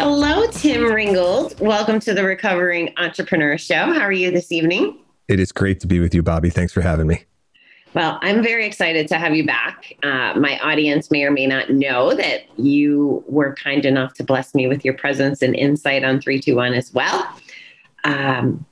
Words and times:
Hello, 0.00 0.46
Tim 0.52 0.84
Ringgold. 0.92 1.58
Welcome 1.58 1.98
to 2.00 2.14
the 2.14 2.22
Recovering 2.22 2.94
Entrepreneur 2.98 3.58
Show. 3.58 3.74
How 3.74 4.02
are 4.02 4.12
you 4.12 4.30
this 4.30 4.52
evening? 4.52 4.96
It 5.26 5.40
is 5.40 5.50
great 5.50 5.80
to 5.80 5.88
be 5.88 5.98
with 5.98 6.14
you, 6.14 6.22
Bobby. 6.22 6.50
Thanks 6.50 6.72
for 6.72 6.82
having 6.82 7.08
me. 7.08 7.24
Well, 7.94 8.20
I'm 8.22 8.40
very 8.40 8.64
excited 8.64 9.08
to 9.08 9.18
have 9.18 9.34
you 9.34 9.44
back. 9.44 9.92
Uh, 10.04 10.34
my 10.38 10.56
audience 10.60 11.10
may 11.10 11.24
or 11.24 11.32
may 11.32 11.48
not 11.48 11.70
know 11.70 12.14
that 12.14 12.42
you 12.56 13.24
were 13.26 13.56
kind 13.56 13.84
enough 13.84 14.14
to 14.14 14.22
bless 14.22 14.54
me 14.54 14.68
with 14.68 14.84
your 14.84 14.94
presence 14.94 15.42
and 15.42 15.56
insight 15.56 16.04
on 16.04 16.20
321 16.20 16.74
as 16.74 16.94
well. 16.94 17.28
Um, 18.04 18.64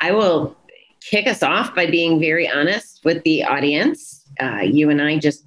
I 0.00 0.10
will 0.10 0.56
kick 1.00 1.28
us 1.28 1.44
off 1.44 1.76
by 1.76 1.86
being 1.86 2.18
very 2.18 2.50
honest 2.50 3.04
with 3.04 3.22
the 3.22 3.44
audience. 3.44 4.24
Uh, 4.40 4.62
you 4.62 4.90
and 4.90 5.00
I 5.00 5.18
just 5.18 5.44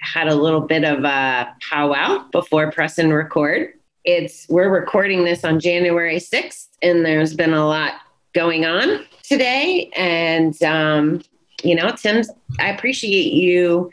had 0.00 0.28
a 0.28 0.34
little 0.34 0.62
bit 0.62 0.82
of 0.82 1.04
a 1.04 1.54
powwow 1.60 2.26
before 2.30 2.72
press 2.72 2.96
and 2.96 3.12
record. 3.12 3.74
It's 4.08 4.48
we're 4.48 4.70
recording 4.70 5.24
this 5.24 5.44
on 5.44 5.60
January 5.60 6.16
6th, 6.16 6.68
and 6.82 7.04
there's 7.04 7.34
been 7.34 7.52
a 7.52 7.66
lot 7.66 7.92
going 8.32 8.64
on 8.64 9.04
today. 9.22 9.90
And 9.94 10.60
um, 10.62 11.20
you 11.62 11.74
know, 11.74 11.90
Tim's, 11.90 12.30
I 12.58 12.70
appreciate 12.70 13.34
you 13.34 13.90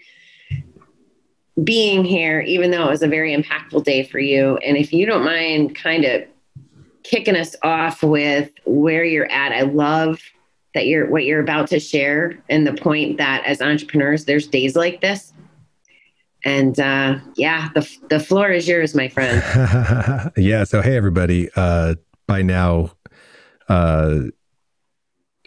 being 1.61 2.05
here, 2.05 2.39
even 2.39 2.71
though 2.71 2.87
it 2.87 2.91
was 2.91 3.03
a 3.03 3.09
very 3.09 3.35
impactful 3.35 3.83
day 3.83 4.03
for 4.03 4.19
you. 4.19 4.55
And 4.59 4.77
if 4.77 4.93
you 4.93 5.05
don't 5.05 5.25
mind 5.25 5.75
kind 5.75 6.05
of 6.05 6.23
kicking 7.03 7.35
us 7.35 7.53
off 7.61 8.01
with 8.01 8.51
where 8.63 9.03
you're 9.03 9.29
at, 9.29 9.51
I 9.51 9.63
love 9.63 10.21
that 10.75 10.87
you're 10.87 11.09
what 11.09 11.25
you're 11.25 11.41
about 11.41 11.67
to 11.71 11.79
share 11.81 12.41
and 12.49 12.65
the 12.65 12.71
point 12.71 13.17
that 13.17 13.43
as 13.45 13.61
entrepreneurs, 13.61 14.23
there's 14.23 14.47
days 14.47 14.77
like 14.77 15.01
this. 15.01 15.33
And 16.45 16.79
uh, 16.79 17.17
yeah, 17.35 17.69
the, 17.73 17.89
the 18.09 18.19
floor 18.19 18.51
is 18.51 18.67
yours, 18.67 18.93
my 18.93 19.09
friend. 19.09 19.43
yeah. 20.37 20.63
So, 20.63 20.81
hey, 20.81 20.95
everybody. 20.95 21.49
Uh, 21.55 21.95
by 22.27 22.43
now, 22.43 22.91
uh, 23.67 24.19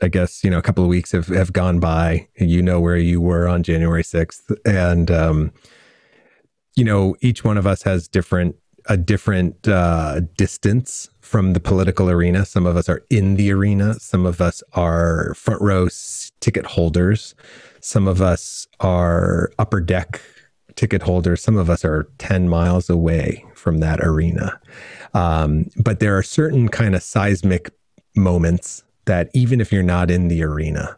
I 0.03 0.08
guess 0.08 0.45
you 0.45 0.50
know 0.50 0.58
a 0.58 0.62
couple 0.62 0.84
of 0.84 0.91
weeks 0.91 1.12
have, 1.12 1.28
have 1.28 1.53
gone 1.53 1.81
by. 1.81 2.28
You 2.36 2.62
know 2.62 2.81
where 2.81 2.97
you 2.97 3.20
were 3.20 3.48
on 3.48 3.62
January 3.62 4.05
sixth, 4.05 4.50
and 4.64 5.11
um, 5.11 5.53
you 6.77 6.84
know 6.84 7.17
each 7.20 7.45
one 7.45 7.56
of 7.56 7.67
us 7.67 7.83
has 7.83 8.08
different 8.08 8.56
a 8.86 8.97
different 8.97 9.69
uh, 9.69 10.20
distance 10.36 11.11
from 11.20 11.53
the 11.53 11.61
political 11.61 12.08
arena. 12.08 12.45
Some 12.45 12.67
of 12.67 12.77
us 12.77 12.89
are 12.89 13.05
in 13.11 13.36
the 13.36 13.53
arena. 13.53 13.95
Some 13.95 14.25
of 14.25 14.41
us 14.41 14.62
are 14.73 15.34
front 15.34 15.61
row 15.61 15.89
ticket 16.41 16.64
holders. 16.64 17.34
Some 17.80 18.08
of 18.08 18.23
us 18.23 18.67
are 18.80 19.51
upper 19.58 19.80
deck 19.80 20.23
ticket 20.79 21.03
holders. 21.03 21.43
Some 21.43 21.59
of 21.59 21.69
us 21.69 21.84
are 21.84 22.09
ten 22.19 22.48
miles 22.48 22.89
away 22.89 23.45
from 23.55 23.81
that 23.81 24.01
arena. 24.01 24.59
Um, 25.12 25.67
but 25.77 25.98
there 25.98 26.17
are 26.17 26.23
certain 26.23 26.69
kind 26.69 26.95
of 26.95 27.03
seismic 27.03 27.70
moments 28.15 28.85
that 29.07 29.29
even 29.35 29.61
if 29.61 29.73
you're 29.73 29.83
not 29.83 30.11
in 30.11 30.29
the 30.29 30.43
arena, 30.45 30.97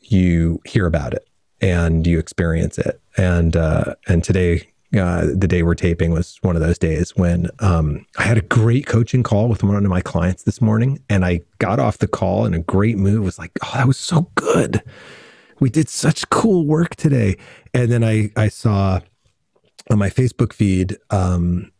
you 0.00 0.60
hear 0.64 0.86
about 0.86 1.12
it 1.12 1.26
and 1.60 2.06
you 2.06 2.18
experience 2.20 2.78
it. 2.78 3.00
And 3.16 3.56
uh, 3.56 3.96
and 4.06 4.22
today, 4.22 4.68
uh, 4.96 5.26
the 5.34 5.48
day 5.48 5.64
we're 5.64 5.74
taping 5.74 6.12
was 6.12 6.38
one 6.42 6.54
of 6.54 6.62
those 6.62 6.78
days 6.78 7.16
when 7.16 7.48
um, 7.58 8.06
I 8.16 8.22
had 8.22 8.38
a 8.38 8.42
great 8.42 8.86
coaching 8.86 9.24
call 9.24 9.48
with 9.48 9.64
one 9.64 9.74
of 9.74 9.82
my 9.90 10.02
clients 10.02 10.44
this 10.44 10.60
morning, 10.60 11.02
and 11.08 11.24
I 11.24 11.40
got 11.58 11.80
off 11.80 11.98
the 11.98 12.08
call 12.08 12.46
in 12.46 12.54
a 12.54 12.60
great 12.60 12.96
mood. 12.96 13.22
Was 13.22 13.40
like, 13.40 13.50
oh, 13.64 13.72
that 13.74 13.88
was 13.88 13.98
so 13.98 14.30
good. 14.36 14.82
We 15.60 15.70
did 15.70 15.88
such 15.88 16.28
cool 16.30 16.66
work 16.66 16.96
today. 16.96 17.36
And 17.74 17.90
then 17.92 18.02
I 18.02 18.30
I 18.36 18.48
saw 18.48 19.00
on 19.90 19.98
my 19.98 20.10
Facebook 20.10 20.52
feed 20.52 20.96
um, 21.10 21.70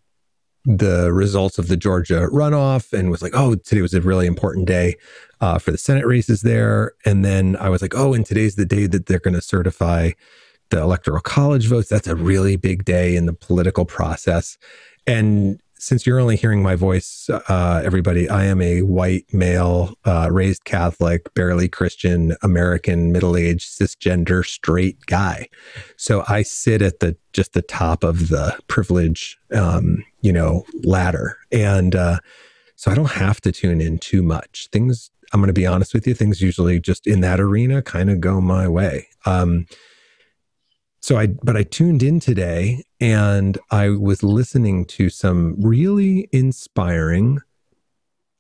the 0.65 1.13
results 1.13 1.59
of 1.59 1.69
the 1.69 1.77
Georgia 1.77 2.29
runoff 2.33 2.93
and 2.93 3.11
was 3.11 3.23
like, 3.23 3.33
oh, 3.35 3.55
today 3.55 3.83
was 3.83 3.95
a 3.95 4.01
really 4.01 4.27
important 4.27 4.67
day 4.67 4.97
uh, 5.41 5.59
for 5.59 5.71
the 5.71 5.79
Senate 5.79 6.07
races 6.07 6.43
there. 6.43 6.93
And 7.07 7.25
then 7.25 7.57
I 7.57 7.69
was 7.69 7.83
like, 7.83 7.95
oh, 7.95 8.13
and 8.13 8.27
today's 8.27 8.57
the 8.57 8.67
day 8.67 8.87
that 8.87 9.07
they're 9.07 9.21
going 9.21 9.35
to 9.35 9.43
certify 9.43 10.11
the 10.71 10.81
electoral 10.81 11.21
college 11.21 11.67
votes. 11.67 11.89
That's 11.89 12.07
a 12.07 12.17
really 12.17 12.57
big 12.57 12.85
day 12.85 13.17
in 13.17 13.27
the 13.27 13.33
political 13.33 13.85
process. 13.85 14.59
And 15.07 15.61
since 15.81 16.07
you're 16.07 16.21
only 16.21 16.37
hearing 16.37 16.63
my 16.63 16.77
voice, 16.77 17.29
uh, 17.31 17.83
everybody, 17.85 18.29
I 18.29 18.45
am 18.45 18.61
a 18.61 18.83
white 18.83 19.33
male, 19.33 19.95
uh, 20.05 20.29
raised 20.31 20.65
Catholic, 20.65 21.33
barely 21.35 21.69
Christian, 21.69 22.37
American, 22.43 23.13
middle 23.13 23.37
aged, 23.37 23.69
cisgender, 23.69 24.45
straight 24.45 25.07
guy. 25.07 25.49
So 25.97 26.23
I 26.29 26.43
sit 26.43 26.83
at 26.83 27.01
the 27.01 27.17
just 27.33 27.55
the 27.55 27.63
top 27.63 28.05
of 28.05 28.29
the 28.29 28.59
privilege, 28.69 29.39
um, 29.53 30.05
you 30.21 30.33
know, 30.33 30.65
ladder, 30.85 31.39
and 31.51 31.97
uh, 31.97 32.19
so 32.77 32.91
I 32.91 32.95
don't 32.95 33.13
have 33.13 33.41
to 33.43 33.53
tune 33.53 33.81
in 33.81 33.99
too 33.99 34.23
much. 34.23 34.69
Things, 34.73 35.11
I'm 35.33 35.41
going 35.41 35.49
to 35.49 35.53
be 35.53 35.67
honest 35.67 35.95
with 35.95 36.07
you, 36.07 36.15
things 36.15 36.43
usually 36.43 36.79
just 36.79 37.07
in 37.07 37.21
that 37.21 37.41
arena 37.41 37.83
kind 37.83 38.11
of 38.11 38.21
go 38.21 38.41
my 38.41 38.69
way. 38.69 39.09
Um, 39.25 39.67
so 41.01 41.17
I, 41.17 41.29
but 41.29 41.57
I 41.57 41.63
tuned 41.63 42.03
in 42.03 42.21
today 42.21 42.85
and 43.01 43.59
I 43.71 43.89
was 43.89 44.23
listening 44.23 44.85
to 44.87 45.09
some 45.09 45.57
really 45.59 46.29
inspiring 46.33 47.41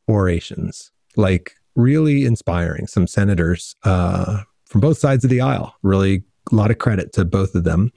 orations, 0.08 0.90
like 1.16 1.54
really 1.74 2.24
inspiring. 2.24 2.86
Some 2.86 3.06
senators 3.06 3.74
uh, 3.84 4.42
from 4.66 4.80
both 4.80 4.98
sides 4.98 5.24
of 5.24 5.30
the 5.30 5.40
aisle, 5.40 5.74
really 5.82 6.22
a 6.52 6.54
lot 6.54 6.70
of 6.70 6.78
credit 6.78 7.12
to 7.14 7.24
both 7.24 7.54
of 7.54 7.64
them. 7.64 7.92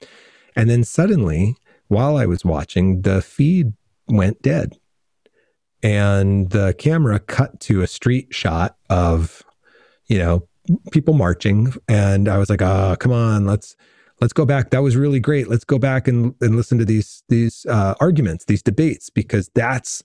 And 0.56 0.70
then 0.70 0.82
suddenly, 0.82 1.56
while 1.88 2.16
I 2.16 2.24
was 2.24 2.44
watching, 2.44 3.02
the 3.02 3.20
feed 3.20 3.74
went 4.08 4.40
dead. 4.42 4.78
And 5.82 6.50
the 6.50 6.74
camera 6.78 7.18
cut 7.18 7.60
to 7.60 7.82
a 7.82 7.86
street 7.86 8.28
shot 8.34 8.76
of, 8.88 9.42
you 10.06 10.18
know, 10.18 10.48
people 10.92 11.12
marching. 11.12 11.74
And 11.88 12.28
I 12.28 12.38
was 12.38 12.48
like, 12.48 12.62
oh, 12.62 12.96
come 12.98 13.12
on, 13.12 13.44
let's 13.44 13.76
let's 14.24 14.32
go 14.32 14.46
back. 14.46 14.70
That 14.70 14.82
was 14.82 14.96
really 14.96 15.20
great. 15.20 15.48
Let's 15.48 15.66
go 15.66 15.78
back 15.78 16.08
and, 16.08 16.34
and 16.40 16.56
listen 16.56 16.78
to 16.78 16.84
these 16.86 17.22
these 17.28 17.66
uh, 17.68 17.94
arguments, 18.00 18.46
these 18.46 18.62
debates, 18.62 19.10
because 19.10 19.50
that's 19.54 20.02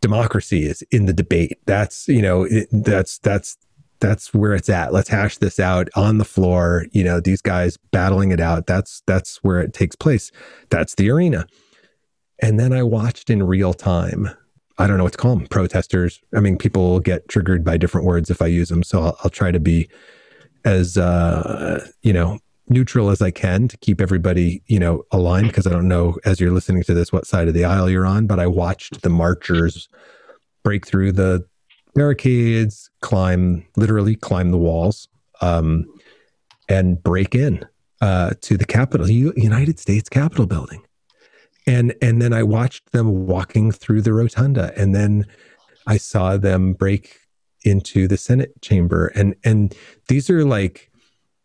democracy 0.00 0.64
is 0.64 0.80
in 0.90 1.04
the 1.04 1.12
debate. 1.12 1.58
That's 1.66 2.08
you 2.08 2.22
know 2.22 2.44
it, 2.44 2.68
that's 2.72 3.18
that's 3.18 3.58
that's 4.00 4.32
where 4.32 4.54
it's 4.54 4.70
at. 4.70 4.94
Let's 4.94 5.10
hash 5.10 5.36
this 5.36 5.60
out 5.60 5.90
on 5.94 6.16
the 6.16 6.24
floor. 6.24 6.86
You 6.92 7.04
know 7.04 7.20
these 7.20 7.42
guys 7.42 7.76
battling 7.92 8.32
it 8.32 8.40
out. 8.40 8.66
That's 8.66 9.02
that's 9.06 9.36
where 9.42 9.60
it 9.60 9.74
takes 9.74 9.94
place. 9.94 10.32
That's 10.70 10.94
the 10.94 11.10
arena. 11.10 11.46
And 12.40 12.58
then 12.58 12.72
I 12.72 12.82
watched 12.82 13.28
in 13.28 13.42
real 13.42 13.74
time. 13.74 14.30
I 14.78 14.86
don't 14.86 14.96
know 14.96 15.04
what 15.04 15.12
to 15.12 15.18
call 15.18 15.36
them. 15.36 15.46
Protesters. 15.48 16.18
I 16.34 16.40
mean, 16.40 16.56
people 16.56 16.98
get 16.98 17.28
triggered 17.28 17.62
by 17.62 17.76
different 17.76 18.06
words 18.06 18.30
if 18.30 18.40
I 18.40 18.46
use 18.46 18.70
them. 18.70 18.82
So 18.82 19.02
I'll, 19.02 19.18
I'll 19.22 19.30
try 19.30 19.50
to 19.50 19.60
be 19.60 19.90
as 20.64 20.96
uh, 20.96 21.86
you 22.00 22.14
know 22.14 22.38
neutral 22.70 23.10
as 23.10 23.20
I 23.20 23.30
can 23.30 23.68
to 23.68 23.76
keep 23.78 24.00
everybody, 24.00 24.62
you 24.66 24.78
know, 24.78 25.02
aligned 25.10 25.48
because 25.48 25.66
I 25.66 25.70
don't 25.70 25.88
know 25.88 26.16
as 26.24 26.40
you're 26.40 26.52
listening 26.52 26.84
to 26.84 26.94
this 26.94 27.12
what 27.12 27.26
side 27.26 27.48
of 27.48 27.54
the 27.54 27.64
aisle 27.64 27.90
you're 27.90 28.06
on, 28.06 28.26
but 28.26 28.38
I 28.38 28.46
watched 28.46 29.02
the 29.02 29.10
marchers 29.10 29.88
break 30.62 30.86
through 30.86 31.12
the 31.12 31.44
barricades, 31.94 32.90
climb 33.00 33.66
literally 33.76 34.14
climb 34.14 34.50
the 34.50 34.58
walls, 34.58 35.08
um, 35.40 35.84
and 36.68 37.02
break 37.02 37.34
in 37.34 37.66
uh, 38.00 38.34
to 38.42 38.56
the 38.56 38.64
Capitol, 38.64 39.10
United 39.10 39.78
States 39.78 40.08
Capitol 40.08 40.46
building. 40.46 40.82
And 41.66 41.94
and 42.00 42.22
then 42.22 42.32
I 42.32 42.42
watched 42.42 42.92
them 42.92 43.26
walking 43.26 43.72
through 43.72 44.02
the 44.02 44.12
rotunda, 44.12 44.72
and 44.76 44.94
then 44.94 45.26
I 45.86 45.98
saw 45.98 46.36
them 46.36 46.72
break 46.72 47.18
into 47.64 48.08
the 48.08 48.16
Senate 48.16 48.62
chamber, 48.62 49.08
and 49.08 49.34
and 49.44 49.74
these 50.08 50.30
are 50.30 50.44
like 50.44 50.90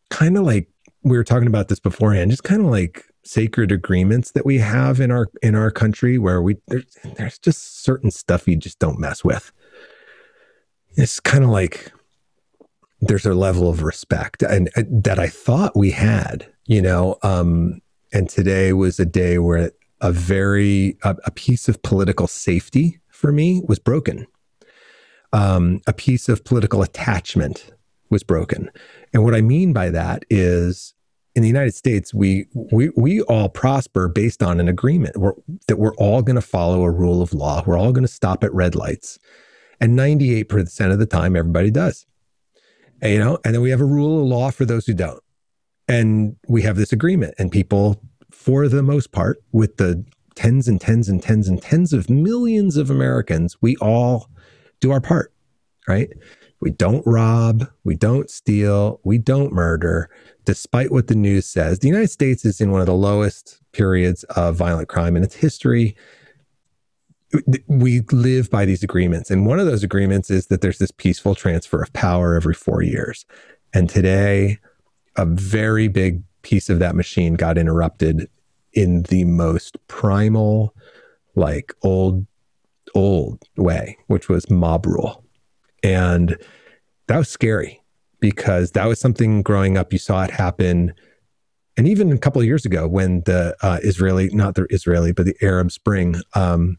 kind 0.09 0.37
of 0.37 0.43
like 0.43 0.69
we 1.05 1.17
were 1.17 1.23
talking 1.23 1.47
about 1.47 1.67
this 1.67 1.79
beforehand, 1.79 2.31
just 2.31 2.43
kind 2.43 2.61
of 2.61 2.67
like 2.67 3.05
sacred 3.23 3.71
agreements 3.71 4.31
that 4.31 4.45
we 4.45 4.57
have 4.57 4.99
in 4.99 5.11
our 5.11 5.27
in 5.41 5.55
our 5.55 5.71
country 5.71 6.17
where 6.17 6.41
we 6.41 6.57
there's, 6.67 6.85
there's 7.15 7.39
just 7.39 7.83
certain 7.83 8.11
stuff 8.11 8.47
you 8.47 8.55
just 8.55 8.79
don't 8.79 8.99
mess 8.99 9.23
with. 9.23 9.51
It's 10.97 11.19
kind 11.19 11.43
of 11.43 11.51
like 11.51 11.91
there's 13.01 13.25
a 13.25 13.35
level 13.35 13.69
of 13.69 13.83
respect 13.83 14.41
and, 14.41 14.69
and 14.75 15.03
that 15.03 15.19
I 15.19 15.27
thought 15.27 15.75
we 15.75 15.91
had, 15.91 16.47
you 16.65 16.81
know, 16.81 17.17
um, 17.21 17.81
and 18.11 18.27
today 18.27 18.73
was 18.73 18.99
a 18.99 19.05
day 19.05 19.37
where 19.37 19.71
a 20.01 20.11
very 20.11 20.97
a, 21.03 21.15
a 21.25 21.31
piece 21.31 21.69
of 21.69 21.83
political 21.83 22.27
safety 22.27 22.99
for 23.09 23.31
me 23.31 23.61
was 23.67 23.77
broken. 23.77 24.25
Um, 25.33 25.81
a 25.85 25.93
piece 25.93 26.29
of 26.29 26.43
political 26.43 26.81
attachment 26.81 27.71
was 28.09 28.23
broken. 28.23 28.71
And 29.13 29.23
what 29.23 29.35
I 29.35 29.41
mean 29.41 29.73
by 29.73 29.89
that 29.89 30.23
is 30.29 30.93
in 31.35 31.41
the 31.41 31.49
United 31.49 31.75
States, 31.75 32.13
we 32.13 32.47
we 32.71 32.89
we 32.95 33.21
all 33.21 33.49
prosper 33.49 34.07
based 34.07 34.41
on 34.41 34.59
an 34.59 34.69
agreement 34.69 35.17
we're, 35.17 35.33
that 35.67 35.77
we're 35.77 35.95
all 35.95 36.21
going 36.21 36.35
to 36.37 36.41
follow 36.41 36.83
a 36.83 36.91
rule 36.91 37.21
of 37.21 37.33
law. 37.33 37.61
We're 37.65 37.77
all 37.77 37.91
going 37.91 38.05
to 38.05 38.11
stop 38.11 38.43
at 38.43 38.53
red 38.53 38.73
lights, 38.73 39.19
and 39.79 39.95
ninety 39.95 40.33
eight 40.33 40.49
percent 40.49 40.93
of 40.93 40.99
the 40.99 41.05
time, 41.05 41.35
everybody 41.35 41.71
does. 41.71 42.05
And, 43.01 43.13
you 43.13 43.19
know, 43.19 43.37
and 43.43 43.53
then 43.53 43.61
we 43.61 43.69
have 43.71 43.81
a 43.81 43.85
rule 43.85 44.21
of 44.21 44.27
law 44.27 44.49
for 44.49 44.63
those 44.63 44.85
who 44.85 44.93
don't, 44.93 45.21
and 45.87 46.37
we 46.47 46.61
have 46.61 46.77
this 46.77 46.93
agreement, 46.93 47.35
and 47.37 47.51
people, 47.51 48.01
for 48.31 48.69
the 48.69 48.81
most 48.81 49.11
part, 49.11 49.43
with 49.51 49.75
the 49.75 50.05
tens 50.35 50.69
and 50.69 50.79
tens 50.79 51.09
and 51.09 51.21
tens 51.21 51.49
and 51.49 51.61
tens 51.61 51.91
of 51.91 52.09
millions 52.09 52.77
of 52.77 52.89
Americans, 52.89 53.57
we 53.61 53.75
all 53.77 54.29
do 54.79 54.91
our 54.91 55.01
part, 55.01 55.33
right? 55.87 56.09
We 56.65 56.71
don't 56.71 57.05
rob, 57.05 57.69
we 57.83 57.95
don't 57.95 58.27
steal, 58.27 58.99
we 59.03 59.19
don't 59.19 59.53
murder, 59.53 60.09
despite 60.45 60.91
what 60.91 61.05
the 61.05 61.13
news 61.13 61.45
says. 61.45 61.77
The 61.77 61.87
United 61.87 62.09
States 62.09 62.43
is 62.43 62.59
in 62.59 62.71
one 62.71 62.81
of 62.81 62.87
the 62.87 62.93
lowest 62.95 63.61
periods 63.71 64.23
of 64.35 64.55
violent 64.55 64.89
crime 64.89 65.15
in 65.15 65.23
its 65.23 65.35
history. 65.35 65.95
We 67.67 67.99
live 68.11 68.49
by 68.49 68.65
these 68.65 68.81
agreements. 68.81 69.29
And 69.29 69.45
one 69.45 69.59
of 69.59 69.67
those 69.67 69.83
agreements 69.83 70.31
is 70.31 70.47
that 70.47 70.61
there's 70.61 70.79
this 70.79 70.89
peaceful 70.89 71.35
transfer 71.35 71.83
of 71.83 71.93
power 71.93 72.33
every 72.33 72.55
four 72.55 72.81
years. 72.81 73.27
And 73.75 73.87
today, 73.87 74.57
a 75.17 75.25
very 75.25 75.87
big 75.87 76.23
piece 76.41 76.67
of 76.67 76.79
that 76.79 76.95
machine 76.95 77.35
got 77.35 77.59
interrupted 77.59 78.27
in 78.73 79.03
the 79.03 79.23
most 79.25 79.77
primal, 79.87 80.73
like 81.35 81.75
old, 81.83 82.25
old 82.95 83.43
way, 83.55 83.99
which 84.07 84.29
was 84.29 84.49
mob 84.49 84.87
rule. 84.87 85.24
And 85.85 86.35
that 87.07 87.17
was 87.17 87.29
scary 87.29 87.79
because 88.19 88.71
that 88.71 88.87
was 88.87 88.99
something 88.99 89.43
growing 89.43 89.77
up, 89.77 89.93
you 89.93 89.99
saw 89.99 90.23
it 90.23 90.31
happen. 90.31 90.95
And 91.77 91.87
even 91.87 92.11
a 92.11 92.17
couple 92.17 92.41
of 92.41 92.47
years 92.47 92.65
ago, 92.65 92.87
when 92.87 93.21
the 93.25 93.55
uh, 93.61 93.77
Israeli, 93.83 94.29
not 94.29 94.55
the 94.55 94.65
Israeli, 94.71 95.11
but 95.11 95.27
the 95.27 95.35
Arab 95.43 95.71
Spring, 95.71 96.15
um, 96.33 96.77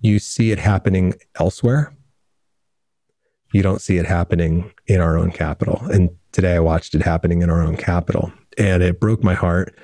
you 0.00 0.18
see 0.18 0.52
it 0.52 0.58
happening 0.58 1.12
elsewhere. 1.38 1.94
You 3.52 3.60
don't 3.62 3.82
see 3.82 3.98
it 3.98 4.06
happening 4.06 4.72
in 4.86 5.00
our 5.00 5.18
own 5.18 5.30
capital. 5.30 5.82
And 5.92 6.08
today 6.32 6.54
I 6.54 6.60
watched 6.60 6.94
it 6.94 7.02
happening 7.02 7.42
in 7.42 7.50
our 7.50 7.60
own 7.60 7.76
capital 7.76 8.32
and 8.56 8.82
it 8.82 9.00
broke 9.00 9.22
my 9.22 9.34
heart. 9.34 9.76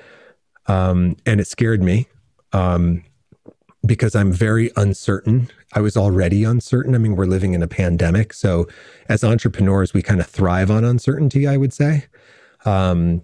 Um, 0.65 1.15
and 1.27 1.39
it 1.39 1.45
scared 1.45 1.83
me. 1.83 2.07
Um, 2.53 3.03
because 3.85 4.15
I'm 4.15 4.31
very 4.31 4.71
uncertain. 4.75 5.49
I 5.73 5.81
was 5.81 5.97
already 5.97 6.43
uncertain. 6.43 6.95
I 6.95 6.97
mean, 6.97 7.15
we're 7.15 7.25
living 7.25 7.53
in 7.53 7.61
a 7.61 7.67
pandemic. 7.67 8.33
So, 8.33 8.67
as 9.09 9.23
entrepreneurs, 9.23 9.93
we 9.93 10.01
kind 10.01 10.19
of 10.19 10.27
thrive 10.27 10.71
on 10.71 10.83
uncertainty, 10.83 11.47
I 11.47 11.57
would 11.57 11.73
say. 11.73 12.05
Um, 12.65 13.21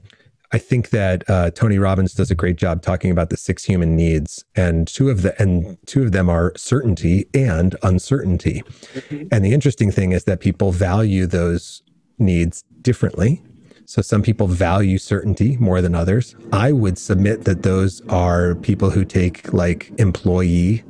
I 0.51 0.59
think 0.59 0.91
that 0.91 1.27
uh, 1.27 1.49
Tony 1.49 1.79
Robbins 1.79 2.13
does 2.13 2.29
a 2.29 2.35
great 2.35 2.57
job 2.57 2.83
talking 2.83 3.09
about 3.09 3.31
the 3.31 3.37
six 3.37 3.63
human 3.63 3.95
needs, 3.95 4.45
and 4.55 4.87
two 4.87 5.09
of 5.09 5.23
the 5.23 5.41
and 5.41 5.77
two 5.87 6.03
of 6.03 6.11
them 6.11 6.29
are 6.29 6.53
certainty 6.55 7.25
and 7.33 7.75
uncertainty. 7.81 8.61
Mm-hmm. 8.93 9.27
And 9.31 9.43
the 9.43 9.51
interesting 9.51 9.91
thing 9.91 10.11
is 10.11 10.25
that 10.25 10.41
people 10.41 10.71
value 10.71 11.25
those 11.25 11.81
needs 12.19 12.63
differently. 12.81 13.41
So 13.85 14.01
some 14.01 14.21
people 14.21 14.47
value 14.47 14.97
certainty 14.97 15.57
more 15.57 15.81
than 15.81 15.95
others. 15.95 16.35
I 16.53 16.71
would 16.71 16.97
submit 16.97 17.45
that 17.45 17.63
those 17.63 18.01
are 18.07 18.55
people 18.55 18.91
who 18.91 19.03
take 19.05 19.51
like 19.53 19.91
employee, 19.97 20.83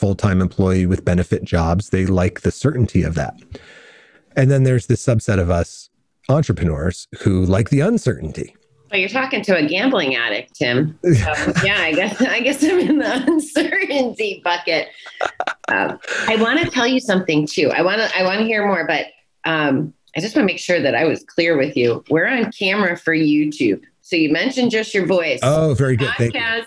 full 0.00 0.14
time 0.14 0.40
employee 0.40 0.86
with 0.86 1.04
benefit 1.04 1.44
jobs. 1.44 1.90
They 1.90 2.06
like 2.06 2.40
the 2.40 2.50
certainty 2.50 3.02
of 3.02 3.14
that. 3.16 3.38
And 4.34 4.50
then 4.50 4.64
there's 4.64 4.86
this 4.86 5.04
subset 5.04 5.38
of 5.38 5.50
us 5.50 5.90
entrepreneurs 6.30 7.06
who 7.20 7.44
like 7.44 7.68
the 7.68 7.80
uncertainty. 7.80 8.56
Well, 8.90 8.98
you're 8.98 9.08
talking 9.08 9.42
to 9.42 9.56
a 9.56 9.66
gambling 9.66 10.16
addict, 10.16 10.54
Tim. 10.54 10.98
So, 11.04 11.52
yeah, 11.64 11.80
I 11.80 11.92
guess 11.92 12.20
I 12.20 12.40
guess 12.40 12.64
I'm 12.64 12.80
in 12.80 12.98
the 12.98 13.24
uncertainty 13.28 14.40
bucket. 14.42 14.88
Um, 15.68 15.98
I 16.26 16.36
want 16.36 16.60
to 16.60 16.70
tell 16.70 16.86
you 16.86 16.98
something 16.98 17.46
too. 17.46 17.70
I 17.70 17.82
want 17.82 18.00
to 18.00 18.18
I 18.18 18.24
want 18.24 18.40
to 18.40 18.46
hear 18.46 18.66
more, 18.66 18.86
but 18.86 19.06
um, 19.44 19.92
I 20.16 20.20
just 20.20 20.34
want 20.34 20.48
to 20.48 20.52
make 20.52 20.60
sure 20.60 20.80
that 20.80 20.94
I 20.94 21.04
was 21.04 21.22
clear 21.24 21.56
with 21.56 21.76
you. 21.76 22.02
We're 22.10 22.26
on 22.26 22.50
camera 22.52 22.96
for 22.96 23.14
YouTube. 23.14 23.82
So 24.00 24.16
you 24.16 24.32
mentioned 24.32 24.72
just 24.72 24.92
your 24.92 25.06
voice. 25.06 25.38
Oh, 25.42 25.74
very 25.74 25.96
good. 25.96 26.08
Podcast, 26.08 26.32
Thank 26.32 26.34
you. 26.34 26.64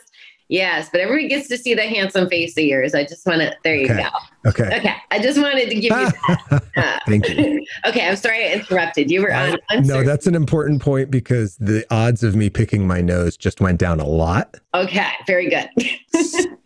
Yes, 0.54 0.88
but 0.92 1.02
everybody 1.02 1.28
gets 1.28 1.48
to 1.48 1.58
see 1.58 1.74
the 1.74 1.82
handsome 1.82 2.30
face 2.30 2.56
of 2.56 2.64
yours. 2.64 2.94
I 2.94 3.06
just 3.06 3.26
want 3.26 3.42
to, 3.42 3.58
there 3.64 3.76
you 3.76 3.86
okay. 3.86 4.04
go. 4.04 4.50
Okay. 4.52 4.78
Okay. 4.78 4.96
I 5.10 5.18
just 5.18 5.42
wanted 5.42 5.68
to 5.68 5.74
give 5.74 5.86
you 5.86 5.90
that. 5.90 6.64
Uh, 6.78 7.00
Thank 7.08 7.28
you. 7.28 7.66
okay. 7.88 8.08
I'm 8.08 8.16
sorry 8.16 8.48
I 8.48 8.54
interrupted. 8.54 9.10
You 9.10 9.24
were 9.24 9.34
on. 9.34 9.58
no, 9.82 10.04
that's 10.04 10.28
an 10.28 10.36
important 10.36 10.80
point 10.80 11.10
because 11.10 11.58
the 11.58 11.84
odds 11.90 12.22
of 12.22 12.36
me 12.36 12.52
picking 12.52 12.86
my 12.86 13.02
nose 13.02 13.36
just 13.36 13.62
went 13.62 13.80
down 13.80 14.00
a 14.00 14.06
lot. 14.06 14.60
Okay. 14.76 15.10
Very 15.26 15.50
good. 15.50 15.70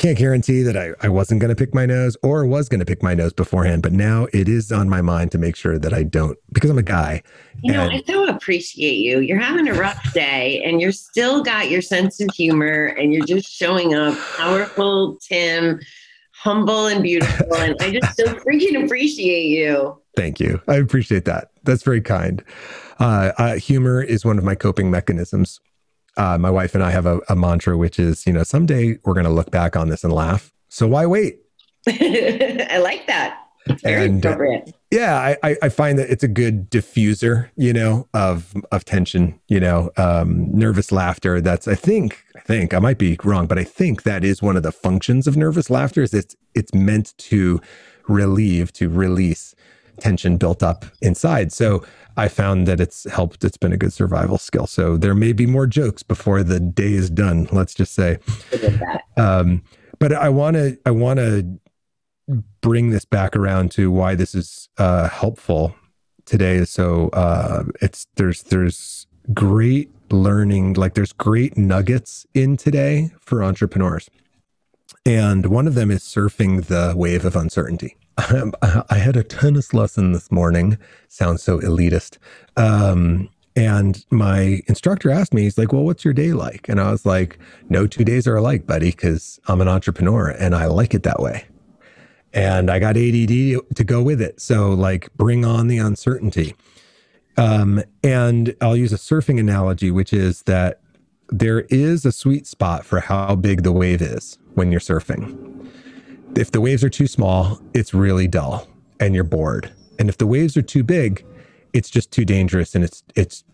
Can't 0.00 0.16
guarantee 0.16 0.62
that 0.62 0.78
I, 0.78 0.92
I 1.02 1.10
wasn't 1.10 1.42
going 1.42 1.50
to 1.50 1.54
pick 1.54 1.74
my 1.74 1.84
nose 1.84 2.16
or 2.22 2.46
was 2.46 2.70
going 2.70 2.80
to 2.80 2.86
pick 2.86 3.02
my 3.02 3.12
nose 3.12 3.34
beforehand, 3.34 3.82
but 3.82 3.92
now 3.92 4.28
it 4.32 4.48
is 4.48 4.72
on 4.72 4.88
my 4.88 5.02
mind 5.02 5.30
to 5.32 5.38
make 5.38 5.56
sure 5.56 5.78
that 5.78 5.92
I 5.92 6.04
don't 6.04 6.38
because 6.54 6.70
I'm 6.70 6.78
a 6.78 6.82
guy. 6.82 7.22
You 7.62 7.74
know, 7.74 7.86
I 7.86 8.02
so 8.06 8.26
appreciate 8.26 8.94
you. 8.94 9.20
You're 9.20 9.38
having 9.38 9.68
a 9.68 9.74
rough 9.74 10.14
day 10.14 10.62
and 10.64 10.80
you're 10.80 10.90
still 10.90 11.42
got 11.42 11.68
your 11.68 11.82
sense 11.82 12.18
of 12.18 12.30
humor 12.34 12.94
and 12.98 13.12
you're 13.12 13.26
just 13.26 13.52
showing 13.52 13.92
up 13.92 14.16
powerful, 14.38 15.18
Tim, 15.20 15.78
humble 16.32 16.86
and 16.86 17.02
beautiful. 17.02 17.54
And 17.56 17.76
I 17.82 17.90
just 17.90 18.16
so 18.16 18.24
freaking 18.24 18.82
appreciate 18.82 19.48
you. 19.48 20.00
Thank 20.16 20.40
you. 20.40 20.62
I 20.66 20.76
appreciate 20.76 21.26
that. 21.26 21.50
That's 21.64 21.82
very 21.82 22.00
kind. 22.00 22.42
Uh, 23.00 23.32
uh, 23.36 23.54
humor 23.56 24.02
is 24.02 24.24
one 24.24 24.38
of 24.38 24.44
my 24.44 24.54
coping 24.54 24.90
mechanisms 24.90 25.60
uh, 26.16 26.38
my 26.38 26.50
wife 26.50 26.74
and 26.74 26.82
I 26.82 26.90
have 26.90 27.06
a, 27.06 27.20
a 27.28 27.36
mantra, 27.36 27.76
which 27.76 27.98
is, 27.98 28.26
you 28.26 28.32
know, 28.32 28.42
someday 28.42 28.98
we're 29.04 29.14
going 29.14 29.24
to 29.24 29.30
look 29.30 29.50
back 29.50 29.76
on 29.76 29.88
this 29.88 30.04
and 30.04 30.12
laugh. 30.12 30.52
So 30.68 30.86
why 30.86 31.06
wait? 31.06 31.40
I 31.88 32.78
like 32.82 33.06
that. 33.06 33.38
Very 33.82 34.06
and, 34.06 34.24
uh, 34.24 34.36
yeah, 34.90 35.36
I, 35.42 35.56
I 35.62 35.68
find 35.68 35.98
that 35.98 36.10
it's 36.10 36.24
a 36.24 36.28
good 36.28 36.70
diffuser, 36.70 37.50
you 37.56 37.72
know, 37.72 38.08
of 38.14 38.54
of 38.72 38.84
tension, 38.84 39.38
you 39.48 39.60
know, 39.60 39.90
um, 39.96 40.50
nervous 40.50 40.90
laughter. 40.90 41.40
That's 41.40 41.68
I 41.68 41.74
think 41.74 42.24
I 42.36 42.40
think 42.40 42.74
I 42.74 42.78
might 42.78 42.98
be 42.98 43.16
wrong, 43.22 43.46
but 43.46 43.58
I 43.58 43.64
think 43.64 44.02
that 44.02 44.24
is 44.24 44.42
one 44.42 44.56
of 44.56 44.62
the 44.62 44.72
functions 44.72 45.26
of 45.26 45.36
nervous 45.36 45.70
laughter. 45.70 46.02
Is 46.02 46.14
it's 46.14 46.34
it's 46.54 46.74
meant 46.74 47.16
to 47.18 47.60
relieve, 48.08 48.72
to 48.74 48.88
release 48.88 49.54
tension 50.00 50.36
built 50.36 50.62
up 50.62 50.84
inside. 51.00 51.52
So 51.52 51.84
I 52.20 52.28
found 52.28 52.68
that 52.68 52.80
it's 52.80 53.08
helped. 53.10 53.44
It's 53.44 53.56
been 53.56 53.72
a 53.72 53.78
good 53.78 53.94
survival 53.94 54.36
skill. 54.36 54.66
So 54.66 54.98
there 54.98 55.14
may 55.14 55.32
be 55.32 55.46
more 55.46 55.66
jokes 55.66 56.02
before 56.02 56.42
the 56.42 56.60
day 56.60 56.92
is 56.92 57.08
done. 57.08 57.48
Let's 57.50 57.72
just 57.72 57.94
say. 57.94 58.18
Um, 59.16 59.62
but 59.98 60.12
I 60.12 60.28
want 60.28 60.54
to. 60.56 60.78
I 60.84 60.90
want 60.90 61.18
to 61.18 61.58
bring 62.60 62.90
this 62.90 63.06
back 63.06 63.36
around 63.36 63.70
to 63.72 63.90
why 63.90 64.14
this 64.14 64.34
is 64.34 64.68
uh, 64.76 65.08
helpful 65.08 65.74
today. 66.26 66.64
So 66.64 67.08
uh, 67.10 67.64
it's 67.80 68.06
there's 68.16 68.42
there's 68.44 69.06
great 69.32 69.90
learning. 70.10 70.74
Like 70.74 70.94
there's 70.94 71.14
great 71.14 71.56
nuggets 71.56 72.26
in 72.34 72.58
today 72.58 73.12
for 73.20 73.42
entrepreneurs, 73.42 74.10
and 75.06 75.46
one 75.46 75.66
of 75.66 75.74
them 75.74 75.90
is 75.90 76.02
surfing 76.02 76.66
the 76.66 76.92
wave 76.94 77.24
of 77.24 77.34
uncertainty. 77.34 77.96
I 78.18 78.98
had 78.98 79.16
a 79.16 79.22
tennis 79.22 79.72
lesson 79.72 80.12
this 80.12 80.30
morning. 80.30 80.78
Sounds 81.08 81.42
so 81.42 81.58
elitist. 81.60 82.18
Um, 82.56 83.28
and 83.56 84.04
my 84.10 84.62
instructor 84.66 85.10
asked 85.10 85.34
me, 85.34 85.42
he's 85.42 85.58
like, 85.58 85.72
Well, 85.72 85.84
what's 85.84 86.04
your 86.04 86.14
day 86.14 86.32
like? 86.32 86.68
And 86.68 86.80
I 86.80 86.90
was 86.90 87.04
like, 87.04 87.38
No 87.68 87.86
two 87.86 88.04
days 88.04 88.26
are 88.26 88.36
alike, 88.36 88.66
buddy, 88.66 88.90
because 88.90 89.40
I'm 89.48 89.60
an 89.60 89.68
entrepreneur 89.68 90.28
and 90.28 90.54
I 90.54 90.66
like 90.66 90.94
it 90.94 91.02
that 91.04 91.20
way. 91.20 91.46
And 92.32 92.70
I 92.70 92.78
got 92.78 92.96
ADD 92.96 93.28
to 93.74 93.84
go 93.84 94.02
with 94.02 94.22
it. 94.22 94.40
So, 94.40 94.70
like, 94.70 95.12
bring 95.14 95.44
on 95.44 95.66
the 95.66 95.78
uncertainty. 95.78 96.54
Um, 97.36 97.82
and 98.04 98.54
I'll 98.60 98.76
use 98.76 98.92
a 98.92 98.96
surfing 98.96 99.40
analogy, 99.40 99.90
which 99.90 100.12
is 100.12 100.42
that 100.42 100.80
there 101.28 101.62
is 101.70 102.04
a 102.04 102.12
sweet 102.12 102.46
spot 102.46 102.84
for 102.84 103.00
how 103.00 103.34
big 103.34 103.64
the 103.64 103.72
wave 103.72 104.00
is 104.00 104.38
when 104.54 104.70
you're 104.70 104.80
surfing 104.80 105.50
if 106.36 106.50
the 106.50 106.60
waves 106.60 106.84
are 106.84 106.90
too 106.90 107.06
small, 107.06 107.60
it's 107.74 107.92
really 107.94 108.28
dull 108.28 108.66
and 108.98 109.14
you're 109.14 109.24
bored. 109.24 109.72
And 109.98 110.08
if 110.08 110.18
the 110.18 110.26
waves 110.26 110.56
are 110.56 110.62
too 110.62 110.82
big, 110.82 111.24
it's 111.72 111.90
just 111.90 112.10
too 112.10 112.24
dangerous 112.24 112.74
and 112.74 112.84
it's 112.84 113.02
it's 113.14 113.44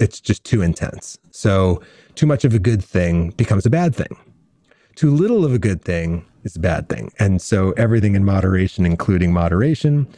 it's 0.00 0.20
just 0.20 0.44
too 0.44 0.62
intense. 0.62 1.18
So 1.30 1.82
too 2.14 2.26
much 2.26 2.44
of 2.44 2.54
a 2.54 2.58
good 2.58 2.82
thing 2.82 3.30
becomes 3.30 3.66
a 3.66 3.70
bad 3.70 3.94
thing. 3.94 4.16
Too 4.96 5.10
little 5.10 5.44
of 5.44 5.52
a 5.52 5.58
good 5.58 5.82
thing 5.82 6.24
is 6.44 6.56
a 6.56 6.60
bad 6.60 6.88
thing. 6.88 7.12
And 7.18 7.40
so 7.40 7.72
everything 7.72 8.14
in 8.14 8.24
moderation, 8.24 8.86
including 8.86 9.32
moderation, 9.32 10.08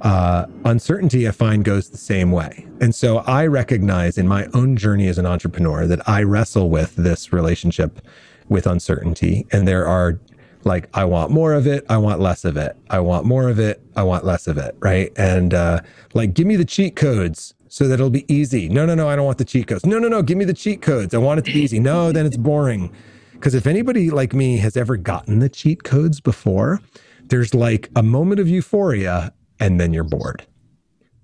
uh, 0.00 0.46
uncertainty, 0.64 1.26
I 1.26 1.32
find 1.32 1.64
goes 1.64 1.90
the 1.90 1.96
same 1.96 2.30
way. 2.30 2.66
And 2.80 2.94
so 2.94 3.18
I 3.18 3.46
recognize 3.46 4.18
in 4.18 4.28
my 4.28 4.46
own 4.54 4.76
journey 4.76 5.08
as 5.08 5.18
an 5.18 5.26
entrepreneur 5.26 5.86
that 5.86 6.08
I 6.08 6.22
wrestle 6.22 6.70
with 6.70 6.94
this 6.96 7.32
relationship 7.32 8.00
with 8.48 8.66
uncertainty. 8.66 9.46
And 9.50 9.66
there 9.66 9.86
are 9.86 10.20
like 10.66 10.88
i 10.94 11.04
want 11.04 11.30
more 11.30 11.52
of 11.52 11.66
it 11.66 11.84
i 11.88 11.96
want 11.96 12.20
less 12.20 12.44
of 12.44 12.56
it. 12.56 12.76
I 12.90 13.00
want 13.00 13.26
more 13.26 13.48
of 13.48 13.58
it 13.58 13.82
i 13.96 14.02
want 14.02 14.24
less 14.24 14.46
of 14.46 14.58
it 14.58 14.76
right? 14.80 15.12
And 15.16 15.54
uh, 15.54 15.80
like 16.14 16.34
give 16.34 16.46
me 16.46 16.56
the 16.56 16.64
cheat 16.64 16.96
codes 16.96 17.54
so 17.68 17.88
that 17.88 17.94
it'll 17.94 18.10
be 18.10 18.32
easy. 18.32 18.68
No 18.68 18.86
no 18.86 18.94
no 18.94 19.08
i 19.08 19.16
don't 19.16 19.26
want 19.26 19.38
the 19.38 19.44
cheat 19.44 19.66
codes. 19.66 19.84
No 19.84 19.98
no 19.98 20.08
no 20.08 20.22
give 20.22 20.38
me 20.38 20.44
the 20.44 20.54
cheat 20.54 20.82
codes. 20.82 21.14
I 21.14 21.18
want 21.18 21.40
it 21.40 21.44
to 21.46 21.52
be 21.52 21.60
easy. 21.60 21.80
No 21.80 22.12
then 22.12 22.26
it's 22.26 22.36
boring. 22.36 22.92
Because 23.32 23.54
if 23.54 23.66
anybody 23.66 24.10
like 24.10 24.32
me 24.32 24.56
has 24.58 24.76
ever 24.76 24.96
gotten 24.96 25.40
the 25.40 25.48
cheat 25.48 25.82
codes 25.82 26.20
before 26.20 26.80
there's 27.26 27.54
like 27.54 27.90
a 27.96 28.02
moment 28.02 28.40
of 28.40 28.48
euphoria 28.48 29.32
and 29.58 29.80
then 29.80 29.92
you're 29.92 30.04
bored. 30.04 30.46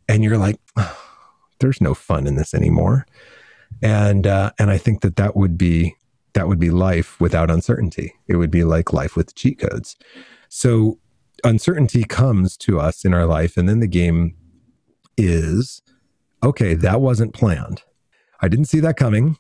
And 0.09 0.25
you're 0.25 0.39
like 0.39 0.57
oh, 0.77 0.97
there's 1.61 1.81
no 1.81 1.95
fun 1.95 2.27
in 2.27 2.37
this 2.37 2.55
anymore. 2.55 3.07
And 3.83 4.27
uh, 4.27 4.51
and 4.59 4.71
i 4.71 4.79
think 4.79 5.01
that 5.03 5.17
that 5.17 5.37
would 5.37 5.57
be 5.57 5.95
that 6.35 6.49
would 6.49 6.59
be 6.59 6.71
life 6.71 7.21
without 7.21 7.51
uncertainty. 7.51 8.15
It 8.29 8.37
would 8.37 8.51
be 8.51 8.65
like 8.65 8.93
life 8.93 9.17
with 9.17 9.35
cheat 9.35 9.59
codes. 9.59 9.97
So 10.49 10.99
uncertainty 11.45 12.05
comes 12.05 12.57
to 12.59 12.81
us 12.81 13.05
in 13.05 13.15
our 13.15 13.27
life. 13.27 13.57
And 13.57 13.69
then 13.69 13.81
the 13.81 13.87
game 13.87 14.37
is 15.17 15.83
okay, 16.43 16.75
that 16.75 17.01
wasn't 17.01 17.35
planned. 17.35 17.83
I 18.41 18.49
didn't 18.49 18.67
see 18.67 18.81
that 18.81 18.97
coming, 18.97 19.37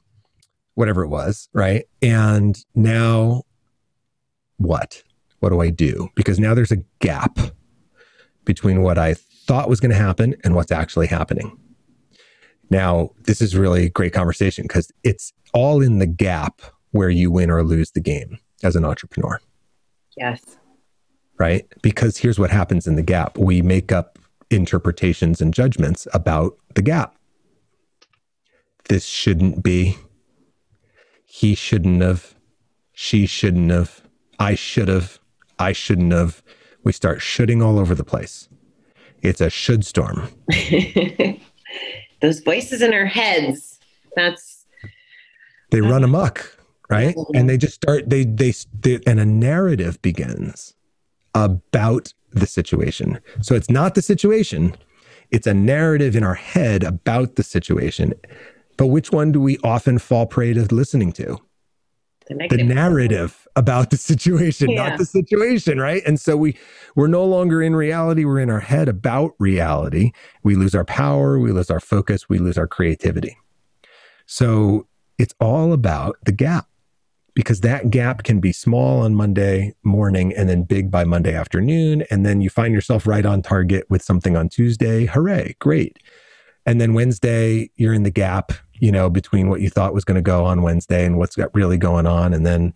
whatever 0.75 1.03
it 1.03 1.09
was. 1.09 1.49
Right. 1.55 1.87
And 2.03 2.59
now 2.75 3.45
what? 4.59 5.03
What 5.39 5.49
do 5.49 5.61
I 5.61 5.71
do? 5.71 6.11
Because 6.15 6.39
now 6.39 6.53
there's 6.55 6.73
a 6.73 6.85
gap 6.99 7.39
between 8.45 8.83
what 8.83 8.99
I 8.99 9.15
thought 9.15 9.71
was 9.71 9.81
going 9.81 9.91
to 9.91 9.97
happen 9.97 10.35
and 10.45 10.55
what's 10.55 10.71
actually 10.71 11.07
happening. 11.07 11.59
Now, 12.69 13.11
this 13.23 13.41
is 13.41 13.57
really 13.57 13.89
great 13.89 14.13
conversation 14.13 14.65
because 14.65 14.93
it's 15.03 15.33
all 15.53 15.81
in 15.83 15.99
the 15.99 16.07
gap 16.07 16.61
where 16.93 17.11
you 17.11 17.31
win 17.31 17.51
or 17.51 17.63
lose 17.63 17.93
the 17.93 18.01
game 18.01 18.39
as 18.63 18.77
an 18.77 18.85
entrepreneur. 18.85 19.41
Yes. 20.17 20.59
Right? 21.39 21.67
Because 21.83 22.19
here's 22.19 22.39
what 22.39 22.51
happens 22.51 22.87
in 22.87 22.97
the 22.97 23.03
gap 23.03 23.39
we 23.39 23.63
make 23.63 23.93
up 23.93 24.19
interpretations 24.51 25.41
and 25.41 25.55
judgments 25.55 26.07
about 26.13 26.57
the 26.75 26.83
gap. 26.83 27.15
This 28.89 29.05
shouldn't 29.05 29.63
be. 29.63 29.97
He 31.25 31.55
shouldn't 31.55 32.03
have. 32.03 32.35
She 32.93 33.27
shouldn't 33.27 33.71
have. 33.71 34.03
I 34.39 34.55
should 34.55 34.89
have. 34.89 35.21
I 35.59 35.73
shouldn't 35.73 36.13
have. 36.13 36.43
We 36.83 36.93
start 36.93 37.23
shooting 37.23 37.63
all 37.63 37.79
over 37.79 37.95
the 37.95 38.05
place. 38.05 38.49
It's 39.23 39.41
a 39.41 39.51
should 39.51 39.85
storm. 39.85 40.29
Those 42.21 42.41
voices 42.41 42.83
in 42.83 42.93
our 42.93 43.07
heads, 43.07 43.79
that's. 44.17 44.67
They 45.71 45.81
run 45.81 46.03
um, 46.05 46.15
amok, 46.15 46.59
right? 46.91 47.15
Mm-hmm. 47.15 47.37
And 47.37 47.49
they 47.49 47.57
just 47.57 47.75
start, 47.75 48.09
they, 48.11 48.25
they, 48.25 48.53
they, 48.81 49.01
and 49.07 49.21
a 49.21 49.27
narrative 49.27 50.01
begins 50.03 50.75
about 51.35 52.13
the 52.33 52.47
situation. 52.47 53.21
So 53.41 53.55
it's 53.55 53.71
not 53.71 53.95
the 53.95 54.03
situation, 54.03 54.77
it's 55.31 55.47
a 55.47 55.55
narrative 55.55 56.17
in 56.17 56.25
our 56.25 56.35
head 56.35 56.83
about 56.83 57.37
the 57.37 57.43
situation. 57.43 58.15
But 58.77 58.89
which 58.89 59.13
one 59.13 59.31
do 59.33 59.41
we 59.41 59.59
often 59.59 59.99
fall 59.99 60.27
prey 60.27 60.55
to 60.55 60.63
listening 60.75 61.13
to? 61.13 61.39
The, 62.29 62.47
the 62.49 62.63
narrative 62.63 63.49
about 63.57 63.91
the 63.91 63.97
situation, 63.97 64.71
yeah. 64.71 64.89
not 64.89 64.99
the 64.99 65.05
situation, 65.05 65.81
right? 65.81 66.03
And 66.07 66.21
so 66.21 66.37
we 66.37 66.57
we're 66.95 67.09
no 67.09 67.25
longer 67.25 67.61
in 67.61 67.75
reality, 67.75 68.25
we're 68.25 68.39
in 68.39 68.51
our 68.51 68.61
head 68.61 68.89
about 68.89 69.33
reality. 69.41 70.13
We 70.45 70.55
lose 70.55 70.75
our 70.75 70.85
power, 70.85 71.41
we 71.41 71.51
lose 71.51 71.71
our 71.71 71.81
focus, 71.81 72.29
we 72.29 72.39
lose 72.39 72.57
our 72.57 72.69
creativity. 72.69 73.37
So 74.27 74.87
it's 75.19 75.35
all 75.41 75.73
about 75.73 76.17
the 76.25 76.33
gap 76.33 76.70
because 77.35 77.61
that 77.61 77.91
gap 77.91 78.23
can 78.23 78.41
be 78.41 78.53
small 78.53 79.01
on 79.03 79.15
Monday 79.15 79.75
morning 79.83 80.33
and 80.35 80.49
then 80.49 80.63
big 80.63 80.91
by 80.91 81.05
Monday 81.05 81.35
afternoon. 81.35 82.05
And 82.11 82.25
then 82.25 82.41
you 82.41 82.51
find 82.51 82.75
yourself 82.75 83.07
right 83.07 83.25
on 83.25 83.43
target 83.43 83.87
with 83.89 84.03
something 84.03 84.37
on 84.37 84.49
Tuesday. 84.49 85.07
Hooray, 85.07 85.57
great. 85.59 85.99
And 86.67 86.81
then 86.81 86.95
Wednesday, 86.95 87.71
you're 87.77 87.95
in 87.95 88.03
the 88.03 88.11
gap, 88.11 88.53
you 88.75 88.93
know, 88.93 89.09
between 89.09 89.49
what 89.49 89.61
you 89.61 89.71
thought 89.71 89.95
was 89.95 90.05
going 90.05 90.17
to 90.17 90.23
go 90.23 90.45
on 90.45 90.63
Wednesday 90.63 91.05
and 91.05 91.19
what's 91.19 91.37
got 91.37 91.55
really 91.55 91.79
going 91.79 92.07
on. 92.07 92.33
And 92.33 92.45
then 92.45 92.75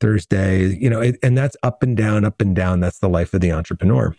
Thursday, 0.00 0.66
you 0.66 0.90
know, 0.90 1.00
it, 1.00 1.16
and 1.22 1.36
that's 1.36 1.56
up 1.62 1.82
and 1.82 1.96
down, 1.96 2.24
up 2.24 2.40
and 2.40 2.54
down. 2.54 2.80
That's 2.80 2.98
the 2.98 3.08
life 3.08 3.34
of 3.34 3.40
the 3.40 3.52
entrepreneur. 3.52 4.14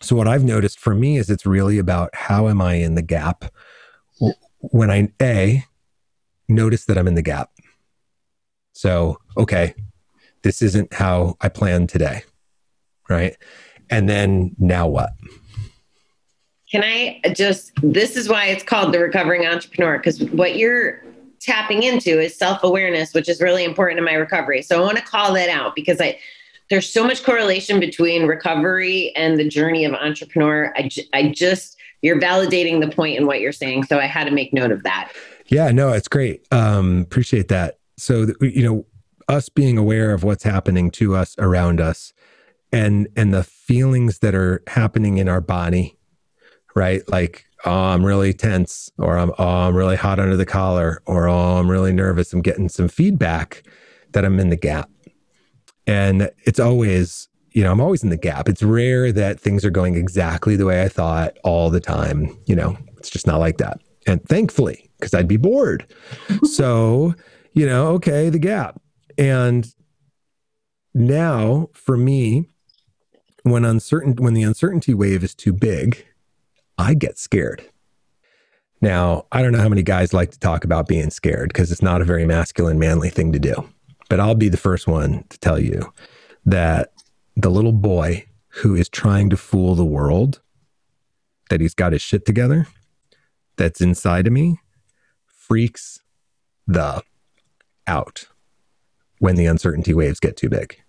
So 0.00 0.16
what 0.16 0.26
I've 0.26 0.44
noticed 0.44 0.80
for 0.80 0.94
me 0.94 1.16
is 1.16 1.30
it's 1.30 1.46
really 1.46 1.78
about 1.78 2.14
how 2.14 2.48
am 2.48 2.60
I 2.60 2.74
in 2.74 2.94
the 2.94 3.02
gap 3.02 3.44
when 4.58 4.90
I 4.90 5.12
a 5.20 5.64
notice 6.48 6.84
that 6.86 6.98
I'm 6.98 7.08
in 7.08 7.14
the 7.14 7.22
gap 7.22 7.50
so, 8.72 9.18
okay, 9.36 9.74
this 10.42 10.62
isn't 10.62 10.92
how 10.92 11.36
I 11.40 11.48
planned 11.48 11.88
today. 11.88 12.22
Right. 13.08 13.36
And 13.90 14.08
then 14.08 14.54
now 14.58 14.88
what? 14.88 15.10
Can 16.70 16.82
I 16.82 17.20
just, 17.34 17.72
this 17.82 18.16
is 18.16 18.28
why 18.28 18.46
it's 18.46 18.64
called 18.64 18.94
the 18.94 18.98
recovering 18.98 19.46
entrepreneur, 19.46 19.98
because 19.98 20.22
what 20.30 20.56
you're 20.56 21.02
tapping 21.40 21.82
into 21.82 22.18
is 22.18 22.36
self 22.36 22.62
awareness, 22.62 23.12
which 23.12 23.28
is 23.28 23.42
really 23.42 23.64
important 23.64 23.98
in 23.98 24.04
my 24.04 24.14
recovery. 24.14 24.62
So 24.62 24.80
I 24.80 24.84
want 24.84 24.96
to 24.96 25.04
call 25.04 25.34
that 25.34 25.50
out 25.50 25.74
because 25.74 26.00
I, 26.00 26.18
there's 26.70 26.88
so 26.88 27.04
much 27.04 27.22
correlation 27.24 27.78
between 27.78 28.26
recovery 28.26 29.14
and 29.14 29.38
the 29.38 29.46
journey 29.46 29.84
of 29.84 29.92
entrepreneur. 29.92 30.72
I, 30.74 30.88
I 31.12 31.28
just, 31.28 31.76
you're 32.00 32.18
validating 32.18 32.80
the 32.80 32.88
point 32.88 33.18
in 33.18 33.26
what 33.26 33.40
you're 33.40 33.52
saying. 33.52 33.84
So 33.84 33.98
I 33.98 34.06
had 34.06 34.24
to 34.24 34.30
make 34.30 34.54
note 34.54 34.72
of 34.72 34.82
that. 34.84 35.12
Yeah, 35.48 35.70
no, 35.72 35.92
it's 35.92 36.08
great. 36.08 36.46
Um, 36.50 37.02
appreciate 37.02 37.48
that 37.48 37.76
so 38.02 38.26
you 38.40 38.62
know 38.62 38.86
us 39.28 39.48
being 39.48 39.78
aware 39.78 40.12
of 40.12 40.24
what's 40.24 40.42
happening 40.42 40.90
to 40.90 41.14
us 41.14 41.36
around 41.38 41.80
us 41.80 42.12
and 42.72 43.08
and 43.16 43.32
the 43.32 43.44
feelings 43.44 44.18
that 44.18 44.34
are 44.34 44.62
happening 44.66 45.18
in 45.18 45.28
our 45.28 45.40
body 45.40 45.96
right? 46.74 47.08
Like 47.08 47.46
oh 47.64 47.70
i'm 47.70 48.04
really 48.04 48.32
tense 48.32 48.90
or 48.98 49.16
i'm 49.16 49.30
oh 49.38 49.68
i'm 49.68 49.76
really 49.76 49.94
hot 49.94 50.18
under 50.18 50.36
the 50.36 50.44
collar 50.44 51.00
or 51.06 51.28
oh 51.28 51.58
i'm 51.58 51.70
really 51.70 51.92
nervous. 51.92 52.32
I'm 52.32 52.42
getting 52.42 52.68
some 52.68 52.88
feedback 52.88 53.62
that 54.12 54.24
i'm 54.24 54.40
in 54.40 54.50
the 54.50 54.56
gap. 54.56 54.90
And 55.86 56.30
it's 56.44 56.58
always 56.58 57.28
you 57.52 57.62
know 57.62 57.70
i'm 57.70 57.80
always 57.80 58.02
in 58.02 58.10
the 58.10 58.16
gap. 58.16 58.48
It's 58.48 58.62
rare 58.62 59.12
that 59.12 59.38
things 59.38 59.64
are 59.64 59.70
going 59.70 59.94
exactly 59.96 60.56
the 60.56 60.66
way 60.66 60.82
i 60.82 60.88
thought 60.88 61.36
all 61.44 61.70
the 61.70 61.80
time 61.80 62.36
you 62.46 62.56
know? 62.56 62.76
It's 62.98 63.10
just 63.10 63.26
not 63.26 63.38
like 63.38 63.58
that. 63.58 63.80
And 64.06 64.24
thankfully 64.28 64.90
because 64.98 65.14
i'd 65.14 65.28
be 65.28 65.36
bored. 65.36 65.86
So 66.44 67.14
you 67.52 67.66
know, 67.66 67.88
okay, 67.88 68.28
the 68.28 68.38
gap. 68.38 68.80
And 69.18 69.66
now 70.94 71.68
for 71.72 71.96
me, 71.96 72.48
when 73.42 73.64
uncertain 73.64 74.16
when 74.16 74.34
the 74.34 74.42
uncertainty 74.42 74.94
wave 74.94 75.24
is 75.24 75.34
too 75.34 75.52
big, 75.52 76.06
I 76.78 76.94
get 76.94 77.18
scared. 77.18 77.64
Now, 78.80 79.26
I 79.30 79.42
don't 79.42 79.52
know 79.52 79.60
how 79.60 79.68
many 79.68 79.82
guys 79.82 80.12
like 80.12 80.32
to 80.32 80.38
talk 80.38 80.64
about 80.64 80.88
being 80.88 81.10
scared 81.10 81.48
because 81.48 81.70
it's 81.70 81.82
not 81.82 82.00
a 82.00 82.04
very 82.04 82.26
masculine, 82.26 82.78
manly 82.78 83.10
thing 83.10 83.32
to 83.32 83.38
do. 83.38 83.68
But 84.08 84.18
I'll 84.18 84.34
be 84.34 84.48
the 84.48 84.56
first 84.56 84.88
one 84.88 85.24
to 85.30 85.38
tell 85.38 85.58
you 85.58 85.92
that 86.44 86.92
the 87.36 87.50
little 87.50 87.72
boy 87.72 88.26
who 88.48 88.74
is 88.74 88.88
trying 88.88 89.30
to 89.30 89.36
fool 89.36 89.74
the 89.74 89.84
world 89.84 90.40
that 91.48 91.60
he's 91.60 91.74
got 91.74 91.92
his 91.92 92.02
shit 92.02 92.26
together 92.26 92.66
that's 93.56 93.80
inside 93.80 94.26
of 94.26 94.32
me 94.32 94.58
freaks 95.26 96.00
the 96.66 97.02
out 97.86 98.26
when 99.18 99.36
the 99.36 99.46
uncertainty 99.46 99.94
waves 99.94 100.20
get 100.20 100.36
too 100.36 100.48
big 100.48 100.80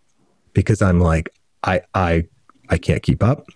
because 0.54 0.82
I'm 0.82 1.00
like, 1.00 1.30
I, 1.64 1.82
I, 1.94 2.26
I 2.70 2.78
can't 2.78 3.04
keep 3.04 3.24
up. 3.24 3.48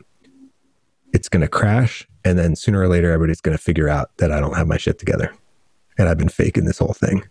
It's 1.14 1.30
going 1.30 1.42
to 1.42 1.48
crash. 1.48 2.08
And 2.24 2.38
then 2.38 2.56
sooner 2.56 2.82
or 2.82 2.88
later, 2.88 3.12
everybody's 3.12 3.42
going 3.42 3.58
to 3.58 3.64
figure 3.64 3.88
out 3.88 4.16
that 4.18 4.32
I 4.32 4.40
don't 4.40 4.56
have 4.56 4.68
my 4.68 4.78
shit 4.78 5.00
together. 5.00 5.34
And 5.98 6.08
I've 6.08 6.18
been 6.18 6.30
faking 6.30 6.66
this 6.66 6.80
whole 6.80 6.94
thing. 6.94 7.24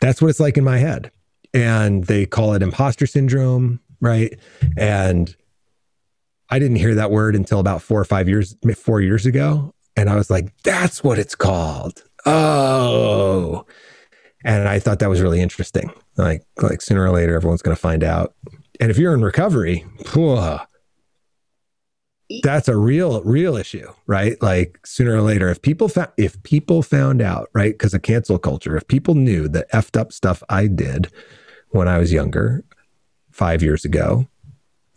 That's 0.00 0.22
what 0.22 0.28
it's 0.28 0.40
like 0.40 0.56
in 0.56 0.64
my 0.64 0.78
head. 0.78 1.10
And 1.52 2.04
they 2.04 2.26
call 2.26 2.54
it 2.54 2.62
imposter 2.62 3.06
syndrome, 3.06 3.80
right? 4.00 4.38
And 4.76 5.34
I 6.50 6.58
didn't 6.58 6.76
hear 6.76 6.94
that 6.94 7.10
word 7.10 7.36
until 7.36 7.60
about 7.60 7.82
four 7.82 8.00
or 8.00 8.04
five 8.04 8.28
years, 8.28 8.56
four 8.76 9.00
years 9.00 9.26
ago. 9.26 9.74
And 9.96 10.10
I 10.10 10.16
was 10.16 10.30
like, 10.30 10.56
that's 10.62 11.04
what 11.04 11.18
it's 11.18 11.34
called. 11.34 12.02
Oh, 12.26 13.66
and 14.44 14.68
I 14.68 14.78
thought 14.78 14.98
that 14.98 15.08
was 15.08 15.22
really 15.22 15.40
interesting. 15.40 15.90
Like, 16.16 16.44
like 16.60 16.82
sooner 16.82 17.04
or 17.04 17.10
later, 17.10 17.34
everyone's 17.34 17.62
going 17.62 17.74
to 17.74 17.80
find 17.80 18.04
out. 18.04 18.34
And 18.80 18.90
if 18.90 18.98
you're 18.98 19.14
in 19.14 19.24
recovery, 19.24 19.86
whew, 20.12 20.58
that's 22.42 22.68
a 22.68 22.76
real, 22.76 23.22
real 23.22 23.56
issue, 23.56 23.90
right? 24.06 24.40
Like 24.42 24.80
sooner 24.84 25.14
or 25.14 25.22
later, 25.22 25.48
if 25.48 25.62
people 25.62 25.88
found, 25.88 26.10
if 26.16 26.42
people 26.42 26.82
found 26.82 27.22
out, 27.22 27.48
right? 27.54 27.72
Because 27.72 27.94
of 27.94 28.02
cancel 28.02 28.38
culture, 28.38 28.76
if 28.76 28.86
people 28.86 29.14
knew 29.14 29.48
the 29.48 29.66
effed 29.72 29.98
up 29.98 30.12
stuff 30.12 30.42
I 30.48 30.66
did 30.66 31.10
when 31.70 31.88
I 31.88 31.98
was 31.98 32.12
younger, 32.12 32.64
five 33.30 33.62
years 33.62 33.84
ago, 33.84 34.28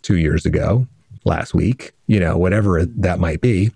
two 0.02 0.18
years 0.18 0.46
ago, 0.46 0.88
last 1.26 1.54
week, 1.54 1.94
you 2.08 2.20
know, 2.20 2.38
whatever 2.38 2.86
that 2.86 3.20
might 3.20 3.42
be, 3.42 3.72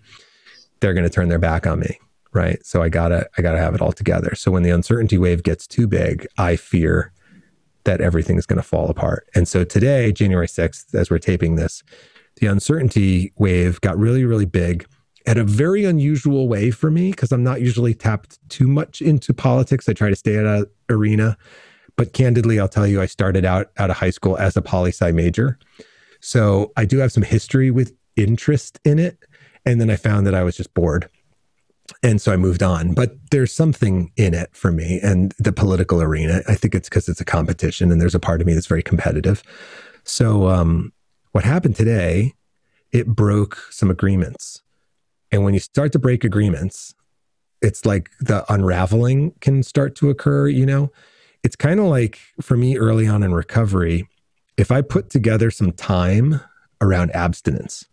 they're 0.80 0.94
going 0.94 1.04
to 1.04 1.10
turn 1.10 1.30
their 1.30 1.40
back 1.40 1.66
on 1.66 1.80
me 1.80 2.00
right? 2.34 2.66
So 2.66 2.82
i 2.82 2.90
gotta 2.90 3.28
i 3.38 3.42
gotta 3.42 3.60
have 3.60 3.76
it 3.76 3.82
all 3.82 3.92
together. 3.92 4.36
So 4.36 4.52
when 4.52 4.64
the 4.64 4.70
uncertainty 4.70 5.18
wave 5.18 5.44
gets 5.44 5.68
too 5.68 5.88
big 5.88 6.28
i 6.38 6.56
fear 6.56 7.12
that 7.84 8.00
everything's 8.00 8.46
going 8.46 8.62
to 8.62 8.68
fall 8.68 8.90
apart. 8.90 9.28
And 9.36 9.48
so 9.48 9.64
today 9.64 10.12
january 10.12 10.48
6th 10.48 10.94
as 10.94 11.10
we're 11.10 11.20
taping 11.20 11.56
this 11.56 11.84
the 12.38 12.48
uncertainty 12.48 13.34
wave 13.38 13.82
got 13.82 13.98
really 13.98 14.24
really 14.26 14.46
big 14.46 14.86
at 15.28 15.38
a 15.38 15.44
very 15.44 15.86
unusual 15.86 16.48
way 16.48 16.72
for 16.72 16.90
me 16.90 17.12
because 17.12 17.32
i'm 17.32 17.44
not 17.44 17.62
usually 17.62 17.94
tapped 17.94 18.40
too 18.50 18.68
much 18.68 19.02
into 19.02 19.34
politics. 19.34 19.88
I 19.88 19.94
try 19.94 20.10
to 20.10 20.16
stay 20.16 20.38
at 20.38 20.46
an 20.46 20.66
arena. 20.90 21.38
But 21.98 22.14
candidly 22.14 22.60
i'll 22.60 22.70
tell 22.70 22.88
you 22.88 23.02
i 23.02 23.06
started 23.06 23.46
out 23.46 23.72
out 23.78 23.90
of 23.90 23.98
high 23.98 24.10
school 24.10 24.38
as 24.38 24.56
a 24.56 24.62
poli 24.62 24.92
sci 24.92 25.12
major. 25.12 25.60
So 26.22 26.72
i 26.78 26.86
do 26.86 27.00
have 27.00 27.12
some 27.12 27.24
history 27.24 27.72
with 27.72 27.94
interest 28.16 28.80
in 28.86 29.00
it. 29.00 29.18
And 29.66 29.82
then 29.82 29.90
i 29.90 29.98
found 29.98 30.26
that 30.26 30.34
i 30.34 30.44
was 30.44 30.56
just 30.56 30.74
bored 30.74 31.10
and 32.04 32.22
so 32.22 32.32
I 32.32 32.38
moved 32.38 32.64
on. 32.64 32.94
But 32.94 33.16
there's 33.32 33.54
something 33.54 34.12
in 34.18 34.34
it 34.34 34.50
for 34.54 34.72
me 34.72 35.00
and 35.02 35.34
the 35.38 35.52
political 35.52 36.02
arena. 36.02 36.42
I 36.48 36.56
think 36.56 36.76
it's 36.76 36.90
because 36.90 37.08
it's 37.08 37.22
a 37.22 37.26
competition 37.26 37.92
and 37.92 38.02
there's 38.02 38.16
a 38.16 38.20
part 38.20 38.42
of 38.42 38.48
me 38.48 38.54
that's 38.54 38.68
very 38.68 38.84
competitive. 38.84 39.44
So, 40.04 40.48
um, 40.48 40.94
what 41.32 41.44
happened 41.44 41.76
today, 41.76 42.34
it 42.92 43.08
broke 43.08 43.58
some 43.70 43.90
agreements. 43.90 44.62
And 45.32 45.44
when 45.44 45.54
you 45.54 45.60
start 45.62 45.94
to 45.94 46.00
break 46.00 46.24
agreements, 46.24 46.94
it's 47.62 47.86
like 47.86 48.10
the 48.20 48.44
unraveling 48.52 49.34
can 49.40 49.64
start 49.64 49.96
to 49.98 50.10
occur, 50.10 50.48
you 50.48 50.66
know? 50.66 50.92
It's 51.44 51.56
kind 51.56 51.80
of 51.80 51.86
like 51.86 52.20
for 52.42 52.58
me 52.58 52.78
early 52.78 53.08
on 53.08 53.24
in 53.24 53.34
recovery, 53.34 54.08
if 54.58 54.72
I 54.72 54.82
put 54.82 55.10
together 55.10 55.52
some 55.52 55.72
time 55.72 56.42
around 56.82 57.12
abstinence 57.16 57.86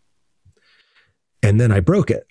and 1.42 1.60
then 1.60 1.70
I 1.70 1.80
broke 1.80 2.10
it 2.10 2.26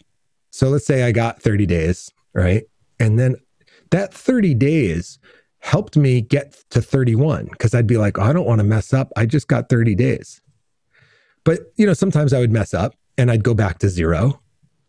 so 0.51 0.70
let's 0.70 0.86
say 0.86 1.04
I 1.04 1.12
got 1.12 1.42
30 1.42 1.66
days, 1.66 2.12
right? 2.34 2.63
And 3.00 3.20
then 3.20 3.36
that 3.92 4.13
30 4.13 4.54
days 4.56 5.20
helped 5.60 5.98
me 5.98 6.22
get 6.22 6.63
to 6.70 6.82
31 6.82 7.48
because 7.51 7.74
I'd 7.74 7.88
be 7.88 7.98
like, 7.98 8.18
oh, 8.18 8.24
I 8.24 8.34
don't 8.34 8.46
want 8.46 8.60
to 8.60 8.63
mess 8.63 8.94
up. 8.94 9.12
I 9.16 9.25
just 9.25 9.48
got 9.48 9.70
30 9.70 9.96
days. 9.96 10.42
But, 11.44 11.72
you 11.77 11.86
know, 11.86 11.94
sometimes 11.94 12.34
I 12.34 12.39
would 12.39 12.51
mess 12.51 12.74
up 12.74 12.96
and 13.18 13.32
I'd 13.32 13.44
go 13.44 13.54
back 13.54 13.80
to 13.80 13.89
zero. 13.89 14.42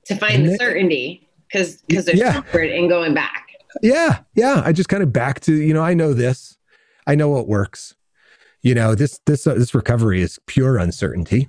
To 0.06 0.16
find 0.16 0.44
the 0.44 0.50
then, 0.50 0.58
certainty 0.58 1.28
because 1.48 1.82
because 1.82 2.06
there's 2.06 2.18
yeah. 2.18 2.32
comfort 2.32 2.64
in 2.64 2.88
going 2.88 3.14
back. 3.14 3.46
Yeah. 3.82 4.20
Yeah. 4.34 4.62
I 4.64 4.72
just 4.72 4.88
kind 4.88 5.02
of 5.02 5.12
back 5.12 5.40
to, 5.40 5.54
you 5.54 5.74
know, 5.74 5.82
I 5.82 5.94
know 5.94 6.14
this. 6.14 6.56
I 7.06 7.14
know 7.14 7.28
what 7.28 7.46
works. 7.46 7.94
You 8.62 8.74
know, 8.74 8.94
this 8.94 9.20
this 9.26 9.46
uh, 9.46 9.54
this 9.54 9.74
recovery 9.74 10.20
is 10.20 10.38
pure 10.46 10.78
uncertainty. 10.78 11.48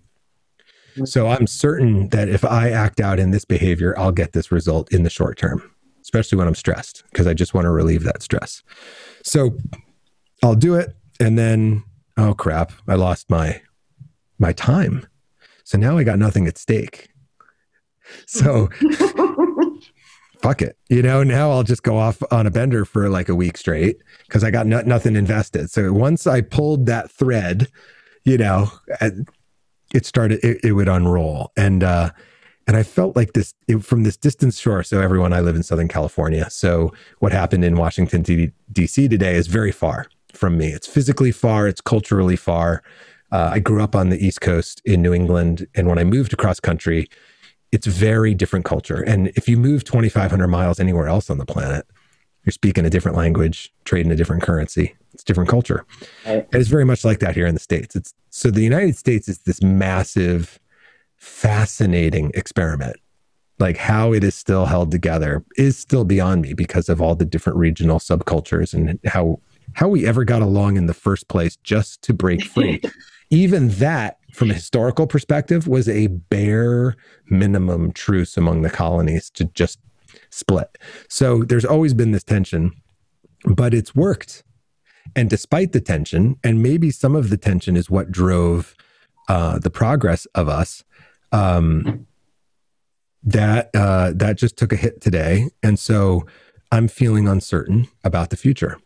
So 1.05 1.27
I'm 1.27 1.47
certain 1.47 2.09
that 2.09 2.29
if 2.29 2.43
I 2.43 2.69
act 2.69 2.99
out 2.99 3.19
in 3.19 3.31
this 3.31 3.45
behavior, 3.45 3.97
I'll 3.97 4.11
get 4.11 4.33
this 4.33 4.51
result 4.51 4.91
in 4.91 5.03
the 5.03 5.09
short 5.09 5.37
term, 5.37 5.69
especially 6.01 6.37
when 6.37 6.47
I'm 6.47 6.55
stressed, 6.55 7.03
because 7.11 7.27
I 7.27 7.33
just 7.33 7.53
want 7.53 7.65
to 7.65 7.71
relieve 7.71 8.03
that 8.03 8.21
stress. 8.21 8.63
So 9.23 9.57
I'll 10.43 10.55
do 10.55 10.75
it. 10.75 10.95
And 11.19 11.37
then, 11.37 11.83
oh 12.17 12.33
crap, 12.33 12.71
I 12.87 12.95
lost 12.95 13.29
my 13.29 13.61
my 14.37 14.53
time. 14.53 15.05
So 15.63 15.77
now 15.77 15.97
I 15.97 16.03
got 16.03 16.17
nothing 16.17 16.47
at 16.47 16.57
stake. 16.57 17.09
So 18.25 18.69
fuck 20.41 20.63
it. 20.63 20.77
You 20.89 21.03
know, 21.03 21.21
now 21.23 21.51
I'll 21.51 21.61
just 21.61 21.83
go 21.83 21.97
off 21.97 22.23
on 22.31 22.47
a 22.47 22.51
bender 22.51 22.85
for 22.85 23.07
like 23.07 23.29
a 23.29 23.35
week 23.35 23.55
straight 23.55 23.97
because 24.27 24.43
I 24.43 24.49
got 24.49 24.65
no- 24.65 24.81
nothing 24.81 25.15
invested. 25.15 25.69
So 25.69 25.93
once 25.93 26.25
I 26.25 26.41
pulled 26.41 26.87
that 26.87 27.11
thread, 27.11 27.67
you 28.23 28.37
know, 28.37 28.71
it 29.93 30.05
started 30.05 30.39
it, 30.43 30.59
it 30.63 30.73
would 30.73 30.87
unroll 30.87 31.51
and 31.57 31.83
uh 31.83 32.11
and 32.67 32.77
I 32.77 32.83
felt 32.83 33.15
like 33.15 33.33
this 33.33 33.55
it, 33.67 33.83
from 33.83 34.03
this 34.03 34.15
distant 34.15 34.53
shore. 34.53 34.83
So, 34.83 35.01
everyone, 35.01 35.33
I 35.33 35.39
live 35.39 35.55
in 35.55 35.63
Southern 35.63 35.87
California. 35.87 36.47
So, 36.51 36.93
what 37.17 37.31
happened 37.31 37.65
in 37.65 37.75
Washington, 37.75 38.21
D.C. 38.71 39.07
today 39.07 39.33
is 39.37 39.47
very 39.47 39.71
far 39.71 40.05
from 40.33 40.55
me. 40.55 40.67
It's 40.67 40.85
physically 40.85 41.31
far, 41.31 41.67
it's 41.67 41.81
culturally 41.81 42.35
far. 42.35 42.83
Uh, 43.31 43.49
I 43.53 43.59
grew 43.59 43.81
up 43.81 43.95
on 43.95 44.09
the 44.09 44.23
East 44.23 44.41
Coast 44.41 44.81
in 44.85 45.01
New 45.01 45.13
England. 45.13 45.67
And 45.73 45.87
when 45.87 45.97
I 45.97 46.03
moved 46.03 46.31
across 46.31 46.59
country, 46.59 47.09
it's 47.71 47.87
very 47.87 48.33
different 48.35 48.65
culture. 48.65 49.01
And 49.01 49.29
if 49.29 49.47
you 49.47 49.57
move 49.57 49.83
2,500 49.83 50.47
miles 50.47 50.79
anywhere 50.79 51.07
else 51.07 51.29
on 51.29 51.39
the 51.39 51.45
planet, 51.45 51.87
you're 52.45 52.51
speaking 52.51 52.85
a 52.85 52.89
different 52.89 53.17
language, 53.17 53.73
trading 53.85 54.11
a 54.11 54.15
different 54.15 54.41
currency. 54.41 54.95
It's 55.13 55.23
different 55.23 55.49
culture. 55.49 55.85
Right. 56.25 56.47
And 56.51 56.61
it's 56.61 56.69
very 56.69 56.85
much 56.85 57.03
like 57.03 57.19
that 57.19 57.35
here 57.35 57.47
in 57.47 57.53
the 57.53 57.59
States. 57.59 57.95
It's 57.95 58.13
so 58.29 58.51
the 58.51 58.61
United 58.61 58.95
States 58.95 59.27
is 59.27 59.39
this 59.39 59.61
massive, 59.61 60.59
fascinating 61.17 62.31
experiment. 62.35 62.97
Like 63.57 63.77
how 63.77 64.13
it 64.13 64.23
is 64.23 64.35
still 64.35 64.65
held 64.65 64.91
together 64.91 65.43
is 65.57 65.77
still 65.77 66.05
beyond 66.05 66.43
me 66.43 66.53
because 66.53 66.87
of 66.87 67.01
all 67.01 67.15
the 67.15 67.25
different 67.25 67.57
regional 67.57 67.99
subcultures 67.99 68.73
and 68.73 68.99
how 69.05 69.39
how 69.73 69.87
we 69.87 70.07
ever 70.07 70.23
got 70.23 70.41
along 70.41 70.77
in 70.77 70.87
the 70.87 70.93
first 70.93 71.27
place 71.27 71.57
just 71.57 72.01
to 72.03 72.13
break 72.13 72.43
free. 72.43 72.81
Even 73.29 73.69
that, 73.69 74.17
from 74.33 74.49
a 74.49 74.55
historical 74.55 75.05
perspective, 75.05 75.67
was 75.67 75.87
a 75.87 76.07
bare 76.07 76.95
minimum 77.29 77.91
truce 77.91 78.37
among 78.37 78.63
the 78.63 78.69
colonies 78.69 79.29
to 79.31 79.45
just 79.45 79.79
split. 80.31 80.77
So 81.09 81.43
there's 81.43 81.65
always 81.65 81.93
been 81.93 82.11
this 82.11 82.23
tension, 82.23 82.71
but 83.45 83.73
it's 83.73 83.93
worked. 83.93 84.43
And 85.15 85.29
despite 85.29 85.71
the 85.71 85.81
tension, 85.81 86.37
and 86.43 86.61
maybe 86.61 86.91
some 86.91 87.15
of 87.15 87.29
the 87.29 87.37
tension 87.37 87.75
is 87.75 87.89
what 87.89 88.11
drove 88.11 88.75
uh, 89.27 89.59
the 89.59 89.69
progress 89.69 90.25
of 90.35 90.47
us, 90.47 90.83
um, 91.31 92.05
that 93.23 93.69
uh, 93.73 94.13
that 94.15 94.37
just 94.37 94.57
took 94.57 94.71
a 94.71 94.75
hit 94.77 95.01
today, 95.01 95.49
and 95.61 95.77
so 95.77 96.25
I'm 96.71 96.87
feeling 96.87 97.27
uncertain 97.27 97.87
about 98.03 98.29
the 98.29 98.37
future. 98.37 98.79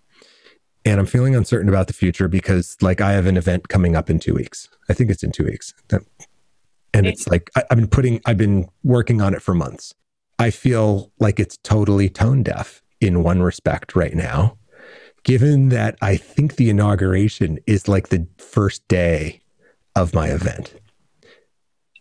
And 0.86 1.00
I'm 1.00 1.06
feeling 1.06 1.34
uncertain 1.34 1.70
about 1.70 1.88
the 1.88 1.94
future 1.94 2.28
because, 2.28 2.76
like, 2.82 3.00
I 3.00 3.14
have 3.14 3.26
an 3.26 3.38
event 3.38 3.70
coming 3.70 3.96
up 3.96 4.10
in 4.10 4.20
two 4.20 4.34
weeks. 4.34 4.68
I 4.90 4.94
think 4.94 5.12
it's 5.12 5.24
in 5.24 5.32
two 5.32 5.46
weeks, 5.46 5.74
and 6.94 7.08
it's 7.08 7.28
like 7.28 7.50
I, 7.56 7.64
I've 7.72 7.78
been 7.78 7.88
putting, 7.88 8.22
I've 8.26 8.38
been 8.38 8.68
working 8.84 9.22
on 9.22 9.34
it 9.34 9.42
for 9.42 9.54
months. 9.54 9.94
I 10.40 10.50
feel 10.50 11.12
like 11.20 11.40
it's 11.40 11.58
totally 11.58 12.10
tone 12.10 12.44
deaf 12.44 12.82
in 13.00 13.24
one 13.24 13.42
respect 13.42 13.96
right 13.96 14.16
now 14.16 14.58
given 15.24 15.70
that 15.70 15.98
I 16.02 16.18
think 16.18 16.56
the 16.56 16.70
inauguration 16.70 17.60
is 17.66 17.88
like 17.88 18.10
the 18.10 18.28
first 18.38 18.88
day 18.88 19.42
of 19.96 20.14
my 20.14 20.28
event. 20.28 20.74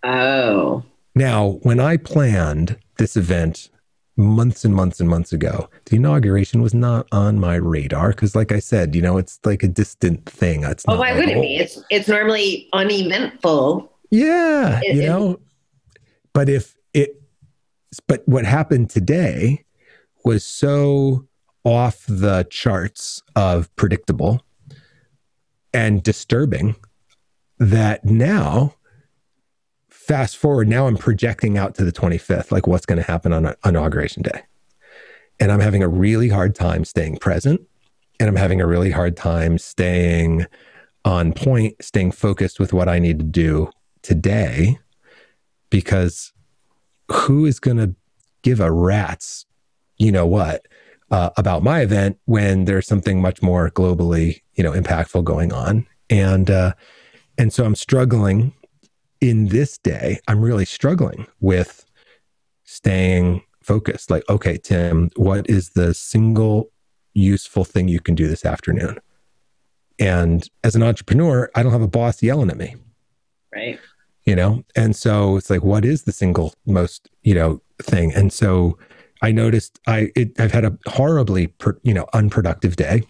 Oh. 0.03 0.83
Now, 1.15 1.61
when 1.63 1.79
I 1.79 1.97
planned 1.97 2.79
this 2.99 3.17
event 3.17 3.69
months 4.17 4.65
and 4.65 4.75
months 4.75 5.01
and 5.01 5.09
months 5.09 5.33
ago, 5.33 5.69
the 5.87 5.97
inauguration 5.97 6.63
was 6.63 6.75
not 6.75 7.07
on 7.13 7.39
my 7.39 7.55
radar 7.57 8.11
because, 8.11 8.35
like 8.35 8.53
I 8.53 8.59
said, 8.59 8.95
you 8.95 9.03
know, 9.03 9.19
it's 9.19 9.39
like 9.45 9.63
a 9.63 9.69
distant 9.69 10.25
thing. 10.27 10.65
It's 10.65 10.85
oh, 10.89 10.99
why 10.99 11.15
would 11.15 11.29
it 11.29 11.41
be? 11.41 11.57
It's 11.57 11.83
it's 11.91 12.09
normally 12.09 12.69
uneventful. 12.73 13.93
Yeah, 14.11 14.81
it, 14.83 14.97
you 14.97 15.03
know. 15.07 15.41
But 16.33 16.49
if 16.49 16.75
it, 16.95 17.23
but 18.07 18.27
what 18.27 18.45
happened 18.45 18.91
today 18.91 19.65
was 20.25 20.45
so 20.45 21.27
off 21.65 22.05
the 22.09 22.47
charts 22.51 23.23
of 23.37 23.75
predictable 23.77 24.45
and 25.73 26.03
disturbing 26.03 26.75
that 27.59 28.05
now 28.05 28.75
fast 29.89 30.37
forward 30.37 30.67
now 30.67 30.87
i'm 30.87 30.97
projecting 30.97 31.57
out 31.57 31.75
to 31.75 31.85
the 31.85 31.93
25th 31.93 32.51
like 32.51 32.67
what's 32.67 32.87
going 32.87 32.97
to 32.97 33.07
happen 33.07 33.33
on 33.33 33.55
inauguration 33.65 34.23
day. 34.23 34.43
And 35.39 35.53
i'm 35.53 35.61
having 35.61 35.83
a 35.83 35.89
really 35.89 36.29
hard 36.29 36.55
time 36.55 36.85
staying 36.85 37.19
present 37.19 37.61
and 38.19 38.29
i'm 38.29 38.37
having 38.37 38.61
a 38.61 38.67
really 38.67 38.91
hard 38.91 39.17
time 39.17 39.59
staying 39.59 40.47
on 41.05 41.33
point 41.33 41.83
staying 41.83 42.13
focused 42.13 42.59
with 42.59 42.73
what 42.73 42.89
i 42.89 42.99
need 42.99 43.19
to 43.19 43.25
do 43.25 43.71
today 44.03 44.79
because 45.71 46.33
who 47.11 47.47
is 47.47 47.61
going 47.61 47.77
to 47.77 47.95
give 48.43 48.61
a 48.61 48.71
rat's 48.73 49.47
you 49.99 50.11
know 50.11 50.27
what 50.27 50.67
uh, 51.13 51.31
about 51.37 51.63
my 51.63 51.81
event 51.81 52.19
when 52.25 52.65
there's 52.65 52.87
something 52.87 53.21
much 53.21 53.43
more 53.43 53.71
globally, 53.71 54.41
you 54.55 54.65
know, 54.65 54.73
impactful 54.73 55.23
going 55.23 55.53
on. 55.53 55.87
And 56.11 56.51
uh, 56.51 56.73
and 57.39 57.53
so 57.53 57.65
I'm 57.65 57.77
struggling 57.77 58.53
in 59.21 59.49
this 59.49 59.79
day. 59.79 60.19
I'm 60.27 60.41
really 60.41 60.65
struggling 60.65 61.27
with 61.41 61.85
staying 62.65 63.43
focused. 63.63 64.11
Like, 64.11 64.25
okay, 64.29 64.57
Tim, 64.57 65.11
what 65.17 65.49
is 65.49 65.71
the 65.71 65.95
single 65.95 66.71
useful 67.15 67.65
thing 67.65 67.89
you 67.89 68.01
can 68.01 68.15
do 68.15 68.27
this 68.27 68.45
afternoon? 68.45 68.99
And 69.99 70.49
as 70.65 70.75
an 70.75 70.83
entrepreneur, 70.83 71.51
I 71.55 71.63
don't 71.63 71.73
have 71.73 71.83
a 71.83 71.89
boss 71.89 72.23
yelling 72.23 72.51
at 72.51 72.57
me. 72.57 72.75
Right. 73.55 73.79
You 74.25 74.35
know, 74.35 74.65
and 74.75 74.97
so 74.97 75.37
it's 75.37 75.51
like, 75.51 75.63
what 75.63 75.85
is 75.85 76.05
the 76.05 76.13
single 76.13 76.55
most, 76.65 77.11
you 77.23 77.35
know, 77.35 77.61
thing? 77.83 78.13
And 78.15 78.33
so 78.33 78.79
I 79.23 79.31
noticed 79.31 79.79
I 79.87 80.11
it, 80.17 80.39
I've 80.39 80.53
had 80.53 80.65
a 80.65 80.77
horribly 80.87 81.47
per, 81.47 81.79
you 81.83 81.95
know 81.95 82.07
unproductive 82.13 82.77
day 82.77 83.05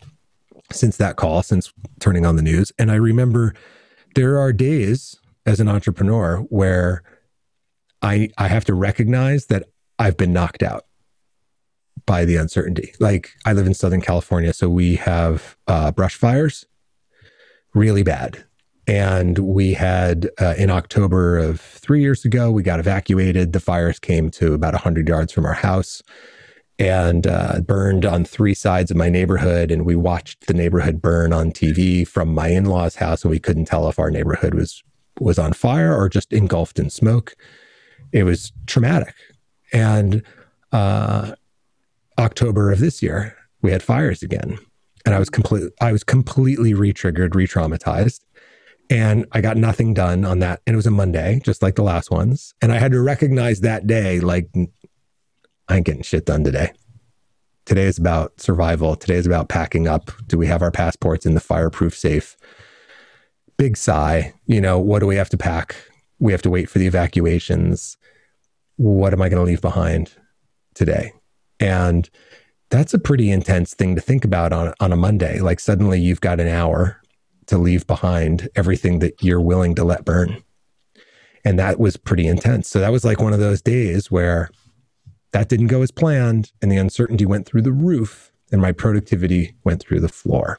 since 0.71 0.97
that 0.99 1.17
call, 1.17 1.43
since 1.43 1.73
turning 2.01 2.25
on 2.25 2.37
the 2.37 2.43
news, 2.43 2.73
and 2.79 2.91
I 2.91 2.97
remember 2.97 3.55
there 4.15 4.39
are 4.39 4.53
days 4.53 5.17
as 5.47 5.59
an 5.59 5.69
entrepreneur 5.69 6.39
where 6.51 7.03
I 8.03 8.29
I 8.39 8.49
have 8.49 8.65
to 8.67 8.75
recognize 8.75 9.47
that 9.47 9.65
I've 9.99 10.17
been 10.17 10.33
knocked 10.33 10.63
out 10.63 10.85
by 12.05 12.25
the 12.25 12.37
uncertainty. 12.37 12.93
Like 13.01 13.31
I 13.47 13.53
live 13.53 13.67
in 13.67 13.75
Southern 13.75 14.01
California, 14.01 14.53
so 14.53 14.69
we 14.69 14.97
have 14.97 15.57
uh, 15.67 15.93
brush 15.93 16.17
fires, 16.17 16.67
really 17.75 18.03
bad. 18.03 18.45
And 18.87 19.39
we 19.39 19.75
had 19.75 20.29
uh, 20.41 20.55
in 20.59 20.71
October 20.71 21.39
of 21.39 21.61
three 21.61 22.01
years 22.01 22.25
ago, 22.25 22.51
we 22.51 22.63
got 22.63 22.81
evacuated. 22.81 23.53
The 23.53 23.61
fires 23.61 23.99
came 23.99 24.31
to 24.33 24.55
about 24.55 24.75
100 24.75 25.09
yards 25.09 25.33
from 25.33 25.47
our 25.47 25.53
house 25.53 26.03
and 26.79 27.27
uh, 27.27 27.61
burned 27.61 28.05
on 28.05 28.25
three 28.25 28.55
sides 28.55 28.91
of 28.91 28.97
my 28.97 29.09
neighborhood. 29.09 29.71
And 29.71 29.87
we 29.87 29.95
watched 29.95 30.47
the 30.47 30.55
neighborhood 30.55 31.01
burn 31.01 31.33
on 31.33 31.53
TV 31.53 32.07
from 32.07 32.35
my 32.35 32.49
in 32.49 32.65
law's 32.65 32.97
house. 32.97 33.23
And 33.23 33.31
we 33.31 33.39
couldn't 33.39 33.67
tell 33.67 33.89
if 33.89 33.99
our 33.99 34.11
neighborhood 34.11 34.55
was, 34.55 34.83
was 35.21 35.39
on 35.39 35.53
fire 35.53 35.97
or 35.97 36.09
just 36.09 36.33
engulfed 36.33 36.79
in 36.79 36.91
smoke. 36.91 37.37
It 38.11 38.25
was 38.25 38.53
traumatic. 38.67 39.15
And 39.73 40.23
uh, 40.73 41.33
October 42.19 42.71
of 42.71 42.81
this 42.81 43.03
year, 43.03 43.37
we 43.63 43.71
had 43.71 43.83
fires 43.83 44.23
again, 44.23 44.59
and 45.07 45.15
I 45.15 45.19
was 45.19 45.31
complete. 45.31 45.71
I 45.81 45.93
was 45.93 46.05
completely 46.05 46.75
re-triggered, 46.75 47.35
re-traumatized, 47.35 48.21
and 48.93 49.25
I 49.33 49.41
got 49.41 49.57
nothing 49.57 49.95
done 49.95 50.27
on 50.27 50.41
that. 50.41 50.61
And 50.67 50.75
it 50.75 50.77
was 50.77 50.87
a 50.87 50.91
Monday, 50.91 51.41
just 51.43 51.63
like 51.63 51.77
the 51.77 51.83
last 51.83 52.11
ones. 52.11 52.55
And 52.61 52.71
I 52.71 52.79
had 52.79 52.93
to 52.93 53.01
recognize 53.01 53.61
that 53.63 53.87
day, 53.87 54.21
like 54.21 54.51
I 55.67 55.77
ain't 55.77 55.87
getting 55.87 56.03
shit 56.03 56.27
done 56.27 56.45
today. 56.45 56.73
Today 57.65 57.85
is 57.85 57.97
about 57.97 58.39
survival. 58.39 58.95
Today 58.95 59.15
is 59.15 59.25
about 59.25 59.49
packing 59.49 59.89
up. 59.89 60.11
Do 60.27 60.37
we 60.37 60.47
have 60.47 60.61
our 60.61 60.71
passports 60.71 61.25
in 61.25 61.33
the 61.33 61.41
fireproof 61.41 61.97
safe? 61.97 62.37
Big 63.57 63.79
sigh. 63.79 64.35
You 64.45 64.61
know, 64.61 64.79
what 64.79 64.99
do 64.99 65.07
we 65.07 65.17
have 65.17 65.31
to 65.31 65.39
pack? 65.39 65.75
We 66.19 66.33
have 66.33 66.43
to 66.43 66.51
wait 66.51 66.69
for 66.69 66.79
the 66.79 66.87
evacuations. 66.87 67.97
What 68.77 69.15
am 69.15 69.23
I 69.23 69.31
going 69.31 69.43
to 69.43 69.51
leave 69.51 69.63
behind 69.63 70.13
today? 70.75 71.15
And 71.59 72.11
that's 72.69 72.93
a 72.93 72.99
pretty 72.99 73.31
intense 73.31 73.73
thing 73.73 73.95
to 73.95 74.03
think 74.03 74.27
about 74.27 74.53
on, 74.53 74.75
on 74.81 74.93
a 74.93 74.97
Monday. 74.97 75.41
Like 75.41 75.61
suddenly 75.61 75.99
you've 75.99 76.21
got 76.21 76.41
an 76.41 76.49
hour 76.49 77.02
to 77.47 77.59
leave 77.59 77.87
behind 77.87 78.49
everything 78.55 78.99
that 79.01 79.23
you're 79.23 79.41
willing 79.41 79.75
to 79.75 79.85
let 79.85 80.05
burn. 80.05 80.43
And 81.45 81.59
that 81.59 81.81
was 81.81 81.97
pretty 81.97 82.27
intense. 82.27 82.69
So 82.69 82.79
that 82.81 82.93
was 82.93 83.05
like 83.05 83.21
one 83.21 83.33
of 83.33 83.41
those 83.41 83.61
days 83.61 84.11
where 84.11 84.51
that 85.33 85.49
didn't 85.49 85.69
go 85.69 85.83
as 85.83 85.91
planned, 85.91 86.53
and 86.61 86.71
the 86.71 86.77
uncertainty 86.77 87.27
went 87.27 87.47
through 87.47 87.63
the 87.63 87.73
roof, 87.73 88.31
and 88.53 88.61
my 88.61 88.71
productivity 88.71 89.55
went 89.65 89.81
through 89.81 90.01
the 90.01 90.09
floor. 90.09 90.59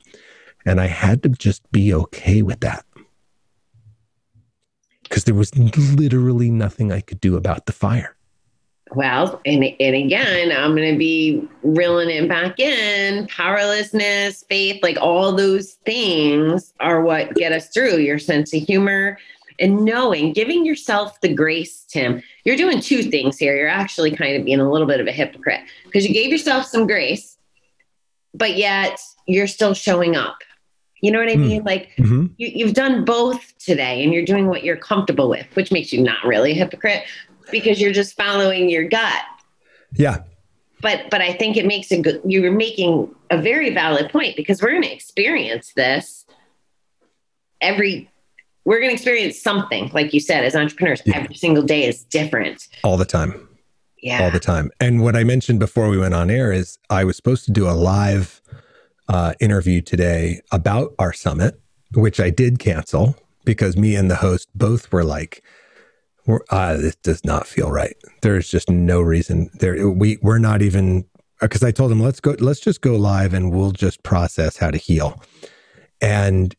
And 0.66 0.82
I 0.82 0.88
had 0.88 1.22
to 1.24 1.30
just 1.30 1.72
be 1.72 1.94
okay 1.94 2.42
with 2.42 2.60
that. 2.62 2.86
Because 5.04 5.26
there 5.26 5.36
was 5.36 5.56
literally 5.56 6.50
nothing 6.50 6.92
I 6.92 7.02
could 7.02 7.22
do 7.22 7.36
about 7.36 7.66
the 7.66 7.72
fire. 7.72 8.16
Well, 8.92 9.42
and, 9.46 9.64
and 9.64 9.96
again, 9.96 10.52
I'm 10.52 10.76
going 10.76 10.92
to 10.92 10.98
be 10.98 11.48
reeling 11.64 12.10
it 12.10 12.28
back 12.28 12.60
in. 12.60 13.28
Powerlessness, 13.28 14.44
faith, 14.44 14.84
like 14.84 14.98
all 15.00 15.32
those 15.32 15.74
things 15.86 16.74
are 16.80 17.02
what 17.02 17.34
get 17.34 17.52
us 17.52 17.70
through 17.70 17.98
your 17.98 18.20
sense 18.20 18.54
of 18.54 18.62
humor, 18.62 19.18
and 19.60 19.86
knowing, 19.86 20.34
giving 20.34 20.66
yourself 20.66 21.20
the 21.22 21.34
grace, 21.34 21.86
Tim. 21.88 22.22
You're 22.44 22.58
doing 22.58 22.82
two 22.82 23.04
things 23.04 23.38
here. 23.38 23.56
You're 23.56 23.68
actually 23.68 24.12
kind 24.12 24.36
of 24.36 24.46
being 24.46 24.60
a 24.60 24.70
little 24.70 24.88
bit 24.88 25.00
of 25.00 25.08
a 25.08 25.12
hypocrite 25.12 25.62
because 25.86 26.06
you 26.06 26.14
gave 26.14 26.32
yourself 26.32 26.66
some 26.66 26.86
grace, 26.86 27.38
but 28.34 28.58
yet 28.58 29.00
you're 29.28 29.48
still 29.48 29.74
showing 29.74 30.16
up. 30.16 30.38
You 31.02 31.12
know 31.12 31.20
what 31.20 31.30
I 31.30 31.36
hmm. 31.36 31.42
mean? 31.42 31.62
Mm. 31.64 31.66
Like 31.66 31.90
mm-hmm. 31.98 32.28
you, 32.38 32.48
you've 32.48 32.74
done 32.74 33.04
both 33.04 33.58
today 33.58 34.04
and 34.04 34.14
you're 34.14 34.24
doing 34.24 34.48
what 34.48 34.64
you're 34.64 34.78
comfortable 34.78 35.30
with, 35.30 35.46
which 35.54 35.72
makes 35.72 35.92
you 35.92 36.02
not 36.02 36.24
really 36.24 36.52
a 36.52 36.56
hypocrite 36.56 37.04
because 37.52 37.82
you're 37.82 37.94
just 37.94 38.16
following 38.16 38.70
your 38.70 38.88
gut. 38.88 39.22
Yeah. 39.94 40.24
But 40.82 41.10
but 41.10 41.22
I 41.22 41.34
think 41.34 41.58
it 41.58 41.66
makes 41.66 41.92
a 41.92 42.02
good 42.02 42.22
you're 42.26 42.52
making 42.52 43.14
a 43.30 43.42
very 43.42 43.74
valid 43.74 44.10
point 44.10 44.36
because 44.36 44.62
we're 44.62 44.72
going 44.72 44.84
to 44.84 44.94
experience 44.94 45.74
this 45.76 46.26
every 47.62 48.10
we're 48.66 48.80
going 48.80 48.90
to 48.90 48.94
experience 48.94 49.42
something, 49.42 49.90
like 49.94 50.14
you 50.14 50.20
said, 50.20 50.46
as 50.46 50.56
entrepreneurs. 50.56 51.02
Yeah. 51.06 51.18
Every 51.18 51.36
single 51.36 51.64
day 51.64 51.86
is 51.86 52.04
different. 52.06 52.68
All 52.84 52.96
the 52.96 53.06
time. 53.06 53.50
Yeah. 54.02 54.24
All 54.24 54.32
the 54.32 54.40
time. 54.40 54.72
And 54.80 55.02
what 55.02 55.16
I 55.16 55.24
mentioned 55.24 55.60
before 55.60 55.90
we 55.90 55.98
went 55.98 56.14
on 56.14 56.30
air 56.30 56.52
is 56.52 56.78
I 56.90 57.04
was 57.04 57.16
supposed 57.18 57.46
to 57.46 57.52
do 57.52 57.68
a 57.68 57.72
live 57.72 58.42
uh, 59.08 59.34
interview 59.40 59.82
today 59.82 60.42
about 60.52 60.94
our 61.00 61.14
summit, 61.14 61.60
which 61.94 62.20
I 62.20 62.30
did 62.30 62.60
cancel 62.60 63.16
because 63.46 63.76
me 63.76 63.96
and 63.96 64.10
the 64.10 64.16
host 64.16 64.48
both 64.56 64.92
were 64.92 65.04
like, 65.04 65.44
uh, 66.50 66.78
this 66.78 66.96
does 66.98 67.24
not 67.26 67.48
feel 67.48 67.72
right. 67.72 67.96
There's 68.22 68.50
just 68.50 68.70
no 68.70 69.02
reason 69.02 69.50
there. 69.54 69.90
We 69.90 70.18
we're 70.22 70.38
not 70.38 70.62
even 70.62 71.06
because 71.42 71.64
I 71.64 71.72
told 71.72 71.92
him 71.92 72.02
let's 72.02 72.20
go. 72.20 72.36
Let's 72.40 72.60
just 72.60 72.82
go 72.82 72.96
live 72.96 73.34
and 73.34 73.52
we'll 73.52 73.72
just 73.72 74.04
process 74.04 74.58
how 74.58 74.72
to 74.72 74.78
heal. 74.78 75.22
And 76.02 76.56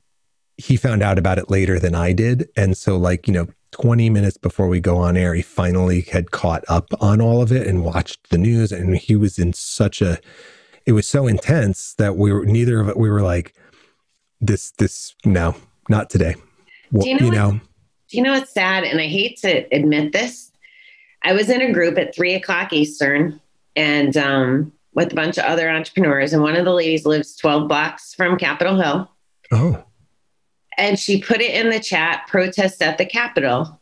he 0.57 0.77
found 0.77 1.03
out 1.03 1.19
about 1.19 1.39
it 1.39 1.51
later 1.51 1.79
than 1.79 1.95
I 1.95 2.13
did. 2.13 2.49
And 2.57 2.77
so, 2.77 2.97
like, 2.97 3.27
you 3.27 3.35
know, 3.35 3.49
20 3.73 4.09
minutes 4.11 4.37
before 4.37 4.69
we 4.69 4.81
go 4.81 4.99
on 4.99 5.17
air, 5.17 5.35
he 5.35 5.43
finally 5.43 6.03
had 6.03 6.31
caught 6.31 6.65
up 6.69 6.89
on 7.01 7.21
all 7.21 7.43
of 7.43 7.51
it 7.51 7.67
and 7.67 7.85
watched 7.85 8.31
the 8.31 8.39
news. 8.39 8.71
And 8.71 8.97
he 8.97 9.17
was 9.17 9.39
in 9.39 9.53
such 9.53 10.01
a, 10.01 10.19
it 10.87 10.93
was 10.93 11.07
so 11.07 11.27
intense 11.27 11.95
that 11.95 12.17
we 12.17 12.33
were, 12.33 12.45
neither 12.45 12.81
of 12.81 12.89
it, 12.89 12.97
we 12.97 13.11
were 13.11 13.23
like, 13.23 13.55
this, 14.41 14.71
this, 14.73 15.15
no, 15.25 15.57
not 15.89 16.09
today. 16.09 16.37
Well, 16.93 17.05
do 17.05 17.11
you 17.11 17.19
know, 17.19 17.25
you 17.27 17.33
know, 17.33 17.61
you 18.15 18.23
know 18.23 18.33
what's 18.33 18.53
sad? 18.53 18.85
And 18.85 19.01
I 19.01 19.07
hate 19.07 19.39
to 19.39 19.67
admit 19.75 20.13
this. 20.13 20.51
I 21.23 21.33
was 21.33 21.49
in 21.49 21.63
a 21.63 21.73
group 21.73 21.99
at 21.99 22.15
three 22.15 22.35
o'clock 22.35 22.73
Eastern 22.73 23.41
and 23.77 24.17
um, 24.17 24.73
with 24.95 25.13
a 25.13 25.17
bunch 25.17 25.39
of 25.39 25.45
other 25.45 25.69
entrepreneurs. 25.69 26.33
And 26.33 26.43
one 26.43 26.57
of 26.57 26.65
the 26.65 26.73
ladies 26.73 27.07
lives 27.07 27.37
12 27.37 27.69
blocks 27.69 28.15
from 28.15 28.39
Capitol 28.39 28.81
Hill. 28.81 29.11
Oh 29.53 29.85
and 30.77 30.99
she 30.99 31.21
put 31.21 31.41
it 31.41 31.55
in 31.55 31.71
the 31.71 31.81
chat 31.81 32.27
protest 32.29 32.83
at 32.83 32.99
the 32.99 33.07
Capitol. 33.07 33.81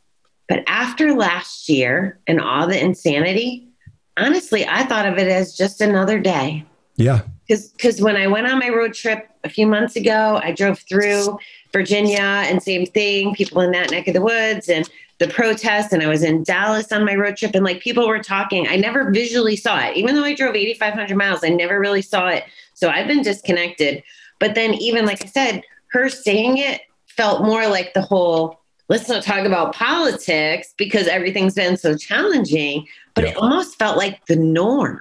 But 0.48 0.64
after 0.66 1.14
last 1.14 1.68
year 1.68 2.18
and 2.26 2.40
all 2.40 2.66
the 2.66 2.80
insanity, 2.80 3.68
honestly, 4.16 4.66
I 4.66 4.84
thought 4.84 5.06
of 5.06 5.18
it 5.18 5.28
as 5.28 5.56
just 5.56 5.80
another 5.80 6.18
day. 6.18 6.64
Yeah. 6.96 7.22
Because 7.48 8.00
when 8.00 8.16
I 8.16 8.26
went 8.26 8.46
on 8.46 8.58
my 8.58 8.68
road 8.68 8.94
trip 8.94 9.28
a 9.44 9.48
few 9.48 9.66
months 9.66 9.96
ago, 9.96 10.40
I 10.42 10.52
drove 10.52 10.78
through 10.80 11.38
Virginia 11.72 12.20
and 12.20 12.62
same 12.62 12.86
thing, 12.86 13.34
people 13.34 13.60
in 13.60 13.72
that 13.72 13.90
neck 13.90 14.08
of 14.08 14.14
the 14.14 14.22
woods 14.22 14.68
and 14.68 14.88
the 15.18 15.28
protests. 15.28 15.92
And 15.92 16.02
I 16.02 16.06
was 16.06 16.22
in 16.22 16.44
Dallas 16.44 16.92
on 16.92 17.04
my 17.04 17.14
road 17.14 17.36
trip 17.36 17.54
and 17.54 17.64
like 17.64 17.80
people 17.80 18.08
were 18.08 18.22
talking. 18.22 18.68
I 18.68 18.76
never 18.76 19.10
visually 19.10 19.56
saw 19.56 19.78
it. 19.80 19.96
Even 19.96 20.14
though 20.14 20.24
I 20.24 20.34
drove 20.34 20.54
8,500 20.54 21.16
miles, 21.16 21.44
I 21.44 21.48
never 21.48 21.78
really 21.78 22.02
saw 22.02 22.28
it. 22.28 22.44
So 22.74 22.88
I've 22.88 23.06
been 23.06 23.22
disconnected. 23.22 24.02
But 24.38 24.54
then, 24.54 24.74
even 24.74 25.06
like 25.06 25.22
I 25.22 25.28
said, 25.28 25.62
her 25.92 26.08
saying 26.08 26.58
it 26.58 26.80
felt 27.06 27.42
more 27.42 27.68
like 27.68 27.94
the 27.94 28.02
whole 28.02 28.62
let's 28.88 29.08
not 29.08 29.22
talk 29.22 29.46
about 29.46 29.74
politics 29.74 30.74
because 30.76 31.06
everything's 31.06 31.54
been 31.54 31.76
so 31.76 31.96
challenging, 31.96 32.86
but 33.14 33.24
yeah. 33.24 33.30
it 33.30 33.36
almost 33.36 33.78
felt 33.78 33.96
like 33.96 34.26
the 34.26 34.36
norm. 34.36 35.00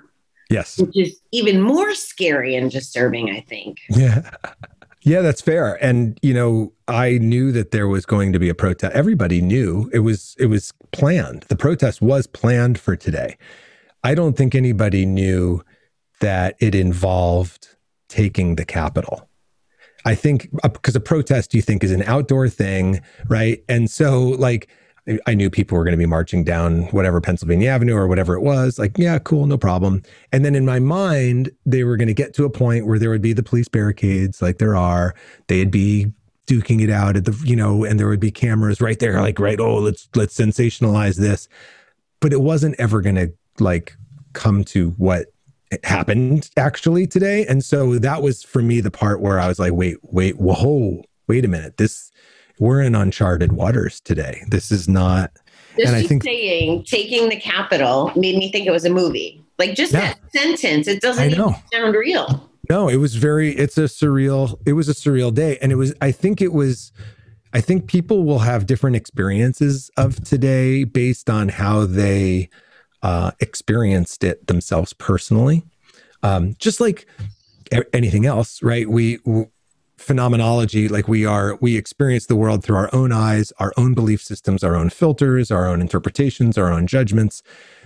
Yes. 0.52 0.78
Which 0.80 0.98
is 0.98 1.20
even 1.32 1.62
more 1.62 1.96
scary 1.96 2.56
and 2.56 2.70
disturbing, 2.70 3.30
I 3.30 3.42
think. 3.42 3.78
Yeah. 3.90 4.30
Yeah, 5.04 5.22
that's 5.22 5.42
fair. 5.42 5.84
And 5.84 6.20
you 6.22 6.32
know, 6.32 6.74
I 6.88 7.18
knew 7.18 7.52
that 7.54 7.72
there 7.72 7.88
was 7.88 8.06
going 8.06 8.34
to 8.34 8.40
be 8.40 8.50
a 8.50 8.54
protest. 8.54 8.94
Everybody 8.94 9.42
knew 9.42 9.90
it 9.92 10.00
was 10.00 10.36
it 10.38 10.46
was 10.46 10.74
planned. 10.92 11.44
The 11.50 11.56
protest 11.56 12.04
was 12.04 12.28
planned 12.28 12.80
for 12.80 12.96
today. 12.96 13.36
I 14.04 14.14
don't 14.14 14.38
think 14.38 14.54
anybody 14.54 15.08
knew 15.08 15.64
that 16.20 16.56
it 16.60 16.76
involved 16.76 17.70
taking 18.10 18.58
the 18.58 18.66
Capitol. 18.66 19.28
I 20.06 20.14
think 20.14 20.50
because 20.62 20.96
uh, 20.96 21.00
a 21.00 21.02
protest 21.02 21.56
you 21.56 21.64
think 21.64 21.84
is 21.84 21.92
an 21.92 22.04
outdoor 22.04 22.48
thing, 22.48 23.02
right? 23.28 23.64
And 23.68 23.90
so 23.90 24.22
like 24.22 24.70
I 25.26 25.34
knew 25.34 25.50
people 25.50 25.78
were 25.78 25.84
going 25.84 25.94
to 25.94 25.98
be 25.98 26.06
marching 26.06 26.44
down 26.44 26.84
whatever 26.88 27.20
Pennsylvania 27.20 27.70
Avenue 27.70 27.96
or 27.96 28.08
whatever 28.08 28.36
it 28.36 28.42
was. 28.42 28.78
Like, 28.78 28.98
yeah, 28.98 29.18
cool, 29.20 29.48
no 29.48 29.58
problem. 29.58 30.04
And 30.32 30.46
then 30.46 30.54
in 30.54 30.64
my 30.64 30.80
mind, 30.80 31.52
they 31.66 31.84
were 31.84 31.98
going 31.98 32.08
to 32.08 32.14
get 32.14 32.36
to 32.36 32.46
a 32.46 32.52
point 32.52 32.86
where 32.86 33.00
there 33.00 33.10
would 33.10 33.22
be 33.22 33.34
the 33.34 33.42
police 33.42 33.68
barricades, 33.68 34.42
like 34.42 34.60
there 34.60 34.76
are. 34.76 35.16
They'd 35.48 35.72
be 35.72 36.12
duking 36.46 36.84
it 36.84 36.92
out 36.92 37.18
at 37.18 37.26
the, 37.26 37.40
you 37.44 37.56
know, 37.56 37.84
and 37.84 38.00
there 38.00 38.08
would 38.08 38.20
be 38.20 38.32
cameras 38.32 38.80
right 38.80 39.00
there, 39.00 39.20
like, 39.22 39.40
right, 39.40 39.60
oh, 39.60 39.78
let's 39.78 40.08
let's 40.16 40.38
sensationalize 40.38 41.16
this. 41.16 41.48
But 42.20 42.32
it 42.32 42.42
wasn't 42.42 42.76
ever 42.78 43.02
going 43.02 43.16
to 43.16 43.34
like 43.60 43.98
come 44.34 44.64
to 44.66 44.92
what 44.92 45.28
happened 45.84 46.50
actually 46.58 47.08
today. 47.08 47.46
And 47.48 47.64
so 47.64 47.98
that 47.98 48.22
was 48.22 48.44
for 48.44 48.62
me 48.62 48.82
the 48.82 48.92
part 48.92 49.22
where 49.22 49.40
I 49.40 49.48
was 49.48 49.58
like, 49.58 49.74
wait, 49.74 49.98
wait, 50.04 50.38
whoa, 50.38 51.04
wait 51.28 51.46
a 51.46 51.48
minute. 51.48 51.78
This 51.78 52.12
we're 52.62 52.80
in 52.80 52.94
uncharted 52.94 53.52
waters 53.54 54.00
today. 54.00 54.44
This 54.48 54.72
is 54.72 54.88
not 54.88 55.32
just 55.76 55.88
and 55.88 55.96
I 55.96 56.04
think 56.04 56.24
saying 56.24 56.84
taking 56.84 57.28
the 57.28 57.36
capital 57.36 58.12
made 58.16 58.38
me 58.38 58.52
think 58.52 58.68
it 58.68 58.72
was 58.72 58.86
a 58.86 58.90
movie. 58.90 59.44
Like 59.58 59.74
just 59.74 59.94
yeah, 59.94 60.14
that 60.14 60.32
sentence, 60.32 60.88
it 60.88 61.02
doesn't 61.02 61.34
sound 61.74 61.96
real. 61.96 62.50
No, 62.70 62.88
it 62.88 62.98
was 62.98 63.16
very 63.16 63.58
it's 63.58 63.80
a 63.80 63.86
surreal, 63.86 64.60
it 64.68 64.74
was 64.74 64.88
a 64.88 64.94
surreal 64.94 65.34
day. 65.34 65.58
And 65.60 65.72
it 65.72 65.76
was 65.76 65.96
I 66.02 66.12
think 66.12 66.40
it 66.40 66.54
was 66.54 66.92
I 67.52 67.62
think 67.62 67.88
people 67.88 68.24
will 68.24 68.40
have 68.40 68.68
different 68.68 68.96
experiences 68.96 69.90
of 69.98 70.24
today 70.24 70.84
based 70.84 71.32
on 71.32 71.50
how 71.50 71.88
they 71.88 72.50
uh, 73.02 73.32
experienced 73.40 74.24
it 74.24 74.46
themselves 74.46 74.94
personally. 74.94 75.64
Um, 76.22 76.56
just 76.60 76.80
like 76.80 77.08
anything 77.92 78.28
else, 78.28 78.62
right? 78.62 78.88
We, 78.88 79.18
we 79.26 79.48
phenomenology 80.02 80.88
like 80.88 81.08
we 81.08 81.26
are 81.26 81.58
we 81.62 81.78
experience 81.78 82.26
the 82.26 82.36
world 82.36 82.64
through 82.64 82.76
our 82.76 82.90
own 82.94 83.12
eyes 83.12 83.54
our 83.60 83.74
own 83.78 83.94
belief 83.94 84.22
systems 84.22 84.64
our 84.64 84.76
own 84.76 84.90
filters 84.90 85.52
our 85.52 85.68
own 85.68 85.82
interpretations 85.82 86.58
our 86.58 86.72
own 86.72 86.88
judgments 86.88 87.44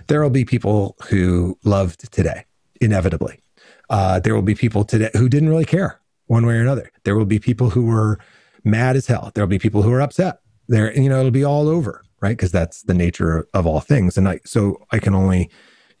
there 0.08 0.22
will 0.22 0.30
be 0.30 0.44
people 0.44 0.96
who 1.10 1.58
loved 1.64 2.10
today 2.12 2.44
inevitably 2.80 3.40
uh, 3.88 4.18
there 4.20 4.34
will 4.34 4.42
be 4.42 4.54
people 4.54 4.84
today 4.84 5.10
who 5.14 5.28
didn't 5.28 5.48
really 5.48 5.64
care 5.64 6.00
one 6.26 6.46
way 6.46 6.54
or 6.54 6.60
another 6.60 6.90
there 7.04 7.16
will 7.16 7.26
be 7.26 7.38
people 7.38 7.70
who 7.70 7.86
were 7.86 8.18
mad 8.64 8.96
as 8.96 9.06
hell 9.06 9.30
there 9.34 9.44
will 9.44 9.48
be 9.48 9.58
people 9.58 9.82
who 9.82 9.92
are 9.92 10.00
upset 10.00 10.40
there 10.68 10.92
you 10.98 11.08
know 11.08 11.18
it'll 11.18 11.30
be 11.30 11.44
all 11.44 11.68
over 11.68 12.02
right? 12.20 12.36
Because 12.36 12.50
that's 12.50 12.82
the 12.82 12.94
nature 12.94 13.46
of 13.52 13.66
all 13.66 13.80
things. 13.80 14.16
And 14.16 14.26
I, 14.26 14.40
so 14.44 14.82
I 14.90 14.98
can 14.98 15.14
only 15.14 15.50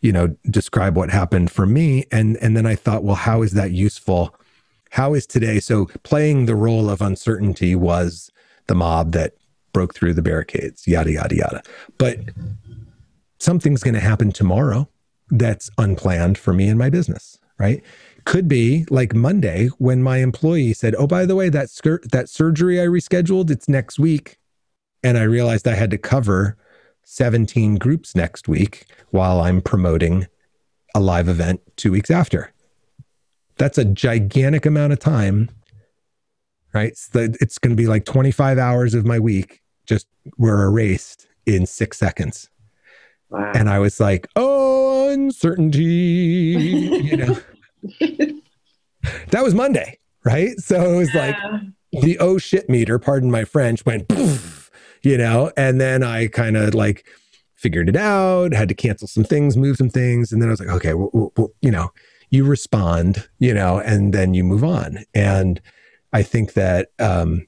you 0.00 0.12
know, 0.12 0.36
describe 0.50 0.96
what 0.96 1.10
happened 1.10 1.50
for 1.50 1.66
me. 1.66 2.04
And 2.12 2.36
and 2.38 2.56
then 2.56 2.66
I 2.66 2.74
thought, 2.74 3.02
well, 3.02 3.16
how 3.16 3.42
is 3.42 3.52
that 3.52 3.72
useful? 3.72 4.34
How 4.96 5.12
is 5.12 5.26
today? 5.26 5.60
So 5.60 5.90
playing 6.04 6.46
the 6.46 6.56
role 6.56 6.88
of 6.88 7.02
uncertainty 7.02 7.74
was 7.74 8.30
the 8.66 8.74
mob 8.74 9.12
that 9.12 9.34
broke 9.74 9.94
through 9.94 10.14
the 10.14 10.22
barricades, 10.22 10.88
yada 10.88 11.12
yada 11.12 11.36
yada. 11.36 11.62
But 11.98 12.18
something's 13.38 13.82
going 13.82 13.92
to 13.92 14.00
happen 14.00 14.32
tomorrow 14.32 14.88
that's 15.28 15.68
unplanned 15.76 16.38
for 16.38 16.54
me 16.54 16.66
and 16.68 16.78
my 16.78 16.88
business, 16.88 17.38
right? 17.58 17.82
Could 18.24 18.48
be 18.48 18.86
like 18.88 19.14
Monday 19.14 19.68
when 19.76 20.02
my 20.02 20.16
employee 20.20 20.72
said, 20.72 20.94
"Oh, 20.94 21.06
by 21.06 21.26
the 21.26 21.36
way, 21.36 21.50
that 21.50 21.68
skirt, 21.68 22.10
that 22.12 22.30
surgery 22.30 22.80
I 22.80 22.86
rescheduled, 22.86 23.50
it's 23.50 23.68
next 23.68 23.98
week," 23.98 24.38
and 25.04 25.18
I 25.18 25.24
realized 25.24 25.68
I 25.68 25.74
had 25.74 25.90
to 25.90 25.98
cover 25.98 26.56
17 27.04 27.74
groups 27.74 28.16
next 28.16 28.48
week 28.48 28.86
while 29.10 29.42
I'm 29.42 29.60
promoting 29.60 30.26
a 30.94 31.00
live 31.00 31.28
event 31.28 31.60
two 31.76 31.92
weeks 31.92 32.10
after. 32.10 32.54
That's 33.56 33.78
a 33.78 33.84
gigantic 33.84 34.66
amount 34.66 34.92
of 34.92 34.98
time, 34.98 35.50
right? 36.72 36.96
So 36.96 37.28
it's 37.40 37.58
going 37.58 37.70
to 37.70 37.76
be 37.76 37.86
like 37.86 38.04
25 38.04 38.58
hours 38.58 38.94
of 38.94 39.06
my 39.06 39.18
week 39.18 39.62
just 39.86 40.06
were 40.36 40.64
erased 40.64 41.26
in 41.46 41.66
six 41.66 41.98
seconds. 41.98 42.50
Wow. 43.30 43.52
And 43.54 43.68
I 43.68 43.78
was 43.78 43.98
like, 43.98 44.28
oh, 44.36 45.10
uncertainty, 45.10 45.80
you 45.82 47.16
know. 47.16 47.38
that 49.30 49.42
was 49.42 49.54
Monday, 49.54 49.98
right? 50.24 50.58
So 50.58 50.94
it 50.94 50.96
was 50.96 51.14
like 51.14 51.36
the 51.92 52.18
oh 52.18 52.38
shit 52.38 52.68
meter, 52.68 52.98
pardon 52.98 53.30
my 53.30 53.44
French, 53.44 53.84
went 53.86 54.08
poof 54.08 54.66
you 55.06 55.16
know, 55.16 55.52
and 55.56 55.80
then 55.80 56.02
I 56.02 56.26
kind 56.26 56.56
of 56.56 56.74
like 56.74 57.06
figured 57.54 57.88
it 57.88 57.94
out, 57.94 58.52
had 58.52 58.68
to 58.68 58.74
cancel 58.74 59.06
some 59.06 59.22
things, 59.22 59.56
move 59.56 59.76
some 59.76 59.88
things. 59.88 60.32
And 60.32 60.42
then 60.42 60.48
I 60.48 60.50
was 60.50 60.60
like, 60.60 60.68
okay, 60.68 60.94
well, 60.94 61.32
well, 61.36 61.52
you 61.60 61.70
know, 61.70 61.92
you 62.30 62.44
respond, 62.44 63.28
you 63.38 63.54
know, 63.54 63.78
and 63.78 64.12
then 64.12 64.34
you 64.34 64.44
move 64.44 64.64
on. 64.64 65.04
And 65.14 65.60
I 66.12 66.22
think 66.22 66.54
that, 66.54 66.88
um, 66.98 67.46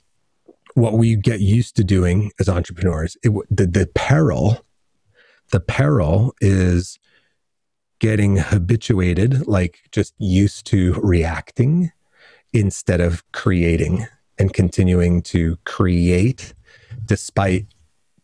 what 0.75 0.93
we 0.93 1.17
get 1.17 1.41
used 1.41 1.75
to 1.77 1.85
doing 1.85 2.31
as 2.39 2.49
entrepreneurs, 2.49 3.17
it, 3.25 3.33
the, 3.51 3.67
the 3.67 3.89
peril, 3.95 4.65
the 5.51 5.61
peril 5.61 6.35
is 6.41 6.99
getting 7.99 8.37
habituated, 8.37 9.49
like 9.49 9.81
just 9.91 10.15
used 10.19 10.67
to 10.67 10.95
reacting 11.03 11.91
instead 12.53 13.01
of 13.01 13.25
creating 13.33 14.07
and 14.39 14.53
continuing 14.53 15.21
to 15.21 15.59
create 15.65 16.55
despite 17.07 17.67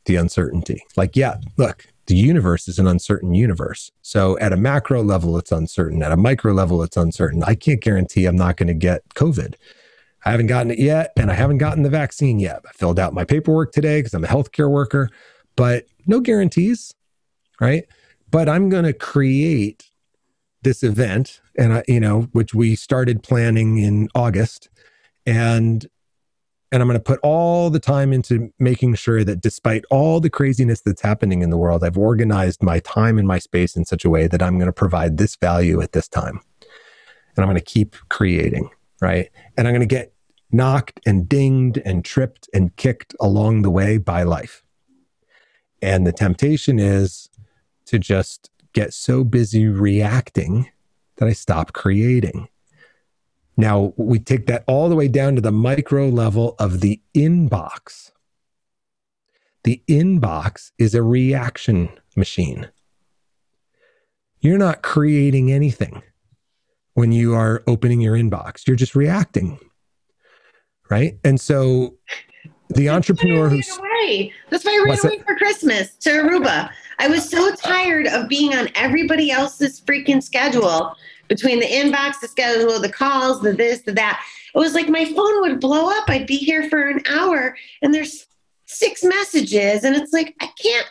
the 0.05 0.15
uncertainty. 0.15 0.85
Like, 0.97 1.17
yeah, 1.17 1.39
look, 1.57 1.87
the 2.07 2.17
universe 2.17 2.69
is 2.69 2.79
an 2.79 2.87
uncertain 2.87 3.35
universe. 3.35 3.91
So 4.03 4.39
at 4.39 4.53
a 4.53 4.57
macro 4.57 5.03
level, 5.03 5.39
it's 5.39 5.53
uncertain. 5.53 6.03
At 6.03 6.13
a 6.13 6.17
micro 6.17 6.53
level, 6.53 6.83
it's 6.83 6.97
uncertain. 6.97 7.43
I 7.45 7.55
can't 7.55 7.81
guarantee 7.81 8.27
I'm 8.27 8.37
not 8.37 8.57
going 8.57 8.69
to 8.69 8.75
get 8.75 9.03
COVID. 9.15 9.55
I 10.25 10.31
haven't 10.31 10.47
gotten 10.47 10.71
it 10.71 10.79
yet, 10.79 11.13
and 11.17 11.31
I 11.31 11.35
haven't 11.35 11.59
gotten 11.59 11.83
the 11.83 11.91
vaccine 11.91 12.39
yet. 12.39 12.63
I 12.67 12.73
filled 12.73 12.99
out 12.99 13.13
my 13.13 13.25
paperwork 13.25 13.73
today 13.73 13.99
because 13.99 14.15
I'm 14.15 14.25
a 14.25 14.29
healthcare 14.29 14.71
worker, 14.71 15.11
but 15.57 15.87
no 16.07 16.21
guarantees, 16.21 16.95
right? 17.61 17.85
But 18.31 18.49
I'm 18.49 18.71
going 18.71 18.85
to 18.85 18.95
create 18.95 19.91
this 20.63 20.83
event, 20.83 21.41
and 21.59 21.75
I, 21.75 21.85
you 21.87 22.01
know, 22.01 22.23
which 22.33 22.55
we 22.55 22.75
started 22.75 23.23
planning 23.23 23.79
in 23.79 24.09
August, 24.15 24.71
and 25.27 25.87
and 26.73 26.83
I'm 26.83 26.89
going 26.89 26.99
to 26.99 27.05
put 27.05 27.21
all 27.23 27.71
the 27.71 27.79
time 27.79 28.13
into 28.13 28.53
making 28.59 28.95
sure 28.95 29.23
that 29.25 29.41
despite 29.41 29.85
all 29.91 30.21
the 30.21 30.31
craziness 30.31 30.81
that's 30.81 31.03
happening 31.03 31.43
in 31.43 31.51
the 31.51 31.57
world, 31.57 31.85
I've 31.85 31.99
organized 31.99 32.63
my 32.63 32.81
time 32.81 33.19
and 33.19 33.29
my 33.29 33.39
space 33.39 33.77
in 33.77 33.85
such 33.85 34.05
a 34.05 34.11
way 34.11 34.27
that 34.27 34.43
I'm 34.43 34.59
going 34.59 34.67
to 34.67 34.73
provide 34.73 35.17
this 35.17 35.37
value 35.37 35.81
at 35.81 35.93
this 35.93 36.09
time. 36.09 36.41
And 37.37 37.45
I'm 37.45 37.47
going 37.47 37.57
to 37.57 37.65
keep 37.65 37.97
creating, 38.09 38.71
right? 39.01 39.31
And 39.57 39.69
I'm 39.69 39.75
going 39.75 39.87
to 39.89 39.95
get 39.95 40.15
knocked 40.51 41.01
and 41.05 41.29
dinged 41.29 41.79
and 41.85 42.05
tripped 42.05 42.49
and 42.55 42.75
kicked 42.77 43.15
along 43.21 43.63
the 43.63 43.71
way 43.71 43.99
by 43.99 44.23
life. 44.23 44.65
And 45.83 46.07
the 46.07 46.13
temptation 46.13 46.79
is 46.79 47.29
to 47.87 47.99
just 47.99 48.51
get 48.73 48.93
so 48.93 49.23
busy 49.23 49.67
reacting 49.69 50.71
that 51.17 51.29
I 51.29 51.33
stop 51.33 51.73
creating. 51.73 52.49
Now 53.57 53.93
we 53.97 54.19
take 54.19 54.47
that 54.47 54.65
all 54.67 54.89
the 54.89 54.97
way 54.97 55.09
down 55.09 55.37
to 55.37 55.41
the 55.41 55.53
micro 55.53 56.09
level 56.09 56.57
of 56.59 56.81
the 56.81 57.01
inbox. 57.15 58.11
The 59.63 59.83
inbox 59.89 60.73
is 60.79 60.95
a 60.95 61.03
reaction 61.03 61.89
machine. 62.17 62.69
You're 64.41 64.59
not 64.59 64.83
creating 64.83 65.51
anything 65.51 66.03
when 66.95 67.13
you 67.13 67.35
are 67.35 67.63
opening 67.67 68.01
your 68.01 68.15
inbox, 68.15 68.67
you're 68.67 68.77
just 68.77 68.95
reacting. 68.95 69.59
Right. 70.91 71.19
And 71.25 71.41
so 71.41 71.97
the 72.69 72.89
entrepreneur 72.89 73.49
who's 73.49 73.79
away. 73.79 74.33
That's 74.51 74.65
why 74.65 74.73
I 74.73 74.85
ran 74.85 74.99
away 75.03 75.19
for 75.25 75.37
Christmas 75.37 75.95
to 75.97 76.11
Aruba. 76.11 76.71
I 76.99 77.09
was 77.09 77.29
so 77.29 77.55
tired 77.55 78.07
of 78.07 78.29
being 78.29 78.55
on 78.55 78.69
everybody 78.75 79.31
else's 79.31 79.81
freaking 79.81 80.23
schedule 80.23 80.95
between 81.29 81.61
the 81.61 81.67
inbox, 81.67 82.21
the 82.21 82.29
schedule, 82.29 82.81
the 82.81 82.93
calls, 82.93 83.41
the 83.41 83.53
this, 83.53 83.83
the 83.83 83.93
that. 83.93 84.25
It 84.55 84.59
was 84.59 84.75
like 84.75 84.89
my 84.89 85.05
phone 85.05 85.41
would 85.41 85.61
blow 85.61 85.89
up. 85.91 86.09
I'd 86.09 86.27
be 86.27 86.37
here 86.37 86.69
for 86.69 86.89
an 86.89 87.03
hour 87.09 87.57
and 87.83 87.93
there's 87.93 88.27
six 88.67 89.03
messages. 89.03 89.85
And 89.85 89.97
it's 89.97 90.13
like, 90.13 90.35
I 90.41 90.49
can't 90.61 90.87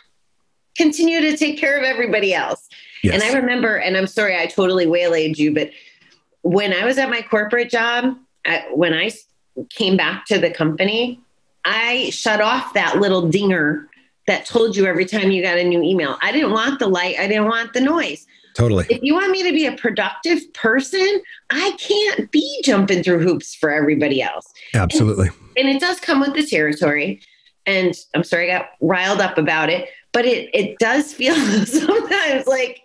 continue 0.76 1.22
to 1.22 1.38
take 1.38 1.58
care 1.58 1.78
of 1.78 1.84
everybody 1.84 2.34
else. 2.34 2.68
Yes. 3.04 3.16
And 3.16 3.24
I 3.24 3.38
remember, 3.38 3.78
and 3.78 3.96
I'm 3.96 4.08
sorry, 4.08 4.38
I 4.40 4.46
totally 4.48 4.88
waylaid 4.88 5.38
you, 5.38 5.54
but 5.54 5.72
when 6.42 6.74
I 6.74 6.86
was 6.86 6.98
at 6.98 7.10
my 7.10 7.22
corporate 7.22 7.70
job, 7.70 8.18
I, 8.46 8.66
when 8.74 8.94
I 8.94 9.12
came 9.70 9.96
back 9.98 10.26
to 10.26 10.40
the 10.40 10.50
company, 10.52 11.20
I 11.66 12.10
shut 12.10 12.42
off 12.42 12.74
that 12.74 13.00
little 13.00 13.30
dinger 13.30 13.90
that 14.28 14.46
told 14.46 14.76
you 14.76 14.86
every 14.86 15.06
time 15.06 15.32
you 15.32 15.42
got 15.42 15.58
a 15.58 15.64
new 15.64 15.82
email. 15.82 16.18
I 16.22 16.32
didn't 16.32 16.52
want 16.52 16.80
the 16.80 16.88
light, 16.88 17.18
I 17.20 17.28
didn't 17.28 17.46
want 17.46 17.74
the 17.74 17.82
noise. 17.82 18.26
Totally. 18.54 18.86
If 18.90 19.02
you 19.02 19.14
want 19.16 19.32
me 19.32 19.44
to 19.44 19.52
be 19.52 19.66
a 19.66 19.76
productive 19.76 20.54
person, 20.54 21.22
I 21.50 21.72
can't 21.80 22.32
be 22.32 22.62
jumping 22.64 23.04
through 23.04 23.20
hoops 23.20 23.56
for 23.56 23.72
everybody 23.72 24.22
else. 24.22 24.54
Absolutely. 24.74 25.28
And, 25.28 25.68
and 25.68 25.70
it 25.70 25.80
does 25.80 26.00
come 26.00 26.20
with 26.20 26.34
the 26.34 26.46
territory. 26.46 27.22
And 27.66 27.96
I'm 28.14 28.24
sorry 28.24 28.52
I 28.52 28.60
got 28.60 28.70
riled 28.82 29.22
up 29.22 29.38
about 29.38 29.70
it, 29.70 29.90
but 30.12 30.26
it 30.26 30.50
it 30.54 30.78
does 30.80 31.14
feel 31.14 31.36
sometimes 31.66 32.48
like 32.48 32.84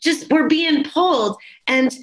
just 0.00 0.30
we're 0.30 0.48
being 0.48 0.84
pulled 0.84 1.36
and 1.66 1.96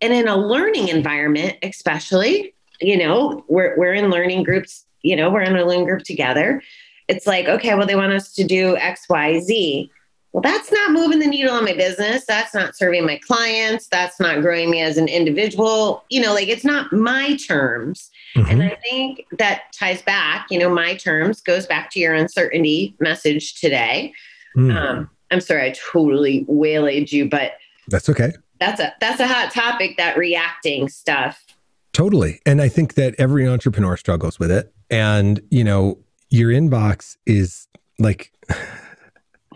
and 0.00 0.12
in 0.12 0.28
a 0.28 0.36
learning 0.36 0.88
environment 0.88 1.56
especially 1.62 2.54
you 2.80 2.96
know 2.96 3.44
we're 3.48 3.76
we're 3.78 3.94
in 3.94 4.10
learning 4.10 4.42
groups 4.42 4.84
you 5.02 5.16
know 5.16 5.30
we're 5.30 5.42
in 5.42 5.56
a 5.56 5.64
learning 5.64 5.84
group 5.84 6.02
together 6.02 6.62
it's 7.08 7.26
like 7.26 7.46
okay 7.46 7.74
well 7.74 7.86
they 7.86 7.96
want 7.96 8.12
us 8.12 8.32
to 8.32 8.44
do 8.44 8.76
xyz 8.76 9.90
well, 10.32 10.40
that's 10.40 10.72
not 10.72 10.92
moving 10.92 11.18
the 11.18 11.26
needle 11.26 11.52
on 11.52 11.64
my 11.64 11.74
business. 11.74 12.24
That's 12.26 12.54
not 12.54 12.74
serving 12.74 13.04
my 13.04 13.18
clients. 13.18 13.86
That's 13.88 14.18
not 14.18 14.40
growing 14.40 14.70
me 14.70 14.80
as 14.80 14.96
an 14.96 15.08
individual. 15.08 16.04
You 16.08 16.22
know, 16.22 16.32
like 16.32 16.48
it's 16.48 16.64
not 16.64 16.92
my 16.92 17.36
terms. 17.36 18.10
Mm-hmm. 18.34 18.50
And 18.50 18.62
I 18.62 18.76
think 18.76 19.26
that 19.38 19.64
ties 19.78 20.00
back, 20.00 20.46
you 20.50 20.58
know, 20.58 20.70
my 20.70 20.94
terms 20.94 21.42
goes 21.42 21.66
back 21.66 21.90
to 21.90 22.00
your 22.00 22.14
uncertainty 22.14 22.94
message 22.98 23.60
today. 23.60 24.14
Mm. 24.56 24.74
Um, 24.74 25.10
I'm 25.30 25.40
sorry, 25.40 25.66
I 25.66 25.74
totally 25.92 26.46
waylaid 26.48 27.12
you, 27.12 27.28
but 27.28 27.52
that's 27.88 28.08
okay. 28.08 28.32
That's 28.58 28.80
a 28.80 28.94
that's 29.00 29.20
a 29.20 29.26
hot 29.26 29.50
topic, 29.52 29.96
that 29.98 30.16
reacting 30.16 30.88
stuff. 30.88 31.44
Totally. 31.92 32.40
And 32.46 32.62
I 32.62 32.68
think 32.68 32.94
that 32.94 33.14
every 33.18 33.46
entrepreneur 33.46 33.98
struggles 33.98 34.38
with 34.38 34.50
it. 34.50 34.72
And, 34.88 35.42
you 35.50 35.62
know, 35.62 35.98
your 36.30 36.50
inbox 36.50 37.16
is 37.26 37.68
like 37.98 38.32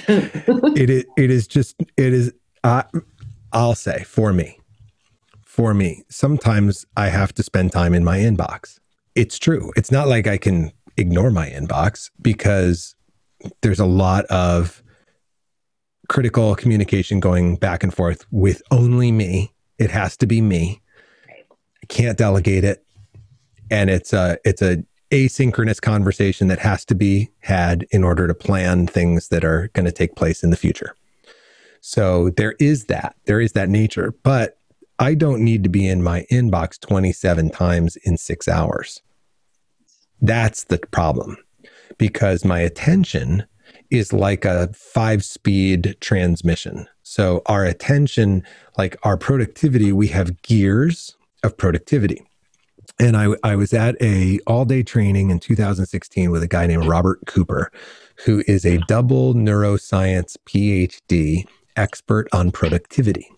it 0.08 0.90
is 0.90 1.04
it 1.16 1.30
is 1.30 1.46
just 1.46 1.76
it 1.96 2.12
is 2.12 2.32
uh, 2.64 2.82
I'll 3.52 3.74
say 3.74 4.04
for 4.04 4.32
me. 4.32 4.58
For 5.44 5.72
me, 5.72 6.02
sometimes 6.10 6.84
I 6.96 7.08
have 7.08 7.32
to 7.34 7.42
spend 7.42 7.72
time 7.72 7.94
in 7.94 8.04
my 8.04 8.18
inbox. 8.18 8.78
It's 9.14 9.38
true. 9.38 9.72
It's 9.74 9.90
not 9.90 10.06
like 10.06 10.26
I 10.26 10.36
can 10.36 10.70
ignore 10.98 11.30
my 11.30 11.48
inbox 11.48 12.10
because 12.20 12.94
there's 13.62 13.80
a 13.80 13.86
lot 13.86 14.26
of 14.26 14.82
critical 16.08 16.54
communication 16.54 17.20
going 17.20 17.56
back 17.56 17.82
and 17.82 17.94
forth 17.94 18.26
with 18.30 18.62
only 18.70 19.10
me. 19.10 19.54
It 19.78 19.90
has 19.90 20.16
to 20.18 20.26
be 20.26 20.40
me. 20.42 20.82
I 21.28 21.86
can't 21.86 22.18
delegate 22.18 22.64
it. 22.64 22.84
And 23.70 23.88
it's 23.88 24.12
a 24.12 24.38
it's 24.44 24.62
a 24.62 24.84
asynchronous 25.10 25.80
conversation 25.80 26.48
that 26.48 26.58
has 26.58 26.84
to 26.86 26.94
be 26.94 27.30
had 27.40 27.86
in 27.90 28.02
order 28.02 28.26
to 28.26 28.34
plan 28.34 28.86
things 28.86 29.28
that 29.28 29.44
are 29.44 29.68
going 29.72 29.86
to 29.86 29.92
take 29.92 30.16
place 30.16 30.42
in 30.42 30.50
the 30.50 30.56
future. 30.56 30.94
So 31.80 32.30
there 32.30 32.54
is 32.58 32.86
that. 32.86 33.14
There 33.26 33.40
is 33.40 33.52
that 33.52 33.68
nature. 33.68 34.12
But 34.22 34.58
I 34.98 35.14
don't 35.14 35.44
need 35.44 35.62
to 35.64 35.68
be 35.68 35.86
in 35.86 36.02
my 36.02 36.26
inbox 36.32 36.80
27 36.80 37.50
times 37.50 37.96
in 37.96 38.16
six 38.16 38.48
hours. 38.48 39.02
That's 40.20 40.64
the 40.64 40.78
problem 40.78 41.36
because 41.98 42.44
my 42.44 42.58
attention 42.60 43.44
is 43.90 44.12
like 44.12 44.44
a 44.44 44.72
five 44.72 45.24
speed 45.24 45.96
transmission. 46.00 46.88
So 47.02 47.42
our 47.46 47.64
attention, 47.64 48.42
like 48.78 48.96
our 49.02 49.16
productivity, 49.16 49.92
we 49.92 50.08
have 50.08 50.42
gears 50.42 51.16
of 51.44 51.56
productivity. 51.56 52.22
And 52.98 53.16
I, 53.16 53.28
I 53.42 53.56
was 53.56 53.74
at 53.74 54.00
a 54.00 54.38
all 54.46 54.64
day 54.64 54.82
training 54.82 55.30
in 55.30 55.38
2016 55.38 56.30
with 56.30 56.42
a 56.42 56.48
guy 56.48 56.66
named 56.66 56.86
Robert 56.86 57.20
Cooper, 57.26 57.70
who 58.24 58.42
is 58.46 58.64
a 58.64 58.78
double 58.88 59.34
neuroscience 59.34 60.36
PhD 60.46 61.44
expert 61.76 62.28
on 62.32 62.50
productivity. 62.50 63.30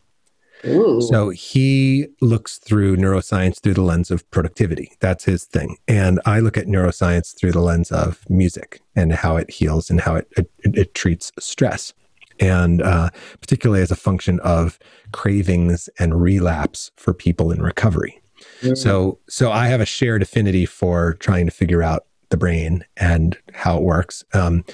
Ooh. 0.66 1.00
So 1.00 1.30
he 1.30 2.08
looks 2.20 2.58
through 2.58 2.96
neuroscience 2.96 3.60
through 3.60 3.74
the 3.74 3.82
lens 3.82 4.10
of 4.10 4.28
productivity. 4.30 4.92
That's 5.00 5.24
his 5.24 5.44
thing. 5.44 5.76
And 5.86 6.20
I 6.26 6.40
look 6.40 6.56
at 6.56 6.66
neuroscience 6.66 7.34
through 7.36 7.52
the 7.52 7.60
lens 7.60 7.92
of 7.92 8.28
music 8.28 8.80
and 8.96 9.12
how 9.12 9.36
it 9.36 9.50
heals 9.50 9.90
and 9.90 10.00
how 10.00 10.16
it, 10.16 10.28
it, 10.36 10.50
it 10.64 10.94
treats 10.94 11.32
stress. 11.38 11.92
And 12.40 12.82
uh, 12.82 13.10
particularly 13.40 13.82
as 13.82 13.90
a 13.90 13.96
function 13.96 14.38
of 14.40 14.78
cravings 15.12 15.88
and 15.98 16.20
relapse 16.20 16.90
for 16.96 17.12
people 17.12 17.50
in 17.50 17.62
recovery. 17.62 18.17
Mm-hmm. 18.60 18.74
So, 18.74 19.18
so 19.28 19.50
I 19.52 19.68
have 19.68 19.80
a 19.80 19.86
shared 19.86 20.22
affinity 20.22 20.66
for 20.66 21.14
trying 21.14 21.46
to 21.46 21.52
figure 21.52 21.82
out 21.82 22.06
the 22.30 22.36
brain 22.36 22.84
and 22.96 23.36
how 23.52 23.76
it 23.76 23.82
works. 23.82 24.24
Um, 24.34 24.64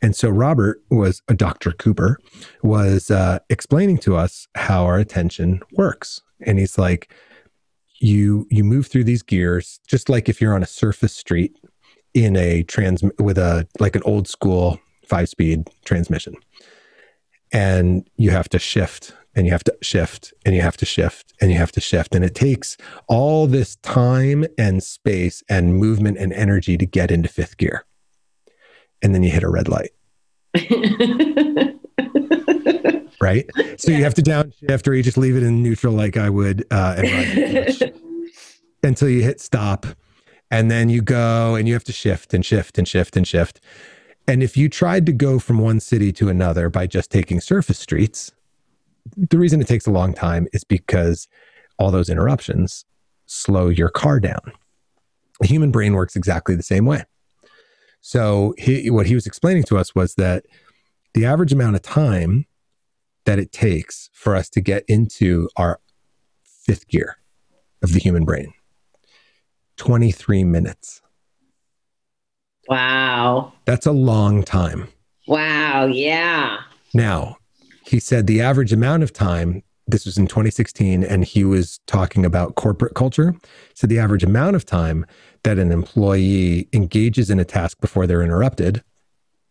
and 0.00 0.16
so 0.16 0.28
Robert 0.28 0.82
was 0.90 1.22
a 1.28 1.34
Dr. 1.34 1.72
Cooper 1.72 2.18
was 2.62 3.10
uh, 3.10 3.38
explaining 3.48 3.98
to 3.98 4.16
us 4.16 4.48
how 4.56 4.84
our 4.84 4.98
attention 4.98 5.60
works. 5.72 6.20
And 6.40 6.58
he's 6.58 6.76
like, 6.76 7.12
you 8.02 8.46
you 8.50 8.64
move 8.64 8.88
through 8.88 9.04
these 9.04 9.22
gears 9.22 9.78
just 9.86 10.08
like 10.08 10.28
if 10.28 10.40
you're 10.40 10.54
on 10.54 10.62
a 10.62 10.66
surface 10.66 11.14
street 11.14 11.56
in 12.14 12.36
a 12.36 12.64
trans 12.64 13.02
with 13.20 13.38
a 13.38 13.66
like 13.78 13.94
an 13.94 14.02
old 14.04 14.26
school 14.26 14.80
five 15.06 15.28
speed 15.28 15.68
transmission 15.84 16.34
and 17.52 18.08
you 18.16 18.30
have 18.30 18.48
to 18.48 18.58
shift 18.58 19.14
and 19.34 19.46
you 19.46 19.52
have 19.52 19.64
to 19.64 19.76
shift 19.82 20.34
and 20.44 20.54
you 20.54 20.60
have 20.60 20.76
to 20.76 20.86
shift 20.86 21.32
and 21.40 21.50
you 21.50 21.58
have 21.58 21.72
to 21.72 21.80
shift 21.80 22.14
and 22.14 22.24
it 22.24 22.34
takes 22.34 22.76
all 23.08 23.46
this 23.46 23.76
time 23.76 24.44
and 24.58 24.82
space 24.82 25.42
and 25.48 25.76
movement 25.76 26.18
and 26.18 26.32
energy 26.32 26.76
to 26.76 26.86
get 26.86 27.10
into 27.10 27.28
fifth 27.28 27.56
gear 27.56 27.84
and 29.02 29.14
then 29.14 29.22
you 29.22 29.30
hit 29.30 29.42
a 29.42 29.50
red 29.50 29.68
light. 29.68 29.90
right? 33.20 33.48
So 33.78 33.90
yeah. 33.90 33.98
you 33.98 34.04
have 34.04 34.14
to 34.14 34.22
downshift 34.22 34.86
or 34.88 34.94
you 34.94 35.02
just 35.02 35.18
leave 35.18 35.36
it 35.36 35.42
in 35.42 35.62
neutral 35.62 35.92
like 35.92 36.16
I 36.16 36.30
would 36.30 36.64
uh, 36.70 37.02
until 38.82 39.08
you 39.08 39.22
hit 39.22 39.40
stop. 39.40 39.86
And 40.50 40.70
then 40.70 40.88
you 40.90 41.02
go 41.02 41.54
and 41.54 41.66
you 41.66 41.74
have 41.74 41.84
to 41.84 41.92
shift 41.92 42.34
and 42.34 42.44
shift 42.44 42.78
and 42.78 42.86
shift 42.86 43.16
and 43.16 43.26
shift. 43.26 43.60
And 44.28 44.42
if 44.42 44.56
you 44.56 44.68
tried 44.68 45.06
to 45.06 45.12
go 45.12 45.38
from 45.38 45.58
one 45.58 45.80
city 45.80 46.12
to 46.12 46.28
another 46.28 46.68
by 46.68 46.86
just 46.86 47.10
taking 47.10 47.40
surface 47.40 47.78
streets, 47.78 48.32
the 49.16 49.38
reason 49.38 49.60
it 49.60 49.66
takes 49.66 49.86
a 49.86 49.90
long 49.90 50.14
time 50.14 50.46
is 50.52 50.64
because 50.64 51.28
all 51.78 51.90
those 51.90 52.08
interruptions 52.08 52.84
slow 53.26 53.68
your 53.68 53.88
car 53.88 54.20
down. 54.20 54.52
The 55.40 55.48
human 55.48 55.70
brain 55.70 55.94
works 55.94 56.16
exactly 56.16 56.54
the 56.54 56.62
same 56.62 56.86
way. 56.86 57.04
So 58.00 58.54
he, 58.58 58.90
what 58.90 59.06
he 59.06 59.14
was 59.14 59.26
explaining 59.26 59.64
to 59.64 59.78
us 59.78 59.94
was 59.94 60.14
that 60.16 60.44
the 61.14 61.24
average 61.24 61.52
amount 61.52 61.76
of 61.76 61.82
time 61.82 62.46
that 63.24 63.38
it 63.38 63.52
takes 63.52 64.10
for 64.12 64.34
us 64.34 64.48
to 64.50 64.60
get 64.60 64.84
into 64.88 65.48
our 65.56 65.80
fifth 66.44 66.88
gear 66.88 67.18
of 67.82 67.92
the 67.92 68.00
human 68.00 68.24
brain 68.24 68.52
23 69.76 70.44
minutes. 70.44 71.00
Wow. 72.68 73.52
That's 73.64 73.86
a 73.86 73.92
long 73.92 74.42
time. 74.42 74.88
Wow. 75.26 75.86
Yeah. 75.86 76.58
Now, 76.94 77.36
he 77.84 78.00
said 78.00 78.26
the 78.26 78.40
average 78.40 78.72
amount 78.72 79.02
of 79.02 79.12
time 79.12 79.62
this 79.86 80.06
was 80.06 80.16
in 80.16 80.26
2016 80.26 81.02
and 81.02 81.24
he 81.24 81.44
was 81.44 81.80
talking 81.86 82.24
about 82.24 82.54
corporate 82.54 82.94
culture. 82.94 83.34
So 83.74 83.86
the 83.86 83.98
average 83.98 84.22
amount 84.22 84.56
of 84.56 84.64
time 84.64 85.04
that 85.42 85.58
an 85.58 85.72
employee 85.72 86.68
engages 86.72 87.30
in 87.30 87.40
a 87.40 87.44
task 87.44 87.80
before 87.80 88.06
they're 88.06 88.22
interrupted 88.22 88.82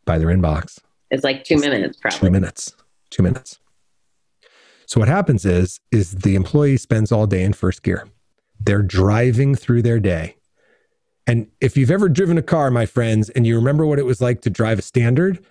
by 0.06 0.18
their 0.18 0.30
inbox 0.30 0.80
is 1.12 1.24
like 1.24 1.44
two 1.44 1.58
minutes 1.58 1.98
probably. 1.98 2.20
two 2.20 2.32
minutes 2.32 2.76
two 3.10 3.24
minutes. 3.24 3.60
So 4.86 5.00
what 5.00 5.10
happens 5.10 5.46
is 5.46 5.80
is 5.92 6.12
the 6.12 6.36
employee 6.36 6.78
spends 6.78 7.12
all 7.12 7.28
day 7.28 7.44
in 7.44 7.54
first 7.54 7.84
gear. 7.84 8.08
They're 8.60 8.82
driving 8.82 9.56
through 9.56 9.84
their 9.84 10.00
day. 10.00 10.38
And 11.28 11.48
if 11.62 11.78
you've 11.78 11.92
ever 11.92 12.10
driven 12.10 12.38
a 12.38 12.42
car 12.42 12.72
my 12.72 12.86
friends 12.86 13.30
and 13.30 13.46
you 13.46 13.56
remember 13.56 13.86
what 13.86 14.00
it 14.00 14.06
was 14.06 14.22
like 14.22 14.42
to 14.42 14.50
drive 14.50 14.80
a 14.80 14.82
standard 14.82 15.44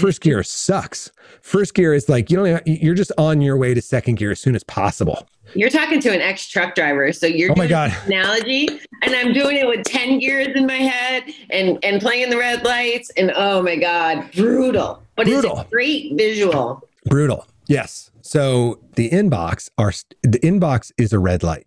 First 0.00 0.20
gear 0.20 0.42
sucks. 0.42 1.10
First 1.42 1.74
gear 1.74 1.94
is 1.94 2.08
like 2.08 2.30
you 2.30 2.36
don't 2.36 2.66
you're 2.66 2.94
just 2.94 3.12
on 3.18 3.40
your 3.40 3.56
way 3.56 3.74
to 3.74 3.82
second 3.82 4.16
gear 4.16 4.30
as 4.30 4.40
soon 4.40 4.54
as 4.54 4.64
possible. 4.64 5.26
You're 5.54 5.70
talking 5.70 6.00
to 6.00 6.10
an 6.10 6.20
ex 6.20 6.48
truck 6.48 6.74
driver, 6.74 7.12
so 7.12 7.26
you're 7.26 7.50
oh 7.52 7.54
my 7.56 7.66
god 7.66 7.96
analogy, 8.06 8.68
and 9.02 9.14
I'm 9.14 9.32
doing 9.32 9.56
it 9.56 9.66
with 9.66 9.84
ten 9.84 10.18
gears 10.18 10.48
in 10.54 10.66
my 10.66 10.74
head 10.74 11.24
and 11.50 11.78
and 11.82 12.00
playing 12.00 12.30
the 12.30 12.38
red 12.38 12.64
lights, 12.64 13.10
and 13.16 13.32
oh 13.34 13.62
my 13.62 13.76
god, 13.76 14.30
brutal. 14.32 15.02
But 15.16 15.26
brutal. 15.26 15.58
it's 15.58 15.60
a 15.60 15.70
great 15.70 16.16
visual. 16.16 16.88
Brutal. 17.06 17.46
Yes. 17.66 18.10
So 18.22 18.80
the 18.94 19.10
inbox 19.10 19.70
are 19.78 19.92
the 20.22 20.38
inbox 20.40 20.92
is 20.98 21.12
a 21.12 21.18
red 21.18 21.42
light. 21.42 21.66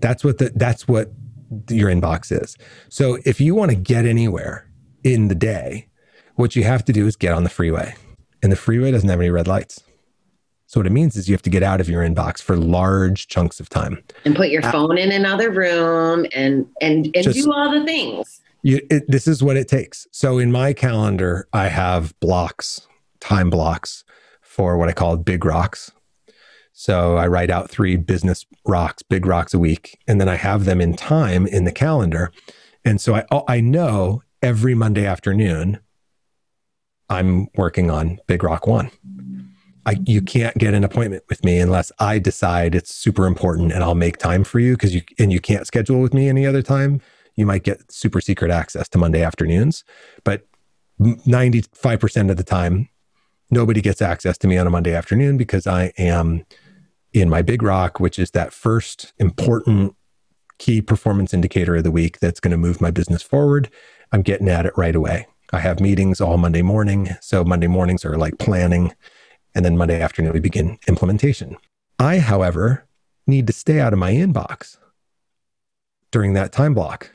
That's 0.00 0.24
what 0.24 0.38
the 0.38 0.52
that's 0.54 0.88
what 0.88 1.12
your 1.68 1.90
inbox 1.90 2.32
is. 2.32 2.56
So 2.88 3.18
if 3.24 3.40
you 3.40 3.54
want 3.54 3.70
to 3.70 3.76
get 3.76 4.04
anywhere 4.04 4.70
in 5.04 5.28
the 5.28 5.34
day, 5.34 5.88
what 6.34 6.56
you 6.56 6.64
have 6.64 6.84
to 6.86 6.92
do 6.92 7.06
is 7.06 7.16
get 7.16 7.32
on 7.32 7.44
the 7.44 7.50
freeway, 7.50 7.94
and 8.42 8.50
the 8.50 8.56
freeway 8.56 8.90
doesn't 8.90 9.08
have 9.08 9.20
any 9.20 9.30
red 9.30 9.48
lights. 9.48 9.82
So 10.72 10.80
what 10.80 10.86
it 10.86 10.92
means 10.92 11.16
is 11.16 11.28
you 11.28 11.34
have 11.34 11.42
to 11.42 11.50
get 11.50 11.62
out 11.62 11.82
of 11.82 11.88
your 11.90 12.02
inbox 12.02 12.40
for 12.40 12.56
large 12.56 13.28
chunks 13.28 13.60
of 13.60 13.68
time 13.68 14.02
and 14.24 14.34
put 14.34 14.48
your 14.48 14.64
uh, 14.64 14.72
phone 14.72 14.96
in 14.96 15.12
another 15.12 15.50
room 15.50 16.24
and 16.34 16.66
and 16.80 17.10
and 17.14 17.24
just, 17.24 17.44
do 17.44 17.52
all 17.52 17.70
the 17.70 17.84
things. 17.84 18.40
You, 18.62 18.80
it, 18.90 19.04
this 19.06 19.28
is 19.28 19.42
what 19.42 19.58
it 19.58 19.68
takes. 19.68 20.06
So 20.12 20.38
in 20.38 20.50
my 20.50 20.72
calendar, 20.72 21.46
I 21.52 21.68
have 21.68 22.18
blocks, 22.20 22.86
time 23.20 23.50
blocks 23.50 24.02
for 24.40 24.78
what 24.78 24.88
I 24.88 24.92
call 24.92 25.18
big 25.18 25.44
rocks. 25.44 25.90
So 26.72 27.18
I 27.18 27.26
write 27.26 27.50
out 27.50 27.68
three 27.68 27.96
business 27.96 28.46
rocks, 28.64 29.02
big 29.02 29.26
rocks 29.26 29.52
a 29.52 29.58
week, 29.58 29.98
and 30.08 30.18
then 30.18 30.28
I 30.28 30.36
have 30.36 30.64
them 30.64 30.80
in 30.80 30.94
time 30.94 31.46
in 31.46 31.64
the 31.64 31.72
calendar. 31.72 32.32
And 32.82 32.98
so 32.98 33.14
I 33.16 33.26
I 33.46 33.60
know 33.60 34.22
every 34.40 34.74
Monday 34.74 35.04
afternoon 35.04 35.80
I'm 37.12 37.48
working 37.56 37.90
on 37.90 38.18
Big 38.26 38.42
Rock 38.42 38.66
One. 38.66 38.90
I, 39.84 39.96
you 40.06 40.22
can't 40.22 40.56
get 40.56 40.72
an 40.72 40.82
appointment 40.82 41.24
with 41.28 41.44
me 41.44 41.58
unless 41.58 41.92
I 41.98 42.18
decide 42.18 42.74
it's 42.74 42.94
super 42.94 43.26
important 43.26 43.70
and 43.72 43.82
I'll 43.82 43.94
make 43.94 44.16
time 44.16 44.44
for 44.44 44.60
you 44.60 44.72
because 44.72 44.94
you 44.94 45.02
and 45.18 45.30
you 45.30 45.38
can't 45.38 45.66
schedule 45.66 46.00
with 46.00 46.14
me 46.14 46.28
any 46.28 46.46
other 46.46 46.62
time. 46.62 47.02
You 47.34 47.44
might 47.44 47.64
get 47.64 47.92
super 47.92 48.20
secret 48.20 48.50
access 48.50 48.88
to 48.90 48.98
Monday 48.98 49.22
afternoons, 49.22 49.84
but 50.24 50.46
95% 51.00 52.30
of 52.30 52.36
the 52.36 52.44
time, 52.44 52.88
nobody 53.50 53.82
gets 53.82 54.00
access 54.00 54.38
to 54.38 54.46
me 54.48 54.56
on 54.56 54.66
a 54.66 54.70
Monday 54.70 54.94
afternoon 54.94 55.36
because 55.36 55.66
I 55.66 55.92
am 55.98 56.46
in 57.12 57.28
my 57.28 57.42
big 57.42 57.62
rock, 57.62 58.00
which 58.00 58.18
is 58.18 58.30
that 58.30 58.54
first 58.54 59.12
important 59.18 59.94
key 60.58 60.80
performance 60.80 61.34
indicator 61.34 61.76
of 61.76 61.84
the 61.84 61.90
week 61.90 62.20
that's 62.20 62.40
going 62.40 62.52
to 62.52 62.56
move 62.56 62.80
my 62.80 62.90
business 62.90 63.22
forward. 63.22 63.68
I'm 64.12 64.22
getting 64.22 64.48
at 64.48 64.64
it 64.64 64.72
right 64.76 64.94
away. 64.94 65.26
I 65.52 65.60
have 65.60 65.80
meetings 65.80 66.20
all 66.20 66.38
Monday 66.38 66.62
morning. 66.62 67.10
So 67.20 67.44
Monday 67.44 67.66
mornings 67.66 68.04
are 68.04 68.16
like 68.16 68.38
planning. 68.38 68.94
And 69.54 69.64
then 69.64 69.76
Monday 69.76 70.00
afternoon, 70.00 70.32
we 70.32 70.40
begin 70.40 70.78
implementation. 70.88 71.58
I, 71.98 72.18
however, 72.18 72.86
need 73.26 73.46
to 73.48 73.52
stay 73.52 73.78
out 73.78 73.92
of 73.92 73.98
my 73.98 74.12
inbox 74.12 74.78
during 76.10 76.32
that 76.32 76.52
time 76.52 76.72
block. 76.72 77.10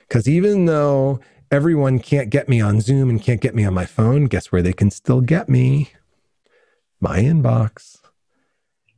Because 0.00 0.28
even 0.28 0.66
though 0.66 1.20
everyone 1.50 2.00
can't 2.00 2.28
get 2.28 2.48
me 2.48 2.60
on 2.60 2.80
Zoom 2.80 3.08
and 3.08 3.22
can't 3.22 3.40
get 3.40 3.54
me 3.54 3.64
on 3.64 3.72
my 3.72 3.86
phone, 3.86 4.24
guess 4.24 4.50
where 4.50 4.62
they 4.62 4.72
can 4.72 4.90
still 4.90 5.20
get 5.20 5.48
me? 5.48 5.92
My 7.00 7.20
inbox. 7.20 7.98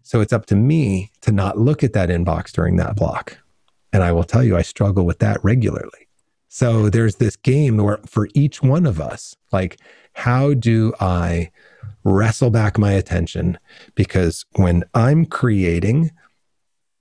So 0.03 0.21
it's 0.23 0.33
up 0.33 0.47
to 0.47 0.57
me 0.57 1.11
to 1.21 1.31
not 1.31 1.59
look 1.59 1.85
at 1.85 1.93
that 1.93 2.09
inbox 2.09 2.53
during 2.53 2.77
that 2.77 2.97
block. 2.97 3.39
And 3.93 4.03
I 4.03 4.13
will 4.13 4.25
tell 4.25 4.43
you, 4.43 4.57
I 4.57 4.63
struggle 4.63 5.05
with 5.05 5.19
that 5.19 5.43
regularly. 5.45 6.06
So 6.49 6.89
there's 6.89 7.17
this 7.17 7.37
game 7.37 7.77
where 7.79 7.99
for 8.07 8.29
each 8.35 8.63
one 8.63 8.87
of 8.87 9.01
us, 9.01 9.37
like, 9.53 9.79
how 10.15 10.55
do 10.55 10.95
I 11.01 11.51
wrestle 12.05 12.51
back 12.51 12.79
my 12.79 12.93
attention? 12.93 13.59
Because 13.95 14.45
when 14.57 14.85
I'm 14.95 15.27
creating, 15.27 16.13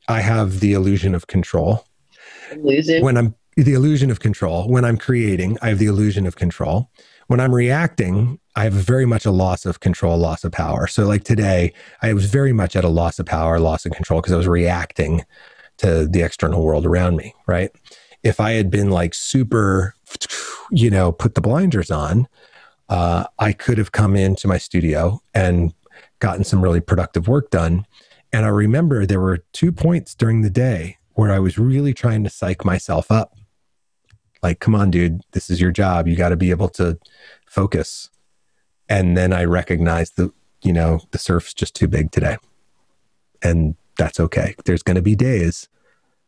I 0.08 0.22
have 0.22 0.60
the 0.60 0.74
illusion 0.74 1.16
of 1.16 1.28
control. 1.28 1.86
Illusion. 2.52 3.04
When 3.04 3.18
I'm 3.18 3.36
the 3.56 3.74
illusion 3.74 4.12
of 4.12 4.20
control. 4.20 4.68
When 4.68 4.84
I'm 4.84 4.98
creating, 4.98 5.58
I 5.62 5.70
have 5.70 5.80
the 5.80 5.86
illusion 5.86 6.26
of 6.26 6.36
control. 6.36 6.90
When 7.28 7.40
I'm 7.40 7.56
reacting, 7.56 8.40
I 8.56 8.66
have 8.66 8.74
very 8.74 9.06
much 9.06 9.26
a 9.26 9.32
loss 9.32 9.66
of 9.66 9.80
control, 9.80 10.18
loss 10.18 10.44
of 10.44 10.52
power. 10.52 10.88
So, 10.88 11.06
like 11.06 11.24
today, 11.24 11.74
I 12.02 12.14
was 12.14 12.26
very 12.26 12.54
much 12.54 12.76
at 12.76 12.84
a 12.84 12.90
loss 12.90 13.18
of 13.18 13.26
power, 13.26 13.60
loss 13.60 13.86
of 13.86 13.94
control 13.94 14.22
because 14.22 14.34
I 14.34 14.38
was 14.38 14.48
reacting 14.48 15.24
to 15.78 16.08
the 16.08 16.22
external 16.22 16.64
world 16.64 16.86
around 16.86 17.16
me, 17.16 17.34
right? 17.48 17.72
If 18.26 18.40
I 18.40 18.54
had 18.54 18.72
been 18.72 18.90
like 18.90 19.14
super, 19.14 19.96
you 20.72 20.90
know, 20.90 21.12
put 21.12 21.36
the 21.36 21.42
blinders 21.42 21.92
on, 21.92 22.28
uh, 22.90 23.26
I 23.38 23.54
could 23.54 23.78
have 23.78 23.92
come 23.92 24.16
into 24.16 24.48
my 24.48 24.58
studio 24.58 25.22
and 25.34 25.74
gotten 26.20 26.44
some 26.44 26.62
really 26.62 26.82
productive 26.82 27.28
work 27.28 27.52
done. 27.52 27.86
And 28.34 28.44
I 28.44 28.50
remember 28.50 29.06
there 29.06 29.22
were 29.22 29.46
two 29.54 29.72
points 29.72 30.16
during 30.16 30.42
the 30.42 30.50
day 30.50 30.98
where 31.14 31.32
I 31.32 31.38
was 31.38 31.60
really 31.60 31.94
trying 31.94 32.24
to 32.24 32.30
psych 32.32 32.66
myself 32.66 33.12
up. 33.12 33.38
Like, 34.42 34.60
come 34.60 34.74
on, 34.74 34.90
dude, 34.90 35.22
this 35.32 35.50
is 35.52 35.62
your 35.62 35.72
job. 35.72 36.08
You 36.08 36.16
got 36.16 36.30
to 36.30 36.36
be 36.36 36.50
able 36.50 36.70
to 36.70 36.98
focus. 37.48 38.10
And 38.90 39.16
then 39.16 39.34
I 39.34 39.44
recognized 39.44 40.18
that, 40.18 40.32
you 40.64 40.74
know, 40.74 41.02
the 41.12 41.20
surf's 41.20 41.54
just 41.54 41.76
too 41.76 41.88
big 41.88 42.12
today. 42.12 42.38
And 43.44 43.76
that's 43.98 44.20
okay. 44.20 44.56
There's 44.66 44.84
going 44.84 44.96
to 44.96 45.02
be 45.02 45.16
days 45.16 45.70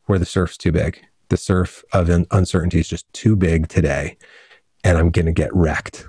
where 0.06 0.20
the 0.20 0.26
surf's 0.26 0.58
too 0.58 0.72
big. 0.72 1.04
The 1.30 1.38
surf 1.38 1.84
of 1.94 2.10
uncertainty 2.32 2.80
is 2.80 2.88
just 2.88 3.12
too 3.14 3.36
big 3.36 3.68
today. 3.68 4.18
And 4.84 4.98
I'm 4.98 5.10
going 5.10 5.26
to 5.26 5.32
get 5.32 5.54
wrecked 5.54 6.08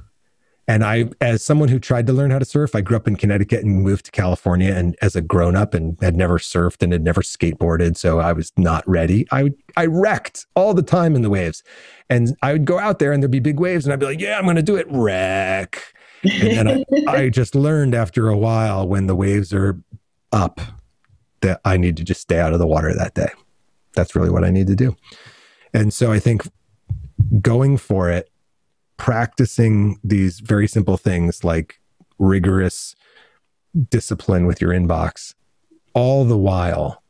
and 0.68 0.84
I, 0.84 1.08
as 1.22 1.42
someone 1.42 1.70
who 1.70 1.78
tried 1.78 2.06
to 2.08 2.12
learn 2.12 2.30
how 2.30 2.38
to 2.38 2.44
surf, 2.44 2.74
I 2.74 2.82
grew 2.82 2.98
up 2.98 3.08
in 3.08 3.16
Connecticut 3.16 3.64
and 3.64 3.82
moved 3.82 4.04
to 4.04 4.10
California. 4.10 4.74
And 4.74 4.96
as 5.00 5.16
a 5.16 5.22
grown 5.22 5.56
up 5.56 5.72
and 5.72 5.96
had 6.02 6.14
never 6.14 6.38
surfed 6.38 6.82
and 6.82 6.92
had 6.92 7.02
never 7.02 7.22
skateboarded, 7.22 7.96
so 7.96 8.20
I 8.20 8.34
was 8.34 8.52
not 8.58 8.86
ready. 8.86 9.26
I 9.32 9.52
I 9.78 9.86
wrecked 9.86 10.46
all 10.54 10.74
the 10.74 10.82
time 10.82 11.16
in 11.16 11.22
the 11.22 11.30
waves, 11.30 11.62
and 12.10 12.36
I 12.42 12.52
would 12.52 12.66
go 12.66 12.78
out 12.78 12.98
there 12.98 13.12
and 13.12 13.22
there'd 13.22 13.30
be 13.30 13.40
big 13.40 13.58
waves, 13.58 13.86
and 13.86 13.94
I'd 13.94 13.98
be 13.98 14.04
like, 14.04 14.20
"Yeah, 14.20 14.36
I'm 14.38 14.44
going 14.44 14.56
to 14.56 14.62
do 14.62 14.76
it." 14.76 14.86
Wreck. 14.90 15.82
And 16.22 16.68
then 16.68 16.68
I, 16.68 16.84
I 17.08 17.28
just 17.30 17.54
learned 17.54 17.94
after 17.94 18.28
a 18.28 18.36
while 18.36 18.86
when 18.86 19.06
the 19.06 19.16
waves 19.16 19.54
are 19.54 19.80
up 20.32 20.60
that 21.40 21.62
I 21.64 21.78
need 21.78 21.96
to 21.96 22.04
just 22.04 22.20
stay 22.20 22.40
out 22.40 22.52
of 22.52 22.58
the 22.58 22.66
water 22.66 22.92
that 22.94 23.14
day. 23.14 23.30
That's 23.98 24.14
really 24.14 24.30
what 24.30 24.44
I 24.44 24.50
need 24.50 24.68
to 24.68 24.76
do. 24.76 24.96
And 25.74 25.92
so 25.92 26.12
I 26.12 26.20
think 26.20 26.42
going 27.42 27.76
for 27.76 28.08
it 28.08 28.30
practicing 28.96 29.98
these 30.04 30.38
very 30.38 30.68
simple 30.68 30.96
things 30.96 31.42
like 31.42 31.80
rigorous 32.20 32.94
discipline 33.90 34.46
with 34.46 34.60
your 34.60 34.70
inbox, 34.70 35.34
all 35.94 36.24
the 36.24 36.38
while 36.38 37.02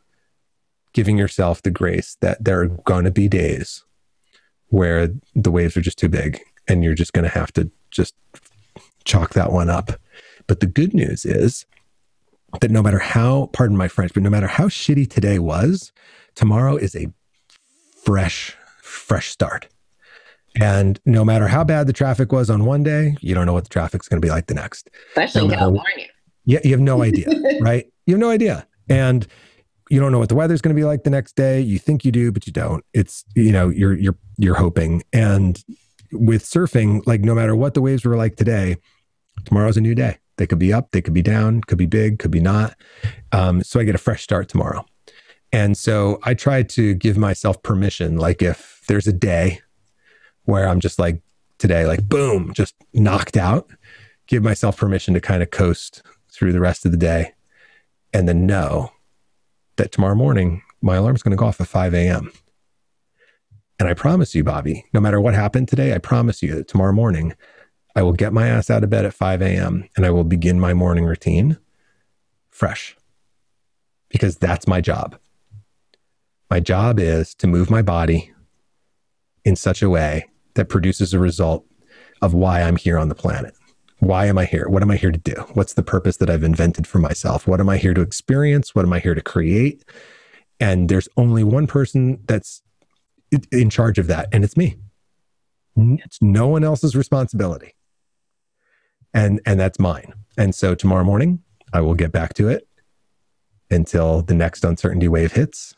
giving 0.95 1.19
yourself 1.19 1.61
the 1.61 1.71
grace 1.71 2.17
that 2.23 2.43
there 2.43 2.61
are 2.61 2.67
going 2.67 3.05
to 3.05 3.11
be 3.11 3.29
days 3.29 3.85
where 4.69 5.11
the 5.35 5.51
waves 5.51 5.77
are 5.77 5.83
just 5.83 5.99
too 5.99 6.09
big 6.09 6.41
and 6.67 6.83
you're 6.83 6.95
just 6.95 7.13
going 7.13 7.23
to 7.25 7.39
have 7.39 7.53
to 7.53 7.71
just 7.91 8.15
chalk 9.05 9.35
that 9.35 9.53
one 9.53 9.69
up. 9.69 9.93
But 10.47 10.61
the 10.61 10.67
good 10.67 10.95
news 10.95 11.27
is 11.27 11.67
that 12.61 12.71
no 12.71 12.83
matter 12.83 12.99
how, 12.99 13.51
pardon 13.53 13.77
my 13.77 13.89
French, 13.89 14.15
but 14.15 14.23
no 14.23 14.31
matter 14.31 14.47
how 14.47 14.69
shitty 14.69 15.09
today 15.11 15.39
was, 15.39 15.93
tomorrow 16.39 16.77
is 16.77 16.95
a 16.95 17.09
fresh, 18.05 18.57
fresh 18.81 19.29
start. 19.29 19.67
And 20.61 21.01
no 21.05 21.25
matter 21.25 21.49
how 21.49 21.65
bad 21.65 21.89
the 21.89 21.93
traffic 21.93 22.31
was 22.31 22.49
on 22.49 22.65
one 22.65 22.85
day, 22.85 23.17
you 23.21 23.35
don't 23.35 23.45
know 23.45 23.53
what 23.53 23.65
the 23.65 23.71
traffic's 23.71 24.09
going 24.09 24.23
to 24.23 24.25
be 24.25 24.31
like 24.31 24.47
the 24.47 24.55
next. 24.55 24.89
Especially 25.11 25.49
no 25.49 25.53
in 25.53 25.59
California. 25.59 26.07
Yeah, 26.45 26.61
you 26.63 26.71
have 26.71 26.81
no 26.81 27.03
idea, 27.03 27.29
right? 27.61 27.87
You 28.07 28.15
have 28.15 28.21
no 28.21 28.31
idea. 28.31 28.67
And 28.89 29.27
you 29.91 29.99
don't 29.99 30.13
know 30.13 30.21
what 30.21 30.29
the 30.29 30.37
weather's 30.37 30.63
going 30.63 30.75
to 30.75 30.81
be 30.81 30.85
like 30.85 31.03
the 31.03 31.11
next 31.11 31.35
day. 31.35 31.61
You 31.61 31.79
think 31.79 32.05
you 32.05 32.13
do, 32.13 32.31
but 32.31 32.47
you 32.47 32.53
don't. 32.53 32.85
It's, 32.95 33.25
you 33.35 33.51
know, 33.51 33.69
you're 33.69 33.99
you're 33.99 34.17
you're 34.37 34.55
hoping. 34.55 35.03
And 35.13 35.63
with 36.13 36.45
surfing, 36.45 37.05
like 37.05 37.23
no 37.23 37.35
matter 37.35 37.57
what 37.57 37.75
the 37.75 37.83
waves 37.83 38.05
were 38.05 38.17
like 38.17 38.37
today, 38.37 38.77
tomorrow's 39.45 39.77
a 39.77 39.81
new 39.81 39.95
day. 39.95 40.19
They 40.37 40.47
could 40.47 40.61
be 40.61 40.73
up, 40.73 40.93
they 40.93 41.03
could 41.03 41.15
be 41.15 41.23
down, 41.23 41.63
could 41.63 41.79
be 41.79 41.87
big, 41.87 42.21
could 42.21 42.31
be 42.31 42.41
not. 42.41 42.77
Um, 43.33 43.65
so 43.65 43.81
I 43.81 43.85
get 43.85 43.97
a 43.97 43.99
fresh 43.99 44.23
start 44.23 44.49
tomorrow. 44.49 44.87
And 45.53 45.77
so 45.77 46.19
I 46.23 46.35
try 46.35 46.63
to 46.63 46.95
give 46.95 47.17
myself 47.17 47.63
permission. 47.63 48.17
Like 48.17 48.43
if 48.43 48.83
there's 48.87 49.07
a 49.07 49.13
day 49.13 49.61
where 50.45 50.69
I'm 50.69 50.81
just 50.81 50.99
like 50.99 51.23
today, 51.59 51.87
like 51.87 52.09
boom, 52.09 52.53
just 52.53 52.75
knocked 52.93 53.37
out, 53.37 53.71
give 54.27 54.43
myself 54.43 54.77
permission 54.77 55.15
to 55.15 55.21
kind 55.21 55.43
of 55.43 55.51
coast 55.51 56.03
through 56.31 56.53
the 56.53 56.61
rest 56.61 56.85
of 56.85 56.93
the 56.93 56.99
day 56.99 57.33
and 58.13 58.29
then 58.29 58.47
know 58.47 58.93
that 59.77 59.93
tomorrow 59.93 60.15
morning 60.15 60.63
my 60.81 60.97
alarm's 60.97 61.23
going 61.23 61.31
to 61.31 61.37
go 61.37 61.47
off 61.47 61.61
at 61.61 61.67
5 61.67 61.95
a.m. 61.95 62.31
And 63.79 63.89
I 63.89 63.95
promise 63.95 64.35
you, 64.35 64.45
Bobby, 64.45 64.85
no 64.93 65.01
matter 65.01 65.21
what 65.21 65.35
happened 65.35 65.69
today, 65.69 65.95
I 65.95 65.99
promise 65.99 66.43
you 66.43 66.55
that 66.57 66.69
tomorrow 66.69 66.93
morning 66.93 67.35
I 67.95 68.03
will 68.03 68.13
get 68.13 68.33
my 68.33 68.49
ass 68.49 68.71
out 68.71 68.85
of 68.85 68.91
bed 68.91 69.05
at 69.05 69.15
5 69.15 69.43
a.m. 69.43 69.89
and 69.97 70.05
I 70.05 70.11
will 70.11 70.25
begin 70.25 70.61
my 70.61 70.75
morning 70.75 71.05
routine 71.05 71.59
fresh 72.51 72.97
because 74.09 74.37
that's 74.37 74.67
my 74.67 74.81
job. 74.81 75.19
My 76.51 76.61
job 76.61 76.99
is 76.99 77.35
to 77.37 77.47
move 77.47 77.71
my 77.71 77.83
body 77.83 78.33
in 79.45 79.55
such 79.55 79.83
a 79.83 79.91
way 79.91 80.29
that 80.55 80.69
produces 80.69 81.13
a 81.13 81.19
result 81.19 81.67
of 82.23 82.33
why 82.33 82.63
I'm 82.63 82.77
here 82.77 82.99
on 82.99 83.09
the 83.09 83.15
planet. 83.15 83.55
Why 84.01 84.27
am 84.27 84.39
I 84.39 84.45
here? 84.45 84.69
What 84.69 84.83
am 84.83 84.91
I 84.91 84.97
here 84.97 85.11
to 85.11 85.19
do? 85.19 85.35
What's 85.53 85.75
the 85.75 85.83
purpose 85.83 86.17
that 86.19 86.31
I've 86.31 86.43
invented 86.43 86.87
for 86.87 86.99
myself? 86.99 87.47
What 87.47 87.61
am 87.61 87.69
I 87.69 87.77
here 87.77 87.95
to 87.95 88.01
experience? 88.01 88.75
What 88.75 88.85
am 88.85 88.93
I 88.93 89.01
here 89.01 89.15
to 89.15 89.21
create? 89.21 89.85
And 90.61 90.89
there's 90.89 91.09
only 91.17 91.45
one 91.45 91.67
person 91.67 92.21
that's 92.27 92.63
in 93.53 93.71
charge 93.71 93.99
of 93.99 94.07
that, 94.07 94.29
and 94.33 94.43
it's 94.43 94.57
me. 94.57 94.77
It's 95.77 96.21
no 96.23 96.49
one 96.49 96.65
else's 96.65 96.97
responsibility. 96.97 97.75
And 99.13 99.41
and 99.45 99.61
that's 99.61 99.79
mine. 99.79 100.15
And 100.37 100.55
so 100.55 100.75
tomorrow 100.75 101.05
morning, 101.05 101.43
I 101.73 101.81
will 101.81 101.95
get 101.95 102.11
back 102.11 102.35
to 102.35 102.49
it 102.49 102.67
until 103.71 104.23
the 104.23 104.35
next 104.35 104.65
uncertainty 104.65 105.09
wave 105.09 105.33
hits 105.33 105.75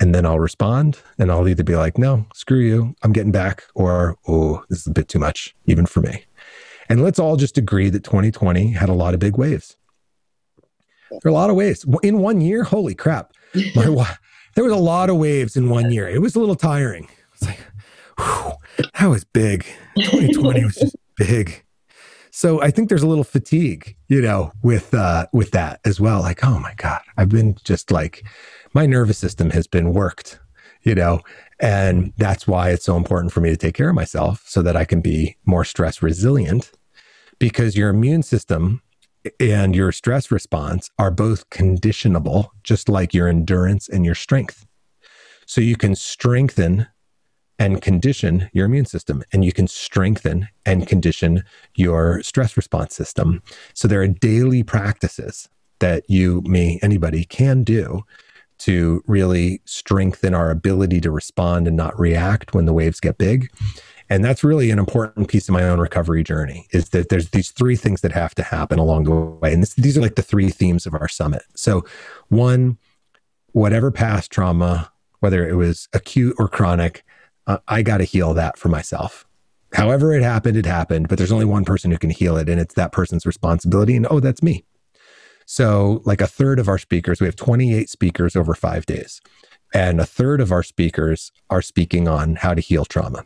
and 0.00 0.14
then 0.14 0.24
I'll 0.24 0.40
respond 0.40 0.98
and 1.18 1.30
I'll 1.30 1.46
either 1.46 1.62
be 1.62 1.76
like, 1.76 1.98
no, 1.98 2.26
screw 2.34 2.58
you, 2.58 2.94
I'm 3.02 3.12
getting 3.12 3.32
back, 3.32 3.64
or, 3.74 4.16
oh, 4.26 4.64
this 4.70 4.80
is 4.80 4.86
a 4.86 4.92
bit 4.92 5.08
too 5.08 5.18
much, 5.18 5.54
even 5.66 5.86
for 5.86 6.00
me. 6.00 6.24
And 6.88 7.04
let's 7.04 7.18
all 7.18 7.36
just 7.36 7.58
agree 7.58 7.90
that 7.90 8.02
2020 8.02 8.72
had 8.72 8.88
a 8.88 8.94
lot 8.94 9.14
of 9.14 9.20
big 9.20 9.36
waves. 9.36 9.76
There 11.10 11.20
are 11.26 11.28
a 11.28 11.32
lot 11.32 11.50
of 11.50 11.56
waves. 11.56 11.84
In 12.02 12.18
one 12.18 12.40
year, 12.40 12.64
holy 12.64 12.94
crap. 12.94 13.32
My, 13.76 13.84
there 14.54 14.64
was 14.64 14.72
a 14.72 14.76
lot 14.76 15.10
of 15.10 15.16
waves 15.16 15.56
in 15.56 15.68
one 15.68 15.92
year. 15.92 16.08
It 16.08 16.20
was 16.20 16.34
a 16.34 16.40
little 16.40 16.56
tiring. 16.56 17.08
It's 17.34 17.44
like, 17.44 17.60
whew, 18.18 18.52
that 18.98 19.06
was 19.06 19.24
big. 19.24 19.66
2020 19.96 20.64
was 20.64 20.76
just 20.76 20.96
big. 21.16 21.62
So 22.30 22.62
I 22.62 22.70
think 22.70 22.88
there's 22.88 23.02
a 23.02 23.08
little 23.08 23.24
fatigue, 23.24 23.96
you 24.08 24.22
know, 24.22 24.52
with 24.62 24.94
uh 24.94 25.26
with 25.32 25.50
that 25.50 25.80
as 25.84 26.00
well. 26.00 26.20
Like, 26.20 26.44
oh 26.44 26.58
my 26.60 26.74
God, 26.76 27.00
I've 27.16 27.28
been 27.28 27.56
just 27.64 27.90
like 27.90 28.24
my 28.72 28.86
nervous 28.86 29.18
system 29.18 29.50
has 29.50 29.66
been 29.66 29.92
worked, 29.92 30.38
you 30.82 30.94
know, 30.94 31.20
and 31.58 32.12
that's 32.16 32.46
why 32.46 32.70
it's 32.70 32.84
so 32.84 32.96
important 32.96 33.32
for 33.32 33.40
me 33.40 33.50
to 33.50 33.56
take 33.56 33.74
care 33.74 33.90
of 33.90 33.94
myself 33.94 34.44
so 34.46 34.62
that 34.62 34.76
I 34.76 34.84
can 34.84 35.00
be 35.00 35.36
more 35.44 35.64
stress 35.64 36.02
resilient 36.02 36.72
because 37.38 37.76
your 37.76 37.90
immune 37.90 38.22
system 38.22 38.82
and 39.38 39.76
your 39.76 39.92
stress 39.92 40.30
response 40.30 40.90
are 40.98 41.10
both 41.10 41.50
conditionable, 41.50 42.52
just 42.62 42.88
like 42.88 43.12
your 43.12 43.28
endurance 43.28 43.88
and 43.88 44.04
your 44.04 44.14
strength. 44.14 44.66
So 45.46 45.60
you 45.60 45.76
can 45.76 45.94
strengthen 45.94 46.86
and 47.58 47.82
condition 47.82 48.48
your 48.54 48.64
immune 48.64 48.86
system, 48.86 49.22
and 49.34 49.44
you 49.44 49.52
can 49.52 49.68
strengthen 49.68 50.48
and 50.64 50.88
condition 50.88 51.42
your 51.74 52.22
stress 52.22 52.56
response 52.56 52.94
system. 52.94 53.42
So 53.74 53.86
there 53.86 54.00
are 54.00 54.08
daily 54.08 54.62
practices 54.62 55.46
that 55.80 56.08
you, 56.08 56.40
me, 56.46 56.78
anybody 56.82 57.24
can 57.24 57.62
do 57.62 58.02
to 58.60 59.02
really 59.06 59.60
strengthen 59.64 60.34
our 60.34 60.50
ability 60.50 61.00
to 61.02 61.10
respond 61.10 61.66
and 61.66 61.76
not 61.76 61.98
react 61.98 62.54
when 62.54 62.66
the 62.66 62.72
waves 62.72 63.00
get 63.00 63.18
big. 63.18 63.50
And 64.08 64.24
that's 64.24 64.42
really 64.42 64.70
an 64.70 64.78
important 64.78 65.28
piece 65.28 65.48
of 65.48 65.52
my 65.52 65.62
own 65.62 65.78
recovery 65.78 66.24
journey 66.24 66.66
is 66.72 66.88
that 66.88 67.10
there's 67.10 67.30
these 67.30 67.50
three 67.52 67.76
things 67.76 68.00
that 68.00 68.12
have 68.12 68.34
to 68.34 68.42
happen 68.42 68.78
along 68.78 69.04
the 69.04 69.12
way. 69.12 69.52
And 69.52 69.62
this, 69.62 69.74
these 69.74 69.96
are 69.96 70.00
like 70.00 70.16
the 70.16 70.22
three 70.22 70.50
themes 70.50 70.84
of 70.84 70.94
our 70.94 71.06
summit. 71.08 71.42
So, 71.54 71.84
one, 72.28 72.76
whatever 73.52 73.90
past 73.90 74.32
trauma, 74.32 74.90
whether 75.20 75.48
it 75.48 75.54
was 75.54 75.88
acute 75.92 76.34
or 76.38 76.48
chronic, 76.48 77.04
uh, 77.46 77.58
I 77.68 77.82
got 77.82 77.98
to 77.98 78.04
heal 78.04 78.34
that 78.34 78.58
for 78.58 78.68
myself. 78.68 79.26
However, 79.72 80.12
it 80.12 80.22
happened, 80.22 80.56
it 80.56 80.66
happened, 80.66 81.08
but 81.08 81.16
there's 81.16 81.30
only 81.30 81.44
one 81.44 81.64
person 81.64 81.92
who 81.92 81.98
can 81.98 82.10
heal 82.10 82.36
it, 82.36 82.48
and 82.48 82.60
it's 82.60 82.74
that 82.74 82.90
person's 82.90 83.24
responsibility. 83.24 83.94
And 83.94 84.06
oh, 84.10 84.18
that's 84.18 84.42
me. 84.42 84.64
So, 85.52 86.00
like 86.04 86.20
a 86.20 86.28
third 86.28 86.60
of 86.60 86.68
our 86.68 86.78
speakers, 86.78 87.20
we 87.20 87.26
have 87.26 87.34
28 87.34 87.90
speakers 87.90 88.36
over 88.36 88.54
five 88.54 88.86
days, 88.86 89.20
and 89.74 90.00
a 90.00 90.06
third 90.06 90.40
of 90.40 90.52
our 90.52 90.62
speakers 90.62 91.32
are 91.50 91.60
speaking 91.60 92.06
on 92.06 92.36
how 92.36 92.54
to 92.54 92.60
heal 92.60 92.84
trauma. 92.84 93.24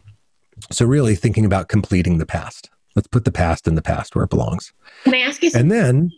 So, 0.70 0.86
really 0.86 1.16
thinking 1.16 1.44
about 1.44 1.68
completing 1.68 2.16
the 2.16 2.24
past. 2.24 2.70
Let's 2.96 3.08
put 3.08 3.26
the 3.26 3.30
past 3.30 3.68
in 3.68 3.74
the 3.74 3.82
past 3.82 4.16
where 4.16 4.24
it 4.24 4.30
belongs. 4.30 4.72
Can 5.02 5.14
I 5.14 5.18
ask 5.18 5.42
you 5.42 5.50
something? 5.50 5.70
And 5.70 5.70
then, 5.70 6.12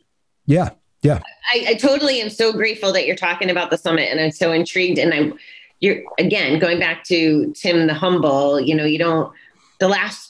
yeah, 0.46 0.70
yeah. 1.02 1.22
I, 1.52 1.64
I 1.70 1.74
totally 1.74 2.20
am 2.20 2.30
so 2.30 2.52
grateful 2.52 2.92
that 2.92 3.04
you're 3.04 3.16
talking 3.16 3.50
about 3.50 3.70
the 3.70 3.76
summit, 3.76 4.08
and 4.08 4.20
I'm 4.20 4.30
so 4.30 4.52
intrigued. 4.52 5.00
And 5.00 5.12
I'm, 5.12 5.36
you're 5.80 6.02
again 6.20 6.60
going 6.60 6.78
back 6.78 7.02
to 7.06 7.52
Tim 7.54 7.88
the 7.88 7.94
humble. 7.94 8.60
You 8.60 8.76
know, 8.76 8.84
you 8.84 9.00
don't. 9.00 9.32
The 9.80 9.88
last 9.88 10.25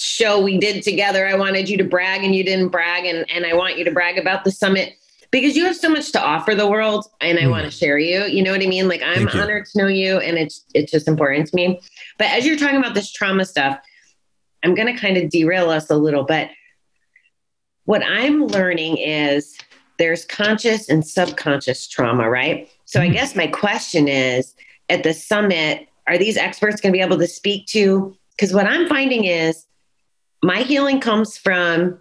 show 0.00 0.40
we 0.40 0.58
did 0.58 0.82
together, 0.82 1.26
I 1.26 1.34
wanted 1.34 1.68
you 1.68 1.76
to 1.76 1.84
brag 1.84 2.24
and 2.24 2.34
you 2.34 2.42
didn't 2.42 2.68
brag. 2.68 3.04
And, 3.04 3.30
and 3.30 3.44
I 3.44 3.54
want 3.54 3.76
you 3.76 3.84
to 3.84 3.90
brag 3.90 4.18
about 4.18 4.44
the 4.44 4.50
summit 4.50 4.94
because 5.30 5.56
you 5.56 5.64
have 5.64 5.76
so 5.76 5.88
much 5.88 6.10
to 6.12 6.20
offer 6.20 6.54
the 6.54 6.68
world 6.68 7.06
and 7.20 7.38
I 7.38 7.42
mm. 7.42 7.50
want 7.50 7.64
to 7.64 7.70
share 7.70 7.98
you. 7.98 8.24
You 8.24 8.42
know 8.42 8.50
what 8.52 8.62
I 8.62 8.66
mean? 8.66 8.88
Like 8.88 9.02
I'm 9.02 9.28
honored 9.28 9.66
to 9.66 9.78
know 9.78 9.86
you 9.86 10.18
and 10.18 10.38
it's 10.38 10.64
it's 10.74 10.90
just 10.90 11.06
important 11.06 11.48
to 11.48 11.56
me. 11.56 11.80
But 12.18 12.28
as 12.28 12.46
you're 12.46 12.56
talking 12.56 12.78
about 12.78 12.94
this 12.94 13.12
trauma 13.12 13.44
stuff, 13.44 13.78
I'm 14.64 14.74
gonna 14.74 14.96
kind 14.96 15.16
of 15.16 15.30
derail 15.30 15.70
us 15.70 15.90
a 15.90 15.96
little, 15.96 16.24
but 16.24 16.50
what 17.84 18.02
I'm 18.02 18.46
learning 18.46 18.98
is 18.98 19.56
there's 19.98 20.24
conscious 20.24 20.88
and 20.88 21.06
subconscious 21.06 21.86
trauma, 21.86 22.28
right? 22.28 22.70
So 22.86 23.00
I 23.00 23.08
Mhm. 23.08 23.12
guess 23.12 23.36
my 23.36 23.46
question 23.46 24.08
is 24.08 24.54
at 24.88 25.02
the 25.02 25.12
summit, 25.12 25.88
are 26.06 26.16
these 26.16 26.36
experts 26.36 26.80
going 26.80 26.92
to 26.92 26.96
be 26.96 27.02
able 27.02 27.18
to 27.18 27.26
speak 27.26 27.66
to? 27.68 28.16
Because 28.30 28.54
what 28.54 28.66
I'm 28.66 28.88
finding 28.88 29.24
is 29.24 29.66
my 30.42 30.62
healing 30.62 31.00
comes 31.00 31.36
from 31.36 31.98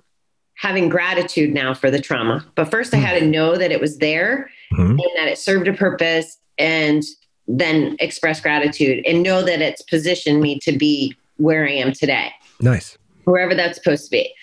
having 0.55 0.89
gratitude 0.89 1.53
now 1.53 1.73
for 1.73 1.89
the 1.89 2.01
trauma. 2.01 2.45
But 2.55 2.65
first, 2.71 2.93
I 2.93 2.97
had 2.97 3.19
to 3.19 3.25
know 3.25 3.55
that 3.57 3.71
it 3.71 3.79
was 3.79 3.97
there 3.97 4.49
Mhm. 4.73 4.89
and 4.91 5.09
that 5.17 5.27
it 5.27 5.37
served 5.37 5.67
a 5.67 5.73
purpose 5.73 6.37
and 6.57 7.03
then 7.47 7.95
express 7.99 8.41
gratitude 8.41 9.03
and 9.07 9.23
know 9.23 9.41
that 9.41 9.61
it's 9.61 9.81
positioned 9.81 10.41
me 10.41 10.59
to 10.59 10.71
be 10.73 11.15
where 11.37 11.65
I 11.65 11.71
am 11.71 11.93
today 11.93 12.31
Nice. 12.59 12.97
wherever 13.23 13.55
that's 13.55 13.77
supposed 13.77 14.05
to 14.05 14.11
be. 14.11 14.33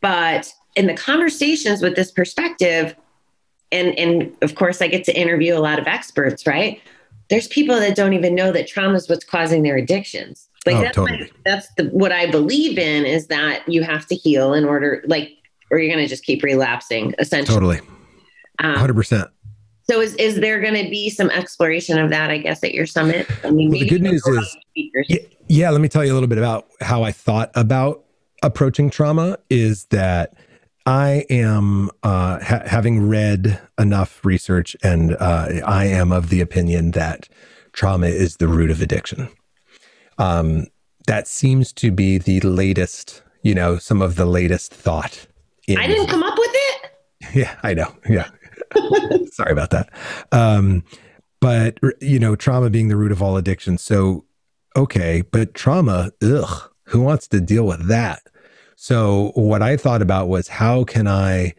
But 0.00 0.52
in 0.76 0.86
the 0.86 0.94
conversations 0.94 1.82
with 1.82 1.96
this 1.96 2.10
perspective, 2.12 2.94
and 3.72 3.98
and 3.98 4.32
of 4.42 4.54
course 4.54 4.80
I 4.80 4.86
get 4.86 5.04
to 5.04 5.16
interview 5.18 5.56
a 5.56 5.60
lot 5.60 5.78
of 5.78 5.86
experts, 5.86 6.46
right? 6.46 6.80
There's 7.28 7.48
people 7.48 7.78
that 7.80 7.96
don't 7.96 8.12
even 8.12 8.34
know 8.34 8.52
that 8.52 8.68
trauma 8.68 8.94
is 8.94 9.08
what's 9.08 9.24
causing 9.24 9.62
their 9.62 9.76
addictions. 9.76 10.48
Like 10.66 10.76
Oh, 10.76 10.80
that's 10.82 10.94
totally. 10.96 11.18
my, 11.20 11.30
that's 11.44 11.68
the, 11.76 11.84
what 11.86 12.12
I 12.12 12.30
believe 12.30 12.78
in 12.78 13.04
is 13.04 13.26
that 13.28 13.68
you 13.68 13.82
have 13.82 14.06
to 14.06 14.14
heal 14.14 14.54
in 14.54 14.64
order, 14.64 15.02
like, 15.06 15.30
or 15.70 15.78
you're 15.78 15.92
going 15.92 16.04
to 16.04 16.08
just 16.08 16.24
keep 16.24 16.42
relapsing, 16.42 17.14
essentially. 17.18 17.54
Totally. 17.54 17.80
Um, 18.58 18.76
100%. 18.76 19.28
so 19.88 20.00
is 20.00 20.14
is 20.16 20.36
there 20.40 20.60
going 20.60 20.74
to 20.74 20.88
be 20.90 21.10
some 21.10 21.30
exploration 21.30 21.98
of 21.98 22.10
that? 22.10 22.30
I 22.30 22.38
guess 22.38 22.62
at 22.62 22.74
your 22.74 22.86
summit. 22.86 23.26
I 23.44 23.50
mean, 23.50 23.70
Well, 23.70 23.80
the 23.80 23.88
good 23.88 24.02
news 24.02 24.24
is- 24.26 24.56
Yeah, 25.08 25.16
yeah, 25.48 25.70
let 25.70 25.80
me 25.80 25.88
tell 25.88 26.04
you 26.04 26.12
a 26.12 26.14
little 26.14 26.28
bit 26.28 26.38
about 26.38 26.68
how 26.80 27.02
I 27.02 27.10
thought 27.12 27.50
about 27.54 28.04
approaching 28.42 28.90
trauma 28.90 29.38
is 29.50 29.84
that 29.86 30.34
I 30.86 31.24
am 31.30 31.90
uh, 32.02 32.38
ha- 32.42 32.62
having 32.66 33.08
read 33.08 33.60
enough 33.78 34.24
research, 34.24 34.76
and 34.82 35.14
uh, 35.18 35.48
I 35.66 35.86
am 35.86 36.12
of 36.12 36.28
the 36.28 36.40
opinion 36.40 36.90
that 36.92 37.28
trauma 37.72 38.06
is 38.08 38.36
the 38.36 38.48
root 38.48 38.70
of 38.70 38.80
addiction. 38.82 39.28
Um, 40.18 40.66
that 41.06 41.26
seems 41.26 41.72
to 41.74 41.90
be 41.90 42.18
the 42.18 42.40
latest, 42.40 43.22
you 43.42 43.54
know, 43.54 43.76
some 43.78 44.00
of 44.02 44.16
the 44.16 44.26
latest 44.26 44.72
thought. 44.72 45.26
in- 45.66 45.78
I 45.78 45.86
didn't 45.86 46.08
come 46.08 46.22
up 46.22 46.38
with 46.38 46.50
it. 46.52 46.90
yeah, 47.34 47.56
I 47.62 47.74
know. 47.74 47.94
Yeah. 48.08 48.28
Sorry 49.32 49.52
about 49.52 49.70
that. 49.70 49.90
Um, 50.30 50.84
but, 51.40 51.78
you 52.00 52.18
know, 52.18 52.36
trauma 52.36 52.70
being 52.70 52.88
the 52.88 52.96
root 52.96 53.10
of 53.12 53.20
all 53.22 53.36
addiction. 53.36 53.78
So, 53.78 54.24
okay, 54.76 55.22
but 55.22 55.54
trauma, 55.54 56.10
ugh, 56.22 56.70
who 56.84 57.00
wants 57.00 57.26
to 57.28 57.40
deal 57.40 57.66
with 57.66 57.88
that? 57.88 58.22
So, 58.76 59.32
what 59.34 59.62
I 59.62 59.76
thought 59.76 60.02
about 60.02 60.28
was 60.28 60.48
how 60.48 60.84
can 60.84 61.06
I 61.08 61.54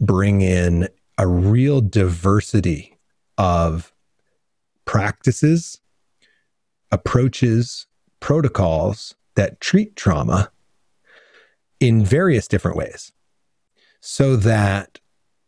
bring 0.00 0.40
in 0.40 0.88
a 1.18 1.26
real 1.26 1.80
diversity 1.80 2.96
of 3.38 3.92
practices, 4.84 5.80
approaches, 6.92 7.86
protocols 8.20 9.16
that 9.34 9.60
treat 9.60 9.96
trauma 9.96 10.50
in 11.80 12.04
various 12.04 12.46
different 12.46 12.76
ways 12.76 13.12
so 14.00 14.36
that 14.36 15.00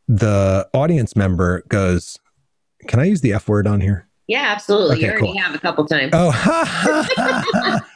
the 0.08 0.68
audience 0.74 1.14
member 1.14 1.62
goes, 1.68 2.18
Can 2.88 3.00
I 3.00 3.04
use 3.04 3.20
the 3.20 3.32
F 3.32 3.48
word 3.48 3.66
on 3.66 3.80
here? 3.80 4.08
Yeah, 4.26 4.44
absolutely. 4.46 5.00
you 5.00 5.08
already 5.08 5.26
cool. 5.26 5.38
have 5.38 5.54
a 5.54 5.58
couple 5.58 5.84
times. 5.86 6.10
Oh, 6.14 6.32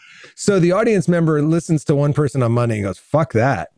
so 0.34 0.61
the 0.61 0.72
audience 0.72 1.09
member 1.09 1.42
listens 1.42 1.84
to 1.86 1.94
one 1.94 2.12
person 2.12 2.42
on 2.42 2.53
Monday 2.53 2.76
and 2.76 2.84
goes, 2.84 2.99
Fuck 2.99 3.32
that. 3.32 3.70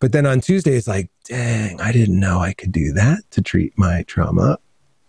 But 0.00 0.12
then 0.12 0.26
on 0.26 0.40
Tuesday, 0.40 0.76
it's 0.76 0.88
like, 0.88 1.10
Dang, 1.24 1.80
I 1.80 1.92
didn't 1.92 2.18
know 2.18 2.38
I 2.38 2.52
could 2.52 2.72
do 2.72 2.92
that 2.92 3.22
to 3.30 3.42
treat 3.42 3.76
my 3.78 4.02
trauma. 4.06 4.58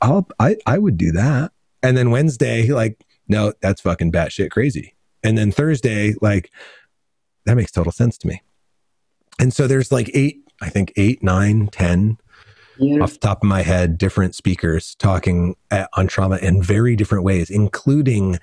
I'll, 0.01 0.27
I, 0.39 0.57
I 0.65 0.77
would 0.77 0.97
do 0.97 1.11
that. 1.13 1.51
And 1.81 1.97
then 1.97 2.11
Wednesday, 2.11 2.67
like, 2.67 3.03
no, 3.27 3.53
that's 3.61 3.81
fucking 3.81 4.11
batshit 4.11 4.51
crazy. 4.51 4.95
And 5.23 5.37
then 5.37 5.51
Thursday, 5.51 6.13
like, 6.21 6.51
that 7.45 7.55
makes 7.55 7.71
total 7.71 7.91
sense 7.91 8.17
to 8.19 8.27
me. 8.27 8.41
And 9.39 9.53
so 9.53 9.67
there's 9.67 9.91
like 9.91 10.09
eight, 10.13 10.37
I 10.61 10.69
think 10.69 10.93
eight, 10.95 11.23
nine, 11.23 11.67
ten 11.67 12.17
Beautiful. 12.77 13.03
off 13.03 13.13
the 13.13 13.19
top 13.19 13.43
of 13.43 13.49
my 13.49 13.61
head, 13.61 13.97
different 13.97 14.35
speakers 14.35 14.95
talking 14.95 15.55
at, 15.71 15.89
on 15.93 16.07
trauma 16.07 16.37
in 16.37 16.61
very 16.61 16.95
different 16.95 17.23
ways, 17.23 17.49
including 17.49 18.37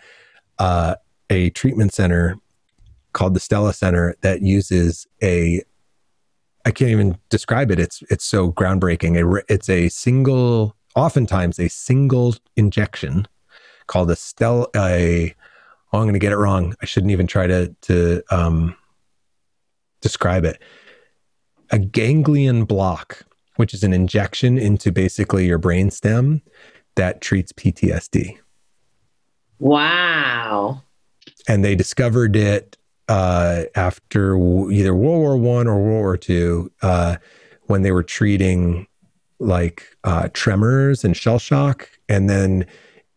uh, 0.58 0.96
a 1.30 1.50
treatment 1.50 1.94
center 1.94 2.36
called 3.12 3.34
the 3.34 3.40
Stella 3.40 3.72
Center 3.72 4.16
that 4.22 4.42
uses 4.42 5.06
a 5.22 5.62
I 6.64 6.70
can't 6.70 6.90
even 6.90 7.18
describe 7.28 7.70
it. 7.70 7.80
It's 7.80 8.02
it's 8.08 8.24
so 8.24 8.52
groundbreaking. 8.52 9.42
It's 9.48 9.68
a 9.68 9.88
single, 9.88 10.76
oftentimes 10.94 11.58
a 11.58 11.68
single 11.68 12.36
injection 12.56 13.26
called 13.86 14.10
a 14.10 14.16
Stella. 14.16 14.66
A, 14.76 15.34
oh, 15.92 15.98
I'm 15.98 16.04
going 16.04 16.14
to 16.14 16.18
get 16.18 16.32
it 16.32 16.36
wrong. 16.36 16.74
I 16.82 16.86
shouldn't 16.86 17.12
even 17.12 17.26
try 17.26 17.46
to 17.46 17.74
to 17.82 18.22
um, 18.30 18.76
describe 20.00 20.44
it. 20.44 20.60
A 21.70 21.78
ganglion 21.78 22.64
block 22.64 23.24
which 23.56 23.74
is 23.74 23.82
an 23.82 23.92
injection 23.92 24.58
into 24.58 24.90
basically 24.90 25.46
your 25.46 25.58
brain 25.58 25.90
stem 25.90 26.42
that 26.96 27.20
treats 27.20 27.52
PTSD. 27.52 28.38
Wow. 29.58 30.82
And 31.48 31.64
they 31.64 31.74
discovered 31.74 32.36
it 32.36 32.76
uh, 33.08 33.64
after 33.74 34.32
w- 34.32 34.70
either 34.70 34.94
World 34.94 35.20
War 35.20 35.36
One 35.36 35.66
or 35.66 35.80
World 35.80 36.02
War 36.02 36.16
Two 36.16 36.72
uh, 36.82 37.16
when 37.62 37.82
they 37.82 37.92
were 37.92 38.02
treating 38.02 38.86
like 39.38 39.96
uh, 40.04 40.28
tremors 40.32 41.04
and 41.04 41.16
shell 41.16 41.38
shock, 41.38 41.88
and 42.08 42.30
then 42.30 42.66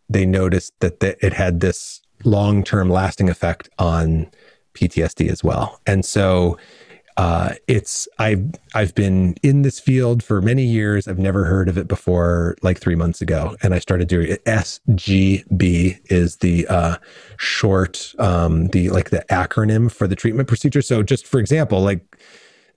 they 0.10 0.26
noticed 0.26 0.74
that 0.80 1.00
the, 1.00 1.26
it 1.26 1.34
had 1.34 1.60
this 1.60 2.02
long 2.24 2.64
term 2.64 2.90
lasting 2.90 3.30
effect 3.30 3.70
on 3.80 4.30
PTSD 4.74 5.30
as 5.30 5.44
well. 5.44 5.80
And 5.86 6.06
so 6.06 6.58
uh, 7.18 7.54
it's 7.68 8.10
I've 8.20 8.44
I've 8.74 8.94
been 8.94 9.36
in 9.42 9.62
this 9.62 9.80
field 9.80 10.22
for 10.22 10.42
many 10.42 10.64
years. 10.64 11.08
I've 11.08 11.18
never 11.18 11.46
heard 11.46 11.70
of 11.70 11.78
it 11.78 11.88
before, 11.88 12.58
like 12.62 12.78
three 12.78 12.96
months 12.96 13.22
ago, 13.22 13.56
and 13.64 13.74
I 13.74 13.80
started 13.80 14.10
doing 14.10 14.32
it. 14.32 14.44
SGB 14.44 16.00
is 16.12 16.38
the 16.38 16.68
uh, 16.68 16.98
short, 17.38 18.14
um, 18.20 18.68
the 18.68 18.90
like 18.90 19.12
the 19.12 19.24
acronym 19.30 19.90
for 19.90 20.08
the 20.08 20.16
treatment 20.16 20.50
procedure. 20.50 20.82
So, 20.82 21.04
just 21.04 21.26
for 21.26 21.40
example, 21.40 21.82
like 21.82 22.18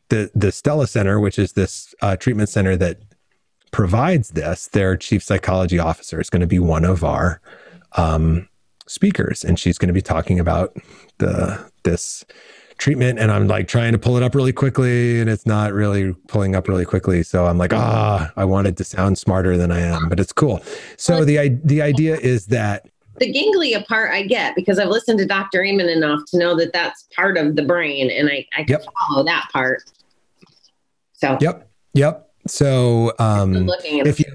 the 0.08 0.30
the 0.36 0.52
Stella 0.52 0.86
Center, 0.86 1.18
which 1.18 1.38
is 1.38 1.54
this 1.54 1.92
uh, 2.00 2.14
treatment 2.14 2.48
center 2.48 2.76
that 2.76 3.00
provides 3.70 4.30
this, 4.30 4.68
their 4.68 4.96
chief 4.96 5.22
psychology 5.22 5.78
officer 5.78 6.20
is 6.20 6.30
going 6.30 6.40
to 6.40 6.46
be 6.46 6.58
one 6.58 6.84
of 6.84 7.04
our 7.04 7.40
um, 7.96 8.48
speakers, 8.86 9.44
and 9.44 9.58
she's 9.58 9.78
going 9.78 9.88
to 9.88 9.94
be 9.94 10.02
talking 10.02 10.38
about 10.40 10.76
the 11.18 11.70
this 11.84 12.24
treatment 12.78 13.18
and 13.18 13.32
I'm 13.32 13.48
like 13.48 13.66
trying 13.66 13.90
to 13.92 13.98
pull 13.98 14.16
it 14.16 14.22
up 14.22 14.36
really 14.36 14.52
quickly 14.52 15.20
and 15.20 15.28
it's 15.28 15.44
not 15.46 15.72
really 15.72 16.12
pulling 16.28 16.54
up 16.54 16.68
really 16.68 16.84
quickly. 16.84 17.24
So 17.24 17.46
I'm 17.46 17.58
like, 17.58 17.72
ah, 17.72 18.32
I 18.36 18.44
wanted 18.44 18.76
to 18.76 18.84
sound 18.84 19.18
smarter 19.18 19.56
than 19.56 19.72
I 19.72 19.80
am, 19.80 20.08
but 20.08 20.20
it's 20.20 20.32
cool. 20.32 20.62
So 20.96 21.24
the 21.24 21.58
the 21.64 21.82
idea 21.82 22.16
is 22.16 22.46
that 22.46 22.88
The 23.18 23.32
ganglia 23.32 23.82
part 23.82 24.12
I 24.12 24.22
get 24.22 24.54
because 24.54 24.78
I've 24.78 24.88
listened 24.88 25.18
to 25.18 25.26
Dr. 25.26 25.64
Amen 25.64 25.88
enough 25.88 26.20
to 26.28 26.38
know 26.38 26.54
that 26.56 26.72
that's 26.72 27.08
part 27.16 27.36
of 27.36 27.56
the 27.56 27.62
brain 27.62 28.10
and 28.10 28.28
I, 28.28 28.46
I 28.56 28.62
can 28.62 28.78
Yep. 28.78 28.84
follow 29.08 29.24
that 29.24 29.48
part. 29.52 29.82
So 31.14 31.36
yep, 31.40 31.68
yep. 31.94 32.27
So 32.48 33.12
um 33.18 33.68
if 33.82 34.18
you 34.18 34.26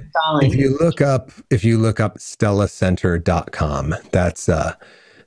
if 0.41 0.55
you 0.55 0.77
look 0.79 1.01
up 1.01 1.31
if 1.49 1.63
you 1.63 1.77
look 1.77 1.99
up 1.99 2.17
stellacenter.com 2.17 3.95
that's 4.11 4.49
uh 4.49 4.73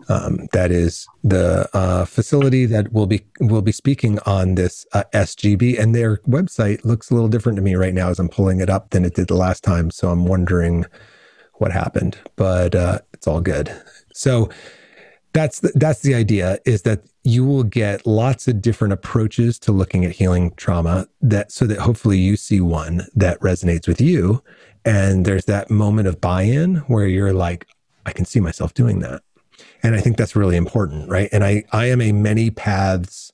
um, 0.09 0.47
that 0.53 0.71
is 0.71 1.09
the 1.25 1.69
uh, 1.75 2.05
facility 2.05 2.67
that 2.67 2.93
will 2.93 3.07
be 3.07 3.25
will 3.41 3.63
be 3.63 3.73
speaking 3.73 4.19
on 4.21 4.55
this 4.55 4.87
uh, 4.93 5.05
SGB, 5.13 5.79
and 5.79 5.95
their 5.95 6.19
website 6.19 6.85
looks 6.85 7.11
a 7.11 7.15
little 7.15 7.29
different 7.29 7.57
to 7.57 7.63
me 7.63 7.75
right 7.75 7.95
now 7.95 8.09
as 8.09 8.19
I'm 8.19 8.29
pulling 8.29 8.61
it 8.61 8.71
up 8.71 8.91
than 8.91 9.05
it 9.05 9.15
did 9.15 9.29
the 9.29 9.37
last 9.37 9.65
time. 9.65 9.91
So 9.91 10.11
I'm 10.11 10.27
wondering 10.27 10.85
what 11.55 11.73
happened, 11.73 12.19
but 12.37 12.75
uh, 12.75 13.01
it's 13.13 13.27
all 13.27 13.41
good. 13.41 13.75
So 14.13 14.49
that's 15.37 15.61
the, 15.61 15.71
that's 15.75 16.01
the 16.01 16.15
idea 16.15 16.59
is 16.65 16.83
that 16.83 17.03
you 17.23 17.45
will 17.45 17.63
get 17.63 18.07
lots 18.07 18.49
of 18.49 18.63
different 18.63 18.93
approaches 18.93 19.59
to 19.59 19.73
looking 19.73 20.05
at 20.05 20.13
healing 20.13 20.53
trauma 20.57 21.07
that 21.21 21.53
so 21.53 21.67
that 21.67 21.79
hopefully 21.79 22.19
you 22.19 22.37
see 22.37 22.61
one 22.61 23.07
that 23.15 23.39
resonates 23.41 23.87
with 23.87 24.01
you 24.01 24.43
and 24.87 25.25
there's 25.25 25.45
that 25.45 25.71
moment 25.71 26.09
of 26.09 26.21
buy-in 26.21 26.77
where 26.87 27.07
you're 27.07 27.35
like 27.35 27.67
I 28.07 28.13
can 28.13 28.25
see 28.25 28.41
myself 28.41 28.73
doing 28.73 29.01
that. 29.01 29.23
And 29.83 29.95
I 29.95 30.01
think 30.01 30.17
that's 30.17 30.37
really 30.37 30.57
important, 30.57 31.11
right? 31.11 31.29
And 31.33 31.45
I 31.45 31.65
I 31.73 31.87
am 31.87 32.01
a 32.01 32.13
many 32.13 32.51
paths 32.51 33.33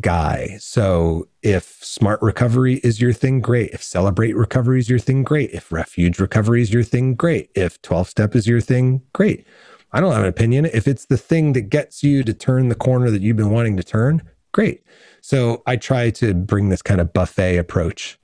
guy. 0.00 0.56
So 0.60 1.28
if 1.42 1.64
smart 1.82 2.20
recovery 2.20 2.76
is 2.84 3.00
your 3.00 3.12
thing, 3.12 3.40
great. 3.40 3.70
If 3.70 3.82
celebrate 3.82 4.36
recovery 4.36 4.78
is 4.78 4.90
your 4.90 4.98
thing, 4.98 5.22
great. 5.22 5.50
If 5.52 5.72
refuge 5.72 6.18
recovery 6.18 6.62
is 6.62 6.72
your 6.72 6.82
thing, 6.82 7.14
great. 7.14 7.50
If 7.54 7.80
12 7.82 8.08
step 8.08 8.34
is 8.34 8.46
your 8.46 8.60
thing, 8.60 9.02
great. 9.12 9.46
I 9.94 10.00
don't 10.00 10.12
have 10.12 10.22
an 10.22 10.28
opinion. 10.28 10.64
If 10.66 10.88
it's 10.88 11.06
the 11.06 11.16
thing 11.16 11.52
that 11.52 11.70
gets 11.70 12.02
you 12.02 12.24
to 12.24 12.34
turn 12.34 12.68
the 12.68 12.74
corner 12.74 13.10
that 13.10 13.22
you've 13.22 13.36
been 13.36 13.50
wanting 13.50 13.76
to 13.76 13.84
turn, 13.84 14.22
great. 14.50 14.82
So 15.20 15.62
I 15.68 15.76
try 15.76 16.10
to 16.10 16.34
bring 16.34 16.68
this 16.68 16.82
kind 16.82 17.00
of 17.00 17.12
buffet 17.12 17.58
approach 17.58 18.18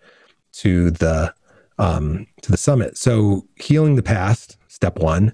to 0.55 0.91
the 0.91 1.33
um, 1.79 2.27
to 2.43 2.51
the 2.51 2.57
summit. 2.57 2.99
So 2.99 3.47
healing 3.55 3.95
the 3.95 4.03
past, 4.03 4.57
step 4.67 4.99
one. 4.99 5.33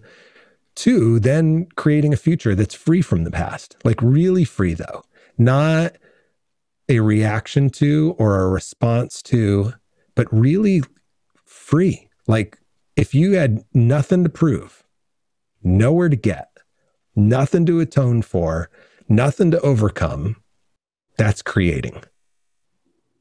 Two, 0.74 1.18
then 1.18 1.68
creating 1.76 2.12
a 2.12 2.18
future 2.18 2.54
that's 2.54 2.74
free 2.74 3.00
from 3.00 3.24
the 3.24 3.30
past, 3.30 3.78
like 3.82 4.00
really 4.02 4.44
free 4.44 4.74
though, 4.74 5.04
not 5.38 5.96
a 6.90 7.00
reaction 7.00 7.70
to 7.70 8.14
or 8.18 8.42
a 8.42 8.48
response 8.48 9.22
to, 9.22 9.72
but 10.14 10.30
really 10.30 10.82
free. 11.46 12.10
Like 12.26 12.58
if 12.94 13.14
you 13.14 13.32
had 13.32 13.64
nothing 13.72 14.22
to 14.24 14.28
prove, 14.28 14.84
nowhere 15.66 16.08
to 16.08 16.16
get, 16.16 16.50
nothing 17.14 17.66
to 17.66 17.80
atone 17.80 18.22
for, 18.22 18.70
nothing 19.08 19.50
to 19.50 19.60
overcome, 19.60 20.36
that's 21.18 21.42
creating. 21.42 22.02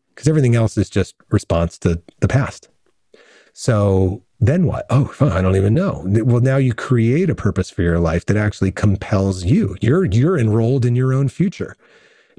Because 0.10 0.28
everything 0.28 0.56
else 0.56 0.78
is 0.78 0.89
just 0.89 1.16
response 1.30 1.78
to 1.80 2.02
the 2.20 2.28
past. 2.28 2.70
So 3.54 4.24
then 4.39 4.66
what? 4.66 4.86
Oh, 4.89 5.14
I 5.20 5.41
don't 5.41 5.56
even 5.56 5.74
know. 5.74 6.04
Well, 6.06 6.41
now 6.41 6.58
you 6.58 6.74
create 6.74 7.30
a 7.30 7.36
purpose 7.36 7.70
for 7.70 7.82
your 7.82 8.00
life 8.00 8.26
that 8.28 8.38
actually 8.38 8.72
compels 8.72 9.43
you. 9.46 9.76
You're 9.82 10.06
you're 10.06 10.38
enrolled 10.38 10.86
in 10.86 10.96
your 10.96 11.14
own 11.14 11.30
future. 11.30 11.76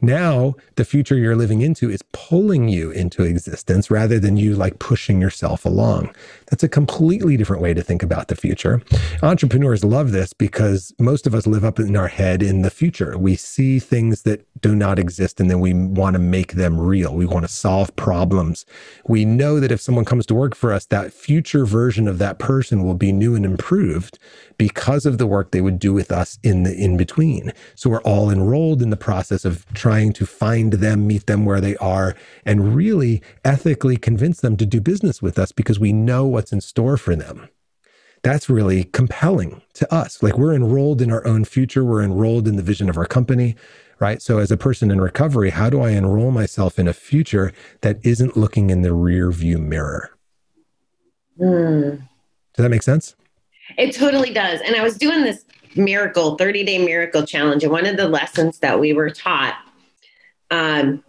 Now, 0.02 0.54
the 0.74 0.84
future 0.84 1.16
you're 1.16 1.36
living 1.36 1.62
into 1.62 1.90
is 1.90 2.02
pulling 2.12 2.68
you 2.68 2.90
into 2.90 3.22
existence 3.22 3.90
rather 3.90 4.18
than 4.18 4.36
you 4.36 4.54
like 4.54 4.78
pushing 4.78 5.22
yourself 5.22 5.64
along. 5.64 6.14
That's 6.50 6.62
a 6.62 6.68
completely 6.68 7.36
different 7.36 7.62
way 7.62 7.74
to 7.74 7.82
think 7.82 8.02
about 8.02 8.28
the 8.28 8.36
future. 8.36 8.80
Entrepreneurs 9.22 9.84
love 9.84 10.12
this 10.12 10.32
because 10.32 10.94
most 10.98 11.26
of 11.26 11.34
us 11.34 11.46
live 11.46 11.64
up 11.64 11.80
in 11.80 11.96
our 11.96 12.08
head 12.08 12.42
in 12.42 12.62
the 12.62 12.70
future. 12.70 13.18
We 13.18 13.34
see 13.36 13.78
things 13.78 14.22
that 14.22 14.46
do 14.60 14.74
not 14.74 14.98
exist 14.98 15.40
and 15.40 15.50
then 15.50 15.60
we 15.60 15.74
want 15.74 16.14
to 16.14 16.20
make 16.20 16.52
them 16.52 16.78
real. 16.78 17.14
We 17.14 17.26
want 17.26 17.44
to 17.44 17.52
solve 17.52 17.94
problems. 17.96 18.64
We 19.06 19.24
know 19.24 19.58
that 19.58 19.72
if 19.72 19.80
someone 19.80 20.04
comes 20.04 20.24
to 20.26 20.34
work 20.34 20.54
for 20.54 20.72
us, 20.72 20.86
that 20.86 21.12
future 21.12 21.66
version 21.66 22.06
of 22.06 22.18
that 22.18 22.38
person 22.38 22.84
will 22.84 22.94
be 22.94 23.12
new 23.12 23.34
and 23.34 23.44
improved 23.44 24.18
because 24.58 25.04
of 25.04 25.18
the 25.18 25.26
work 25.26 25.50
they 25.50 25.60
would 25.60 25.78
do 25.78 25.92
with 25.92 26.10
us 26.10 26.38
in 26.42 26.62
the 26.62 26.74
in 26.74 26.96
between. 26.96 27.52
So 27.74 27.90
we're 27.90 28.02
all 28.02 28.30
enrolled 28.30 28.82
in 28.82 28.90
the 28.90 28.96
process 28.96 29.44
of 29.44 29.66
trying 29.74 30.12
to 30.14 30.26
find 30.26 30.74
them, 30.74 31.06
meet 31.06 31.26
them 31.26 31.44
where 31.44 31.60
they 31.60 31.76
are, 31.76 32.14
and 32.44 32.74
really 32.74 33.22
ethically 33.44 33.96
convince 33.96 34.40
them 34.40 34.56
to 34.56 34.66
do 34.66 34.80
business 34.80 35.20
with 35.20 35.38
us 35.38 35.52
because 35.52 35.78
we 35.78 35.92
know 35.92 36.26
what's 36.36 36.52
in 36.52 36.60
store 36.60 36.98
for 36.98 37.16
them. 37.16 37.48
That's 38.22 38.50
really 38.50 38.84
compelling 38.84 39.62
to 39.74 39.92
us. 39.92 40.22
Like 40.22 40.36
we're 40.36 40.54
enrolled 40.54 41.00
in 41.00 41.10
our 41.10 41.26
own 41.26 41.46
future, 41.46 41.82
we're 41.82 42.02
enrolled 42.02 42.46
in 42.46 42.56
the 42.56 42.62
vision 42.62 42.90
of 42.90 42.98
our 42.98 43.06
company, 43.06 43.56
right? 44.00 44.20
So, 44.20 44.38
as 44.38 44.50
a 44.50 44.56
person 44.58 44.90
in 44.90 45.00
recovery, 45.00 45.50
how 45.50 45.70
do 45.70 45.80
I 45.80 45.90
enroll 45.90 46.30
myself 46.30 46.78
in 46.78 46.88
a 46.88 46.92
future 46.92 47.52
that 47.80 47.98
isn't 48.04 48.36
looking 48.36 48.68
in 48.68 48.82
the 48.82 48.92
rear 48.92 49.30
view 49.30 49.56
mirror? 49.56 50.10
Mm. 51.40 51.98
Does 52.54 52.62
that 52.62 52.68
make 52.68 52.82
sense? 52.82 53.16
It 53.78 53.94
totally 53.94 54.32
does. 54.32 54.60
And 54.60 54.76
I 54.76 54.82
was 54.82 54.98
doing 54.98 55.22
this 55.22 55.44
miracle 55.74 56.36
30 56.36 56.64
day 56.64 56.84
miracle 56.84 57.24
challenge, 57.24 57.62
and 57.62 57.72
one 57.72 57.86
of 57.86 57.96
the 57.96 58.08
lessons 58.08 58.58
that 58.58 58.78
we 58.78 58.92
were 58.92 59.10
taught 59.10 59.56
um, 60.50 61.02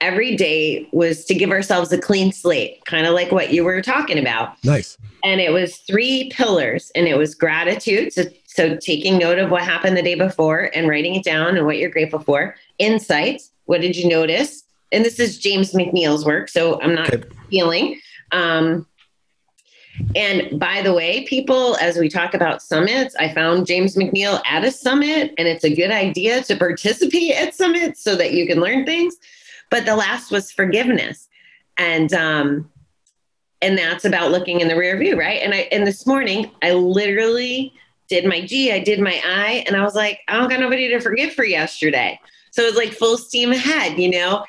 every 0.00 0.36
day 0.36 0.88
was 0.92 1.24
to 1.26 1.34
give 1.34 1.50
ourselves 1.50 1.92
a 1.92 1.98
clean 1.98 2.32
slate, 2.32 2.84
kind 2.84 3.06
of 3.06 3.14
like 3.14 3.32
what 3.32 3.52
you 3.52 3.64
were 3.64 3.80
talking 3.82 4.18
about. 4.18 4.62
Nice. 4.64 4.98
And 5.24 5.40
it 5.40 5.52
was 5.52 5.78
three 5.78 6.30
pillars, 6.30 6.92
and 6.94 7.06
it 7.06 7.16
was 7.16 7.34
gratitude. 7.34 8.12
So, 8.12 8.24
so 8.46 8.76
taking 8.76 9.18
note 9.18 9.38
of 9.38 9.50
what 9.50 9.62
happened 9.62 9.96
the 9.96 10.02
day 10.02 10.14
before 10.14 10.70
and 10.74 10.88
writing 10.88 11.14
it 11.14 11.24
down 11.24 11.56
and 11.56 11.66
what 11.66 11.78
you're 11.78 11.90
grateful 11.90 12.20
for. 12.20 12.56
Insights. 12.78 13.50
What 13.64 13.80
did 13.80 13.96
you 13.96 14.08
notice? 14.08 14.64
And 14.92 15.04
this 15.04 15.18
is 15.18 15.38
James 15.38 15.72
McNeil's 15.72 16.24
work, 16.24 16.48
so 16.48 16.80
I'm 16.80 16.94
not 16.94 17.12
okay. 17.12 17.28
feeling. 17.50 18.00
Um, 18.32 18.86
and 20.14 20.60
by 20.60 20.82
the 20.82 20.92
way, 20.92 21.24
people, 21.24 21.76
as 21.76 21.96
we 21.96 22.08
talk 22.08 22.34
about 22.34 22.62
summits, 22.62 23.16
I 23.16 23.32
found 23.32 23.66
James 23.66 23.96
McNeil 23.96 24.40
at 24.46 24.64
a 24.64 24.70
summit, 24.70 25.34
and 25.38 25.48
it's 25.48 25.64
a 25.64 25.74
good 25.74 25.90
idea 25.90 26.42
to 26.44 26.56
participate 26.56 27.32
at 27.32 27.54
summits 27.54 28.02
so 28.02 28.14
that 28.16 28.32
you 28.32 28.46
can 28.46 28.60
learn 28.60 28.84
things. 28.84 29.16
But 29.70 29.84
the 29.84 29.96
last 29.96 30.30
was 30.30 30.50
forgiveness. 30.50 31.28
And 31.78 32.12
um, 32.12 32.70
and 33.62 33.76
that's 33.76 34.04
about 34.04 34.30
looking 34.30 34.60
in 34.60 34.68
the 34.68 34.76
rear 34.76 34.98
view, 34.98 35.18
right? 35.18 35.42
And 35.42 35.54
I 35.54 35.68
and 35.72 35.86
this 35.86 36.06
morning 36.06 36.50
I 36.62 36.72
literally 36.72 37.72
did 38.08 38.24
my 38.24 38.40
G, 38.40 38.72
I 38.72 38.78
did 38.78 39.00
my 39.00 39.20
I, 39.24 39.64
and 39.66 39.76
I 39.76 39.82
was 39.82 39.94
like, 39.94 40.20
I 40.28 40.34
don't 40.38 40.48
got 40.48 40.60
nobody 40.60 40.88
to 40.88 41.00
forgive 41.00 41.32
for 41.32 41.44
yesterday. 41.44 42.20
So 42.52 42.62
it 42.62 42.66
was 42.66 42.76
like 42.76 42.92
full 42.92 43.18
steam 43.18 43.52
ahead, 43.52 43.98
you 43.98 44.10
know 44.10 44.44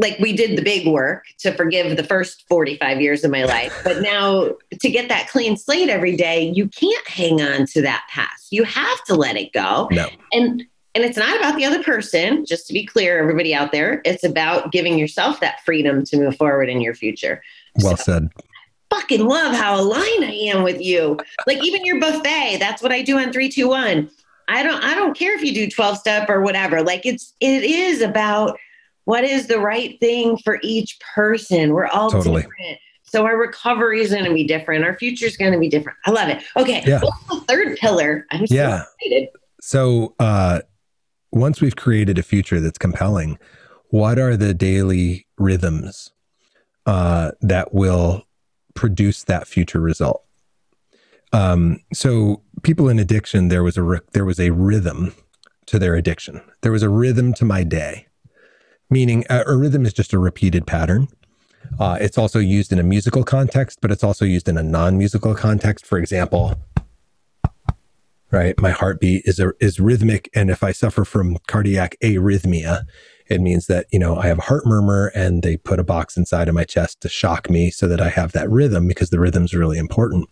like 0.00 0.18
we 0.18 0.32
did 0.32 0.56
the 0.56 0.62
big 0.62 0.86
work 0.86 1.24
to 1.38 1.52
forgive 1.52 1.96
the 1.96 2.04
first 2.04 2.46
45 2.48 3.00
years 3.00 3.24
of 3.24 3.30
my 3.30 3.44
life 3.44 3.78
but 3.84 4.00
now 4.00 4.50
to 4.80 4.90
get 4.90 5.08
that 5.08 5.28
clean 5.28 5.56
slate 5.56 5.88
every 5.88 6.16
day 6.16 6.50
you 6.54 6.68
can't 6.68 7.06
hang 7.08 7.40
on 7.40 7.66
to 7.66 7.82
that 7.82 8.04
past 8.10 8.48
you 8.50 8.64
have 8.64 9.04
to 9.04 9.14
let 9.14 9.36
it 9.36 9.52
go 9.52 9.88
no. 9.90 10.08
and 10.32 10.64
and 10.94 11.04
it's 11.04 11.16
not 11.16 11.38
about 11.38 11.56
the 11.56 11.64
other 11.64 11.82
person 11.82 12.44
just 12.44 12.66
to 12.66 12.72
be 12.72 12.84
clear 12.84 13.18
everybody 13.18 13.54
out 13.54 13.72
there 13.72 14.00
it's 14.04 14.24
about 14.24 14.72
giving 14.72 14.98
yourself 14.98 15.40
that 15.40 15.64
freedom 15.64 16.04
to 16.04 16.16
move 16.16 16.36
forward 16.36 16.68
in 16.68 16.80
your 16.80 16.94
future 16.94 17.42
well 17.82 17.96
so, 17.96 18.04
said 18.04 18.28
fucking 18.90 19.26
love 19.26 19.54
how 19.54 19.78
aligned 19.80 20.24
i 20.24 20.32
am 20.32 20.62
with 20.62 20.80
you 20.80 21.18
like 21.46 21.62
even 21.64 21.84
your 21.84 22.00
buffet 22.00 22.56
that's 22.58 22.82
what 22.82 22.92
i 22.92 23.02
do 23.02 23.16
on 23.18 23.32
321 23.32 24.10
i 24.48 24.62
don't 24.62 24.82
i 24.82 24.94
don't 24.94 25.16
care 25.16 25.34
if 25.36 25.42
you 25.42 25.54
do 25.54 25.68
12 25.68 25.98
step 25.98 26.28
or 26.28 26.40
whatever 26.40 26.82
like 26.82 27.06
it's 27.06 27.34
it 27.40 27.62
is 27.62 28.00
about 28.00 28.58
what 29.10 29.24
is 29.24 29.48
the 29.48 29.58
right 29.58 29.98
thing 29.98 30.36
for 30.36 30.60
each 30.62 30.98
person? 31.14 31.72
We're 31.72 31.88
all 31.88 32.12
totally. 32.12 32.42
different. 32.42 32.78
So 33.02 33.24
our 33.24 33.36
recovery 33.36 34.00
is 34.00 34.12
going 34.12 34.24
to 34.24 34.32
be 34.32 34.44
different. 34.44 34.84
Our 34.84 34.96
future 34.96 35.26
is 35.26 35.36
going 35.36 35.52
to 35.52 35.58
be 35.58 35.68
different. 35.68 35.98
I 36.06 36.12
love 36.12 36.28
it. 36.28 36.44
Okay. 36.56 36.84
Yeah. 36.86 37.00
What's 37.00 37.24
the 37.26 37.40
third 37.48 37.76
pillar? 37.78 38.24
I'm 38.30 38.46
so 38.46 38.54
yeah. 38.54 38.84
excited. 39.02 39.30
So 39.60 40.14
uh, 40.20 40.60
once 41.32 41.60
we've 41.60 41.76
created 41.76 42.18
a 42.18 42.22
future 42.22 42.60
that's 42.60 42.78
compelling, 42.78 43.38
what 43.88 44.18
are 44.18 44.36
the 44.36 44.54
daily 44.54 45.26
rhythms 45.38 46.12
uh, 46.86 47.32
that 47.40 47.72
will 47.74 48.24
produce 48.74 49.24
that 49.24 49.46
future 49.46 49.80
result? 49.80 50.24
Um, 51.32 51.80
so 51.92 52.42
people 52.62 52.88
in 52.88 52.98
addiction, 52.98 53.48
there 53.48 53.62
was 53.62 53.78
a 53.78 54.02
there 54.12 54.24
was 54.24 54.40
a 54.40 54.50
rhythm 54.50 55.14
to 55.66 55.78
their 55.78 55.94
addiction. 55.94 56.40
There 56.62 56.72
was 56.72 56.82
a 56.82 56.88
rhythm 56.88 57.32
to 57.34 57.44
my 57.44 57.62
day 57.62 58.06
meaning 58.90 59.24
a, 59.30 59.44
a 59.46 59.56
rhythm 59.56 59.86
is 59.86 59.92
just 59.92 60.12
a 60.12 60.18
repeated 60.18 60.66
pattern. 60.66 61.08
Uh, 61.78 61.96
it's 62.00 62.18
also 62.18 62.40
used 62.40 62.72
in 62.72 62.78
a 62.78 62.82
musical 62.82 63.22
context, 63.22 63.78
but 63.80 63.92
it's 63.92 64.02
also 64.02 64.24
used 64.24 64.48
in 64.48 64.58
a 64.58 64.62
non-musical 64.62 65.34
context. 65.34 65.86
For 65.86 65.98
example, 65.98 66.56
right, 68.32 68.60
my 68.60 68.70
heartbeat 68.70 69.22
is 69.24 69.38
a, 69.38 69.52
is 69.60 69.80
rhythmic, 69.80 70.28
and 70.34 70.50
if 70.50 70.62
I 70.62 70.72
suffer 70.72 71.04
from 71.04 71.38
cardiac 71.46 71.96
arrhythmia, 72.02 72.84
it 73.28 73.40
means 73.40 73.66
that 73.66 73.86
you 73.92 73.98
know 73.98 74.16
I 74.16 74.26
have 74.26 74.38
a 74.38 74.42
heart 74.42 74.66
murmur, 74.66 75.12
and 75.14 75.42
they 75.42 75.56
put 75.56 75.80
a 75.80 75.84
box 75.84 76.16
inside 76.16 76.48
of 76.48 76.54
my 76.54 76.64
chest 76.64 77.00
to 77.02 77.08
shock 77.08 77.50
me 77.50 77.70
so 77.70 77.86
that 77.88 78.00
I 78.00 78.08
have 78.08 78.32
that 78.32 78.50
rhythm 78.50 78.88
because 78.88 79.10
the 79.10 79.20
rhythm 79.20 79.44
is 79.44 79.54
really 79.54 79.78
important. 79.78 80.28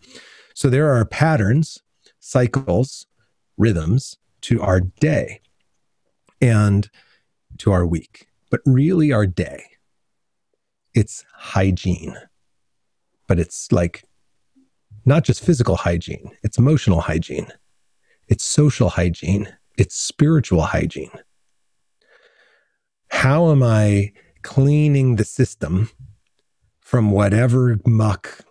So 0.54 0.68
there 0.68 0.92
are 0.92 1.04
patterns, 1.04 1.78
cycles, 2.20 3.06
rhythms 3.56 4.18
to 4.42 4.60
our 4.62 4.80
day, 4.80 5.40
and 6.40 6.90
to 7.58 7.72
our 7.72 7.86
week 7.86 8.28
but 8.50 8.60
really 8.64 9.12
our 9.12 9.26
day. 9.26 9.62
It's 10.94 11.24
hygiene, 11.34 12.16
but 13.26 13.38
it's 13.38 13.70
like 13.70 14.04
not 15.04 15.24
just 15.24 15.44
physical 15.44 15.76
hygiene, 15.76 16.30
it's 16.42 16.58
emotional 16.58 17.00
hygiene, 17.00 17.48
it's 18.28 18.44
social 18.44 18.90
hygiene, 18.90 19.48
it's 19.76 19.94
spiritual 19.94 20.62
hygiene. 20.62 21.10
How 23.10 23.50
am 23.50 23.62
I 23.62 24.12
cleaning 24.42 25.16
the 25.16 25.24
system 25.24 25.90
from 26.80 27.10
whatever 27.10 27.78
muck 27.86 28.44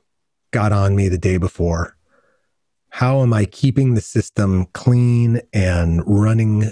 got 0.51 0.71
on 0.71 0.95
me 0.95 1.09
the 1.09 1.17
day 1.17 1.38
before? 1.38 1.95
How 2.89 3.21
am 3.21 3.34
I 3.34 3.45
keeping 3.45 3.93
the 3.93 4.01
system 4.01 4.65
clean 4.73 5.41
and 5.53 6.01
running 6.05 6.71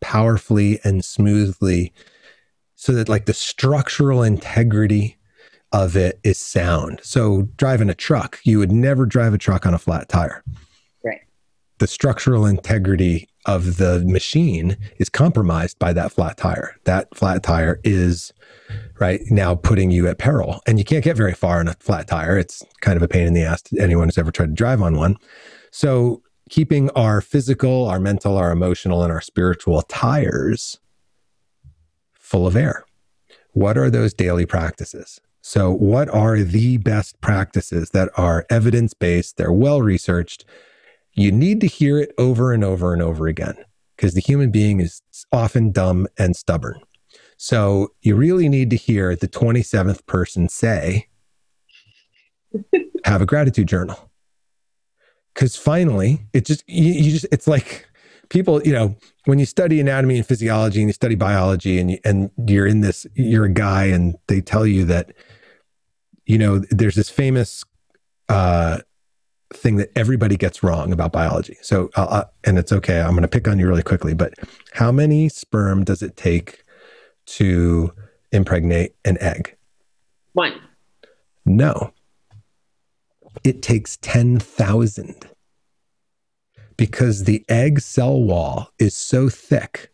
powerfully 0.00 0.80
and 0.84 1.04
smoothly 1.04 1.92
so 2.74 2.92
that 2.92 3.08
like 3.08 3.26
the 3.26 3.32
structural 3.32 4.22
integrity 4.22 5.16
of 5.74 5.96
it 5.96 6.20
is 6.22 6.38
sound. 6.38 7.00
So 7.02 7.48
driving 7.56 7.90
a 7.90 7.94
truck, 7.94 8.38
you 8.44 8.60
would 8.60 8.70
never 8.70 9.06
drive 9.06 9.34
a 9.34 9.38
truck 9.38 9.66
on 9.66 9.74
a 9.74 9.78
flat 9.78 10.08
tire. 10.08 10.44
The 11.78 11.86
structural 11.86 12.46
integrity 12.46 13.28
of 13.46 13.76
the 13.76 14.02
machine 14.06 14.76
is 14.98 15.08
compromised 15.08 15.78
by 15.78 15.92
that 15.92 16.12
flat 16.12 16.36
tire. 16.36 16.76
That 16.84 17.14
flat 17.14 17.42
tire 17.42 17.80
is 17.84 18.32
right 19.00 19.20
now 19.28 19.54
putting 19.54 19.90
you 19.90 20.06
at 20.08 20.18
peril. 20.18 20.60
And 20.66 20.78
you 20.78 20.84
can't 20.84 21.04
get 21.04 21.16
very 21.16 21.34
far 21.34 21.58
on 21.58 21.68
a 21.68 21.74
flat 21.74 22.08
tire. 22.08 22.38
It's 22.38 22.62
kind 22.80 22.96
of 22.96 23.02
a 23.02 23.08
pain 23.08 23.26
in 23.26 23.34
the 23.34 23.42
ass 23.42 23.62
to 23.62 23.80
anyone 23.80 24.08
who's 24.08 24.18
ever 24.18 24.30
tried 24.30 24.46
to 24.46 24.52
drive 24.52 24.80
on 24.80 24.96
one. 24.96 25.16
So 25.70 26.22
keeping 26.48 26.90
our 26.90 27.20
physical, 27.20 27.86
our 27.86 27.98
mental, 27.98 28.36
our 28.36 28.52
emotional, 28.52 29.02
and 29.02 29.12
our 29.12 29.20
spiritual 29.20 29.82
tires 29.82 30.78
full 32.12 32.46
of 32.46 32.56
air. 32.56 32.84
What 33.52 33.76
are 33.78 33.90
those 33.90 34.14
daily 34.14 34.46
practices? 34.46 35.20
So, 35.40 35.70
what 35.70 36.08
are 36.08 36.38
the 36.38 36.78
best 36.78 37.20
practices 37.20 37.90
that 37.90 38.08
are 38.16 38.46
evidence 38.48 38.94
based? 38.94 39.36
They're 39.36 39.52
well 39.52 39.82
researched. 39.82 40.44
You 41.14 41.32
need 41.32 41.60
to 41.60 41.66
hear 41.66 41.98
it 41.98 42.12
over 42.18 42.52
and 42.52 42.64
over 42.64 42.92
and 42.92 43.02
over 43.02 43.26
again 43.26 43.56
because 43.96 44.14
the 44.14 44.20
human 44.20 44.50
being 44.50 44.80
is 44.80 45.02
often 45.32 45.70
dumb 45.70 46.06
and 46.18 46.34
stubborn. 46.36 46.80
So, 47.36 47.88
you 48.00 48.14
really 48.16 48.48
need 48.48 48.70
to 48.70 48.76
hear 48.76 49.16
the 49.16 49.28
27th 49.28 50.06
person 50.06 50.48
say, 50.48 51.08
have 53.04 53.22
a 53.22 53.26
gratitude 53.26 53.68
journal. 53.68 54.10
Because 55.34 55.56
finally, 55.56 56.20
it 56.32 56.44
just, 56.44 56.62
you, 56.68 56.92
you 56.92 57.10
just, 57.10 57.26
it's 57.32 57.48
like, 57.48 57.88
people, 58.28 58.62
you 58.62 58.72
know, 58.72 58.96
when 59.24 59.38
you 59.38 59.46
study 59.46 59.80
anatomy 59.80 60.16
and 60.16 60.26
physiology 60.26 60.80
and 60.80 60.88
you 60.88 60.92
study 60.92 61.14
biology 61.14 61.78
and 61.78 61.90
you, 61.92 61.98
and 62.04 62.30
you're 62.46 62.66
in 62.66 62.80
this, 62.80 63.06
you're 63.14 63.44
a 63.44 63.52
guy 63.52 63.84
and 63.84 64.16
they 64.28 64.40
tell 64.40 64.66
you 64.66 64.84
that, 64.84 65.12
you 66.26 66.38
know, 66.38 66.60
there's 66.70 66.94
this 66.94 67.10
famous 67.10 67.64
uh, 68.28 68.78
thing 69.56 69.76
that 69.76 69.90
everybody 69.96 70.36
gets 70.36 70.62
wrong 70.62 70.92
about 70.92 71.12
biology. 71.12 71.56
So, 71.62 71.90
uh, 71.96 72.24
and 72.44 72.58
it's 72.58 72.72
okay. 72.72 73.00
I'm 73.00 73.10
going 73.10 73.22
to 73.22 73.28
pick 73.28 73.48
on 73.48 73.58
you 73.58 73.68
really 73.68 73.82
quickly, 73.82 74.14
but 74.14 74.34
how 74.72 74.92
many 74.92 75.28
sperm 75.28 75.84
does 75.84 76.02
it 76.02 76.16
take 76.16 76.64
to 77.26 77.92
impregnate 78.32 78.94
an 79.04 79.16
egg? 79.20 79.56
One. 80.32 80.60
No. 81.44 81.92
It 83.42 83.62
takes 83.62 83.98
10,000 83.98 85.28
because 86.76 87.24
the 87.24 87.44
egg 87.48 87.80
cell 87.80 88.20
wall 88.22 88.70
is 88.78 88.96
so 88.96 89.28
thick 89.28 89.90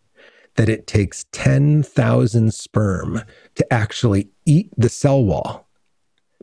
that 0.56 0.68
it 0.68 0.86
takes 0.86 1.26
10,000 1.32 2.52
sperm 2.52 3.22
to 3.54 3.72
actually 3.72 4.28
eat 4.46 4.70
the 4.76 4.88
cell 4.88 5.22
wall 5.24 5.68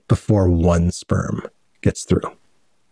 before 0.08 0.50
one 0.50 0.92
sperm 0.92 1.44
gets 1.82 2.04
through. 2.04 2.32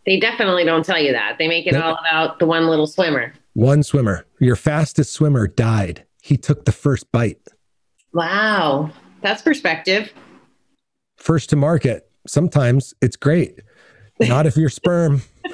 They 0.06 0.20
definitely 0.20 0.64
don't 0.64 0.86
tell 0.86 1.02
you 1.02 1.12
that. 1.12 1.38
They 1.40 1.48
make 1.48 1.66
it 1.66 1.76
all 1.76 1.96
about 1.96 2.40
the 2.40 2.46
one 2.46 2.68
little 2.68 2.88
swimmer. 2.88 3.34
One 3.54 3.84
swimmer. 3.84 4.26
Your 4.40 4.56
fastest 4.56 5.14
swimmer 5.14 5.48
died. 5.48 6.06
He 6.22 6.38
took 6.38 6.66
the 6.66 6.72
first 6.72 7.12
bite. 7.12 7.40
Wow. 8.14 8.92
That's 9.22 9.42
perspective. 9.42 10.14
First 11.18 11.50
to 11.50 11.56
market. 11.56 12.10
Sometimes 12.28 12.94
it's 13.02 13.16
great. 13.16 13.60
Not 14.20 14.46
if 14.46 14.56
you're 14.56 14.70
sperm. 14.70 15.24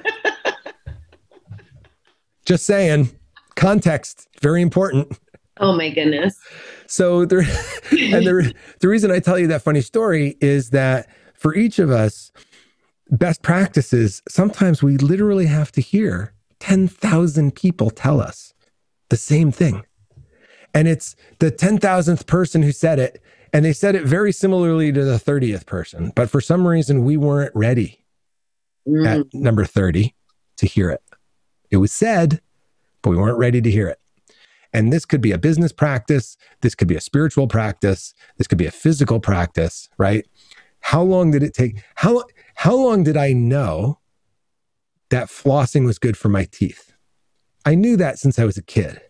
Just 2.45 2.65
saying. 2.65 3.09
Context, 3.55 4.27
very 4.41 4.61
important. 4.61 5.17
Oh 5.57 5.73
my 5.73 5.89
goodness. 5.89 6.39
So 6.87 7.25
the 7.25 7.37
and 7.91 8.25
the 8.25 8.53
the 8.79 8.87
reason 8.87 9.11
I 9.11 9.19
tell 9.19 9.37
you 9.37 9.47
that 9.47 9.61
funny 9.61 9.81
story 9.81 10.37
is 10.41 10.71
that 10.71 11.07
for 11.35 11.55
each 11.55 11.79
of 11.79 11.91
us, 11.91 12.31
best 13.11 13.41
practices, 13.41 14.21
sometimes 14.27 14.81
we 14.81 14.97
literally 14.97 15.45
have 15.47 15.71
to 15.73 15.81
hear 15.81 16.33
10,000 16.59 17.53
people 17.55 17.89
tell 17.89 18.21
us 18.21 18.53
the 19.09 19.17
same 19.17 19.51
thing. 19.51 19.83
And 20.73 20.87
it's 20.87 21.15
the 21.39 21.51
10,000th 21.51 22.25
person 22.25 22.63
who 22.63 22.71
said 22.71 22.97
it, 22.97 23.21
and 23.51 23.65
they 23.65 23.73
said 23.73 23.95
it 23.95 24.05
very 24.05 24.31
similarly 24.31 24.91
to 24.93 25.03
the 25.03 25.17
30th 25.17 25.65
person. 25.65 26.13
But 26.15 26.29
for 26.29 26.39
some 26.39 26.65
reason, 26.65 27.03
we 27.03 27.17
weren't 27.17 27.51
ready 27.53 28.05
mm. 28.87 29.05
at 29.05 29.33
number 29.33 29.65
30 29.65 30.15
to 30.57 30.65
hear 30.65 30.89
it. 30.89 31.01
It 31.69 31.77
was 31.77 31.91
said, 31.91 32.41
but 33.01 33.09
we 33.09 33.17
weren't 33.17 33.37
ready 33.37 33.61
to 33.61 33.71
hear 33.71 33.87
it. 33.87 33.99
And 34.73 34.93
this 34.93 35.03
could 35.03 35.19
be 35.19 35.33
a 35.33 35.37
business 35.37 35.73
practice. 35.73 36.37
This 36.61 36.75
could 36.75 36.87
be 36.87 36.95
a 36.95 37.01
spiritual 37.01 37.47
practice. 37.47 38.13
This 38.37 38.47
could 38.47 38.57
be 38.57 38.65
a 38.67 38.71
physical 38.71 39.19
practice, 39.19 39.89
right? 39.97 40.25
How 40.79 41.01
long 41.01 41.31
did 41.31 41.43
it 41.43 41.53
take? 41.53 41.83
How, 41.95 42.23
how 42.61 42.75
long 42.75 43.03
did 43.03 43.17
I 43.17 43.33
know 43.33 43.97
that 45.09 45.29
flossing 45.29 45.83
was 45.83 45.97
good 45.97 46.15
for 46.15 46.29
my 46.29 46.45
teeth? 46.45 46.93
I 47.65 47.73
knew 47.73 47.97
that 47.97 48.19
since 48.19 48.37
I 48.37 48.45
was 48.45 48.55
a 48.55 48.61
kid. 48.61 49.01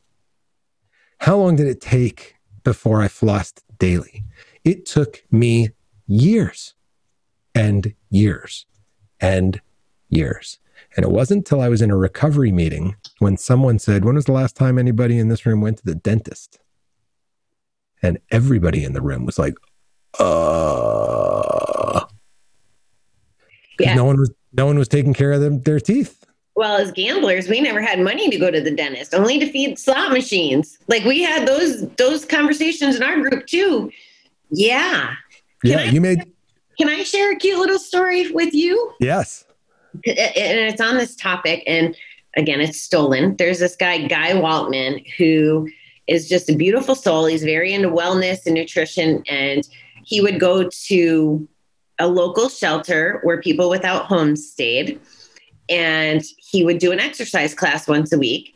How 1.20 1.36
long 1.36 1.58
did 1.58 1.68
it 1.68 1.82
take 1.82 2.36
before 2.64 3.02
I 3.02 3.10
flossed 3.10 3.60
daily? 3.78 4.24
It 4.64 4.86
took 4.86 5.26
me 5.32 5.72
years 6.08 6.76
and 7.54 7.94
years 8.10 8.68
and 9.20 9.60
years. 10.08 10.60
And 10.96 11.04
it 11.04 11.12
wasn't 11.12 11.40
until 11.40 11.60
I 11.60 11.68
was 11.68 11.82
in 11.82 11.92
a 11.92 11.98
recovery 11.98 12.54
meeting 12.54 12.96
when 13.20 13.36
someone 13.36 13.80
said, 13.80 14.06
When 14.06 14.16
was 14.16 14.24
the 14.24 14.32
last 14.32 14.56
time 14.56 14.80
anybody 14.80 15.20
in 15.20 15.28
this 15.28 15.46
room 15.46 15.60
went 15.60 15.80
to 15.80 15.86
the 15.86 15.96
dentist? 15.96 16.60
And 18.02 18.20
everybody 18.32 18.86
in 18.86 18.94
the 18.94 19.02
room 19.02 19.26
was 19.26 19.38
like, 19.38 19.56
uh 20.18 22.06
yeah. 23.82 23.96
no 23.96 24.06
one 24.06 24.18
was 24.18 24.32
no 24.54 24.66
one 24.66 24.78
was 24.78 24.88
taking 24.88 25.14
care 25.14 25.32
of 25.32 25.42
them, 25.42 25.62
their 25.62 25.80
teeth. 25.80 26.26
Well, 26.56 26.76
as 26.76 26.92
gamblers, 26.92 27.48
we 27.48 27.62
never 27.62 27.82
had 27.82 28.00
money 28.00 28.30
to 28.30 28.38
go 28.38 28.52
to 28.52 28.60
the 28.60 28.72
dentist, 28.72 29.14
only 29.14 29.40
to 29.40 29.50
feed 29.50 29.80
slot 29.80 30.12
machines. 30.12 30.78
Like 30.88 31.04
we 31.06 31.22
had 31.22 31.48
those 31.48 31.88
those 31.96 32.26
conversations 32.26 32.96
in 32.96 33.04
our 33.04 33.20
group 33.22 33.48
too. 33.48 33.92
Yeah. 34.50 35.14
Can 35.62 35.72
yeah, 35.72 35.80
I, 35.80 35.84
you 35.86 36.02
made 36.02 36.24
Can 36.78 36.90
I 36.90 37.04
share 37.04 37.32
a 37.32 37.36
cute 37.36 37.60
little 37.60 37.80
story 37.80 38.32
with 38.32 38.54
you? 38.54 38.94
Yes 39.00 39.46
and 39.94 40.04
it's 40.06 40.82
on 40.82 40.98
this 40.98 41.16
topic 41.16 41.64
and 41.68 41.96
again 42.38 42.62
it's 42.62 42.82
stolen 42.82 43.36
there's 43.38 43.60
this 43.60 43.76
guy 43.76 43.98
guy 44.08 44.32
waltman 44.32 45.06
who 45.18 45.70
is 46.08 46.30
just 46.30 46.50
a 46.50 46.56
beautiful 46.56 46.96
soul 46.96 47.26
he's 47.26 47.44
very 47.44 47.74
into 47.74 47.90
wellness 47.90 48.46
and 48.46 48.56
nutrition 48.56 49.24
and 49.28 49.68
he 50.04 50.22
would 50.22 50.40
go 50.40 50.70
to 50.70 51.48
a 52.02 52.08
local 52.08 52.50
shelter 52.50 53.20
where 53.24 53.40
people 53.40 53.70
without 53.70 54.06
homes 54.06 54.50
stayed. 54.50 55.00
And 55.70 56.22
he 56.38 56.66
would 56.66 56.80
do 56.80 56.92
an 56.92 57.00
exercise 57.00 57.54
class 57.54 57.88
once 57.88 58.12
a 58.12 58.18
week. 58.18 58.56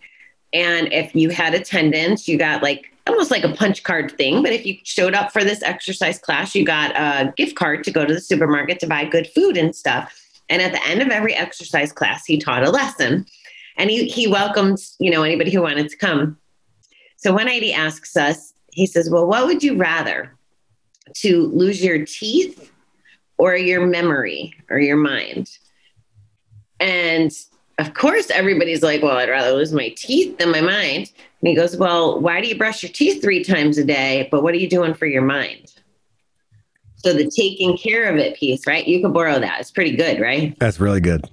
And 0.51 0.91
if 0.91 1.15
you 1.15 1.29
had 1.29 1.53
attendance 1.53 2.27
you 2.27 2.37
got 2.37 2.63
like 2.63 2.91
almost 3.07 3.29
like 3.29 3.43
a 3.43 3.53
punch 3.53 3.83
card 3.83 4.11
thing. 4.17 4.41
But 4.41 4.51
if 4.51 4.65
you 4.65 4.77
showed 4.83 5.13
up 5.13 5.31
for 5.31 5.43
this 5.43 5.61
exercise 5.61 6.17
class 6.17 6.55
you 6.55 6.65
got 6.65 6.95
a 6.95 7.33
gift 7.37 7.55
card 7.55 7.83
to 7.85 7.91
go 7.91 8.03
to 8.03 8.13
the 8.13 8.19
supermarket 8.19 8.79
to 8.79 8.87
buy 8.87 9.05
good 9.05 9.27
food 9.27 9.57
and 9.57 9.75
stuff. 9.75 10.13
And 10.49 10.61
at 10.61 10.71
the 10.71 10.85
end 10.87 11.01
of 11.01 11.09
every 11.09 11.33
exercise 11.33 11.91
class, 11.91 12.25
he 12.25 12.37
taught 12.37 12.63
a 12.63 12.69
lesson. 12.69 13.25
And 13.77 13.89
he, 13.89 14.07
he 14.07 14.27
welcomed, 14.27 14.79
you 14.99 15.11
know, 15.11 15.23
anybody 15.23 15.51
who 15.51 15.61
wanted 15.61 15.89
to 15.89 15.97
come. 15.97 16.37
So 17.17 17.33
one 17.33 17.45
night 17.45 17.63
he 17.63 17.73
asks 17.73 18.15
us, 18.15 18.53
he 18.71 18.85
says, 18.85 19.09
well, 19.09 19.25
what 19.25 19.47
would 19.47 19.63
you 19.63 19.75
rather 19.75 20.35
to 21.15 21.47
lose 21.47 21.83
your 21.83 22.05
teeth 22.05 22.71
or 23.37 23.55
your 23.55 23.85
memory 23.85 24.53
or 24.69 24.79
your 24.79 24.97
mind? 24.97 25.57
And 26.79 27.31
of 27.77 27.93
course, 27.93 28.29
everybody's 28.29 28.83
like, 28.83 29.01
well, 29.01 29.17
I'd 29.17 29.29
rather 29.29 29.51
lose 29.51 29.73
my 29.73 29.89
teeth 29.97 30.37
than 30.37 30.51
my 30.51 30.61
mind. 30.61 31.11
And 31.41 31.49
he 31.49 31.55
goes, 31.55 31.75
well, 31.75 32.19
why 32.19 32.41
do 32.41 32.47
you 32.47 32.57
brush 32.57 32.83
your 32.83 32.91
teeth 32.91 33.21
three 33.21 33.43
times 33.43 33.77
a 33.77 33.83
day? 33.83 34.27
But 34.31 34.43
what 34.43 34.53
are 34.53 34.57
you 34.57 34.69
doing 34.69 34.93
for 34.93 35.05
your 35.05 35.21
mind? 35.21 35.73
So 36.97 37.13
the 37.13 37.29
taking 37.29 37.77
care 37.77 38.09
of 38.09 38.17
it 38.17 38.35
piece, 38.35 38.65
right? 38.65 38.87
You 38.87 39.01
can 39.01 39.13
borrow 39.13 39.39
that. 39.39 39.59
It's 39.59 39.71
pretty 39.71 39.95
good, 39.95 40.19
right? 40.19 40.57
That's 40.59 40.79
really 40.79 41.01
good. 41.01 41.29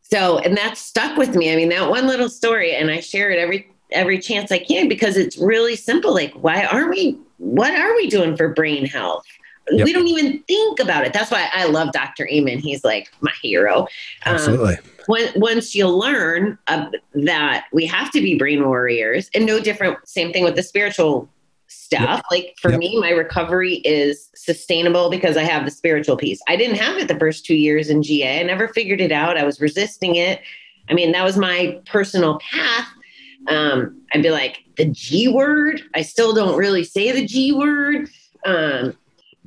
So, 0.00 0.38
and 0.38 0.56
that 0.56 0.78
stuck 0.78 1.18
with 1.18 1.34
me. 1.34 1.52
I 1.52 1.56
mean, 1.56 1.68
that 1.70 1.90
one 1.90 2.06
little 2.06 2.28
story, 2.28 2.74
and 2.74 2.90
I 2.90 3.00
share 3.00 3.30
it 3.30 3.38
every 3.38 3.68
every 3.90 4.18
chance 4.18 4.50
I 4.50 4.58
can 4.58 4.88
because 4.88 5.16
it's 5.16 5.36
really 5.36 5.76
simple. 5.76 6.14
Like, 6.14 6.32
why 6.34 6.64
aren't 6.64 6.90
we? 6.90 7.18
What 7.38 7.74
are 7.74 7.94
we 7.96 8.08
doing 8.08 8.36
for 8.36 8.48
brain 8.48 8.86
health? 8.86 9.24
Yep. 9.70 9.84
We 9.84 9.92
don't 9.92 10.08
even 10.08 10.42
think 10.42 10.78
about 10.78 11.04
it. 11.04 11.12
That's 11.12 11.30
why 11.30 11.48
I 11.52 11.64
love 11.66 11.92
Dr. 11.92 12.28
Amen. 12.28 12.58
He's 12.58 12.84
like 12.84 13.10
my 13.20 13.32
hero. 13.42 13.82
Um, 14.26 14.34
Absolutely. 14.34 14.74
Um, 14.74 14.84
when, 15.06 15.32
once 15.36 15.74
you 15.74 15.88
learn 15.88 16.58
uh, 16.66 16.90
that 17.14 17.66
we 17.72 17.86
have 17.86 18.10
to 18.12 18.20
be 18.20 18.36
brain 18.36 18.64
warriors, 18.64 19.30
and 19.34 19.46
no 19.46 19.60
different, 19.60 20.06
same 20.06 20.32
thing 20.32 20.44
with 20.44 20.56
the 20.56 20.62
spiritual 20.62 21.28
stuff. 21.66 22.16
Yep. 22.16 22.24
Like 22.30 22.54
for 22.60 22.70
yep. 22.70 22.80
me, 22.80 22.98
my 23.00 23.10
recovery 23.10 23.76
is 23.76 24.30
sustainable 24.34 25.10
because 25.10 25.36
I 25.36 25.42
have 25.42 25.64
the 25.64 25.70
spiritual 25.70 26.16
piece. 26.16 26.40
I 26.48 26.56
didn't 26.56 26.76
have 26.76 26.98
it 26.98 27.08
the 27.08 27.18
first 27.18 27.44
two 27.44 27.54
years 27.54 27.88
in 27.88 28.02
GA. 28.02 28.40
I 28.40 28.42
never 28.42 28.68
figured 28.68 29.00
it 29.00 29.12
out. 29.12 29.36
I 29.36 29.44
was 29.44 29.60
resisting 29.60 30.16
it. 30.16 30.40
I 30.88 30.94
mean, 30.94 31.12
that 31.12 31.24
was 31.24 31.36
my 31.36 31.80
personal 31.86 32.38
path. 32.38 32.88
Um, 33.48 34.02
I'd 34.12 34.22
be 34.22 34.30
like, 34.30 34.64
the 34.76 34.86
G 34.86 35.28
word. 35.28 35.82
I 35.94 36.02
still 36.02 36.34
don't 36.34 36.56
really 36.56 36.84
say 36.84 37.12
the 37.12 37.26
G 37.26 37.52
word. 37.52 38.08
Um, 38.44 38.96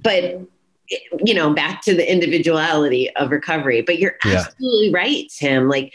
but 0.07 0.39
you 1.19 1.33
know, 1.33 1.53
back 1.53 1.81
to 1.81 1.93
the 1.93 2.09
individuality 2.09 3.13
of 3.17 3.29
recovery. 3.29 3.81
But 3.81 3.99
you're 3.99 4.15
yeah. 4.23 4.45
absolutely 4.45 4.93
right, 4.93 5.25
Tim. 5.37 5.67
Like 5.67 5.93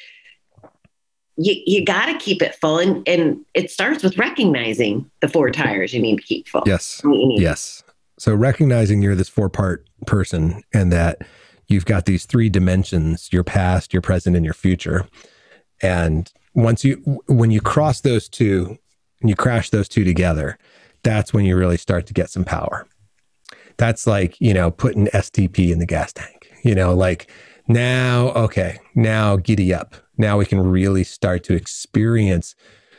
you, 1.39 1.55
you 1.65 1.83
got 1.83 2.07
to 2.07 2.19
keep 2.19 2.43
it 2.43 2.55
full. 2.57 2.79
And, 2.79 3.09
and 3.09 3.43
it 3.55 3.71
starts 3.71 4.03
with 4.03 4.19
recognizing 4.19 5.11
the 5.21 5.29
four 5.29 5.51
tires 5.51 5.95
you 5.95 6.03
need 6.03 6.17
to 6.17 6.23
keep 6.23 6.47
full. 6.47 6.63
Yes. 6.67 7.01
Yes. 7.05 7.83
So 8.19 8.35
recognizing 8.35 9.01
you're 9.01 9.15
this 9.15 9.31
four 9.31 9.49
part 9.49 9.89
person 10.07 10.63
and 10.75 10.93
that 10.93 11.23
you've 11.69 11.87
got 11.87 12.05
these 12.05 12.27
three 12.27 12.51
dimensions 12.51 13.31
your 13.33 13.45
past, 13.45 13.95
your 13.95 14.03
present, 14.03 14.37
and 14.37 14.45
your 14.45 14.55
future. 14.55 15.09
And 15.81 16.31
once 16.55 16.85
you, 16.85 16.97
when 17.29 17.51
you 17.51 17.63
cross 17.63 18.03
those 18.03 18.29
two 18.29 18.77
and 19.23 19.31
you 19.31 19.37
crash 19.37 19.71
those 19.71 19.89
two 19.89 20.05
together, 20.05 20.59
that's 21.03 21.33
when 21.33 21.47
you 21.47 21.57
really 21.57 21.79
start 21.79 22.07
to 22.09 22.13
get 22.13 22.29
some 22.29 22.45
power. 22.45 22.87
That's 23.83 24.07
like, 24.07 24.41
you 24.41 24.55
know, 24.55 24.70
putting 24.70 25.09
STP 25.09 25.72
in 25.72 25.80
the 25.80 25.87
gas 25.87 26.12
tank, 26.12 26.53
you 26.62 26.72
know, 26.72 26.95
like 26.95 27.28
now, 27.66 28.28
okay, 28.28 28.78
now 28.95 29.35
giddy 29.35 29.74
up. 29.74 29.97
Now 30.16 30.39
we 30.39 30.47
can 30.47 30.61
really 30.61 31.03
start 31.03 31.43
to 31.45 31.55
experience. 31.55 32.55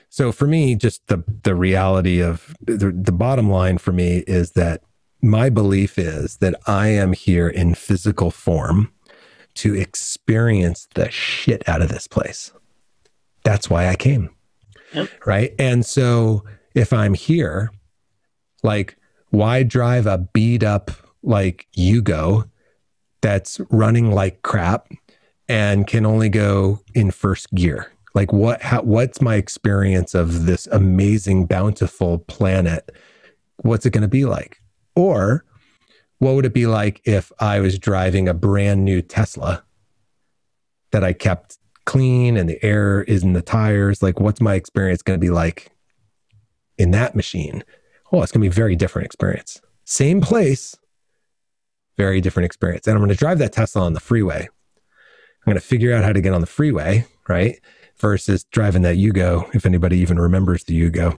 So 0.09 0.33
for 0.33 0.45
me, 0.45 0.75
just 0.75 1.07
the, 1.07 1.23
the 1.43 1.55
reality 1.55 2.21
of 2.21 2.53
the, 2.59 2.91
the 2.91 3.13
bottom 3.13 3.49
line 3.49 3.77
for 3.77 3.93
me 3.93 4.25
is 4.27 4.51
that 4.51 4.81
my 5.21 5.49
belief 5.49 5.97
is 5.97 6.35
that 6.39 6.55
I 6.67 6.89
am 6.89 7.13
here 7.13 7.47
in 7.47 7.75
physical 7.75 8.29
form 8.29 8.91
to 9.53 9.73
experience 9.73 10.89
the 10.95 11.09
shit 11.09 11.63
out 11.65 11.81
of 11.81 11.87
this 11.87 12.07
place. 12.07 12.51
That's 13.45 13.69
why 13.69 13.87
I 13.87 13.95
came. 13.95 14.31
Yep. 14.91 15.09
Right. 15.25 15.55
And 15.57 15.85
so 15.85 16.43
if 16.75 16.91
I'm 16.91 17.13
here, 17.13 17.71
like, 18.63 18.97
why 19.33 19.63
drive 19.63 20.05
a 20.05 20.19
beat 20.19 20.61
up 20.61 20.91
like 21.23 21.65
Yugo 21.75 22.47
that's 23.23 23.59
running 23.71 24.11
like 24.11 24.43
crap 24.43 24.89
and 25.49 25.87
can 25.87 26.05
only 26.05 26.29
go 26.29 26.81
in 26.93 27.09
first 27.09 27.51
gear? 27.55 27.91
Like, 28.13 28.31
what, 28.31 28.61
how, 28.61 28.83
what's 28.83 29.21
my 29.21 29.33
experience 29.35 30.13
of 30.13 30.45
this 30.45 30.67
amazing, 30.67 31.47
bountiful 31.47 32.19
planet? 32.19 32.91
What's 33.63 33.87
it 33.87 33.89
going 33.89 34.03
to 34.03 34.07
be 34.07 34.25
like? 34.25 34.61
Or 34.95 35.43
what 36.19 36.35
would 36.35 36.45
it 36.45 36.53
be 36.53 36.67
like 36.67 37.01
if 37.03 37.31
I 37.39 37.59
was 37.59 37.79
driving 37.79 38.27
a 38.27 38.35
brand 38.35 38.85
new 38.85 39.01
Tesla 39.01 39.63
that 40.91 41.03
I 41.03 41.11
kept 41.11 41.57
clean 41.85 42.37
and 42.37 42.47
the 42.47 42.63
air 42.63 43.01
is 43.01 43.23
in 43.23 43.33
the 43.33 43.41
tires? 43.41 44.03
Like, 44.03 44.19
what's 44.19 44.41
my 44.41 44.53
experience 44.53 45.01
going 45.01 45.19
to 45.19 45.25
be 45.25 45.31
like 45.31 45.71
in 46.77 46.91
that 46.91 47.15
machine? 47.15 47.63
Oh, 48.13 48.21
it's 48.21 48.31
going 48.31 48.41
to 48.41 48.49
be 48.49 48.53
a 48.53 48.55
very 48.55 48.75
different 48.75 49.07
experience. 49.07 49.59
Same 49.83 50.21
place, 50.21 50.77
very 51.97 52.21
different 52.21 52.45
experience. 52.45 52.87
And 52.87 52.95
I'm 52.95 53.01
going 53.01 53.09
to 53.09 53.15
drive 53.15 53.39
that 53.39 53.51
Tesla 53.51 53.81
on 53.81 53.93
the 53.93 53.99
freeway. 53.99 54.47
I'm 54.47 55.51
going 55.51 55.55
to 55.55 55.61
figure 55.61 55.93
out 55.93 56.05
how 56.05 56.13
to 56.13 56.21
get 56.21 56.33
on 56.33 56.39
the 56.41 56.47
freeway, 56.47 57.05
right? 57.27 57.59
Versus 57.97 58.45
driving 58.45 58.83
that 58.83 58.95
Yugo, 58.95 59.53
if 59.53 59.65
anybody 59.65 59.97
even 59.97 60.19
remembers 60.19 60.63
the 60.63 60.79
Yugo 60.79 61.17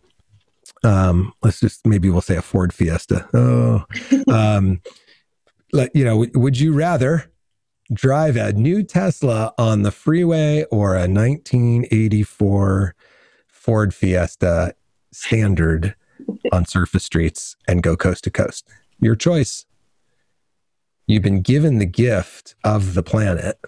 um, 0.83 1.33
let's 1.41 1.59
just 1.59 1.85
maybe 1.85 2.09
we'll 2.09 2.21
say 2.21 2.35
a 2.35 2.41
Ford 2.41 2.73
Fiesta. 2.73 3.27
Oh, 3.33 3.85
um, 4.31 4.81
let, 5.73 5.95
you 5.95 6.05
know, 6.05 6.25
would 6.33 6.59
you 6.59 6.73
rather 6.73 7.31
drive 7.93 8.35
a 8.35 8.53
new 8.53 8.83
Tesla 8.83 9.53
on 9.57 9.83
the 9.83 9.91
freeway 9.91 10.63
or 10.71 10.95
a 10.95 11.07
1984 11.07 12.95
Ford 13.47 13.93
Fiesta 13.93 14.75
standard 15.11 15.95
on 16.51 16.65
surface 16.65 17.03
streets 17.03 17.55
and 17.67 17.83
go 17.83 17.95
coast 17.95 18.23
to 18.25 18.31
coast? 18.31 18.67
Your 18.99 19.15
choice. 19.15 19.65
You've 21.07 21.23
been 21.23 21.41
given 21.41 21.77
the 21.77 21.85
gift 21.85 22.55
of 22.63 22.95
the 22.95 23.03
planet, 23.03 23.59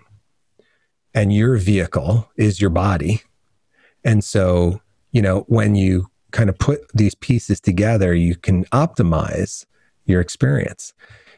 and 1.14 1.34
your 1.34 1.58
vehicle 1.58 2.30
is 2.36 2.60
your 2.60 2.70
body. 2.70 3.22
And 4.04 4.24
so, 4.24 4.82
you 5.12 5.22
know, 5.22 5.42
when 5.48 5.76
you 5.76 6.10
kind 6.32 6.50
of 6.50 6.58
put 6.58 6.82
these 6.94 7.16
pieces 7.16 7.60
together, 7.60 8.14
you 8.14 8.36
can 8.36 8.66
optimize 8.66 9.66
your 10.06 10.22
experience 10.22 10.94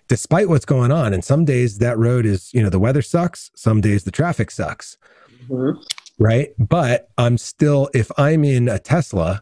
despite 0.08 0.50
what's 0.50 0.66
going 0.66 0.92
on. 0.92 1.14
And 1.14 1.24
some 1.24 1.46
days 1.46 1.78
that 1.78 1.98
road 1.98 2.26
is, 2.26 2.54
you 2.54 2.64
know, 2.64 2.70
the 2.70 2.80
weather 2.80 3.02
sucks, 3.02 3.52
some 3.56 3.80
days 3.80 4.04
the 4.04 4.12
traffic 4.12 4.52
sucks. 4.52 4.98
Mm-hmm. 5.48 5.80
Right. 6.18 6.50
But 6.58 7.10
I'm 7.18 7.38
still, 7.38 7.90
if 7.94 8.12
I'm 8.18 8.44
in 8.44 8.68
a 8.68 8.80
Tesla, 8.80 9.42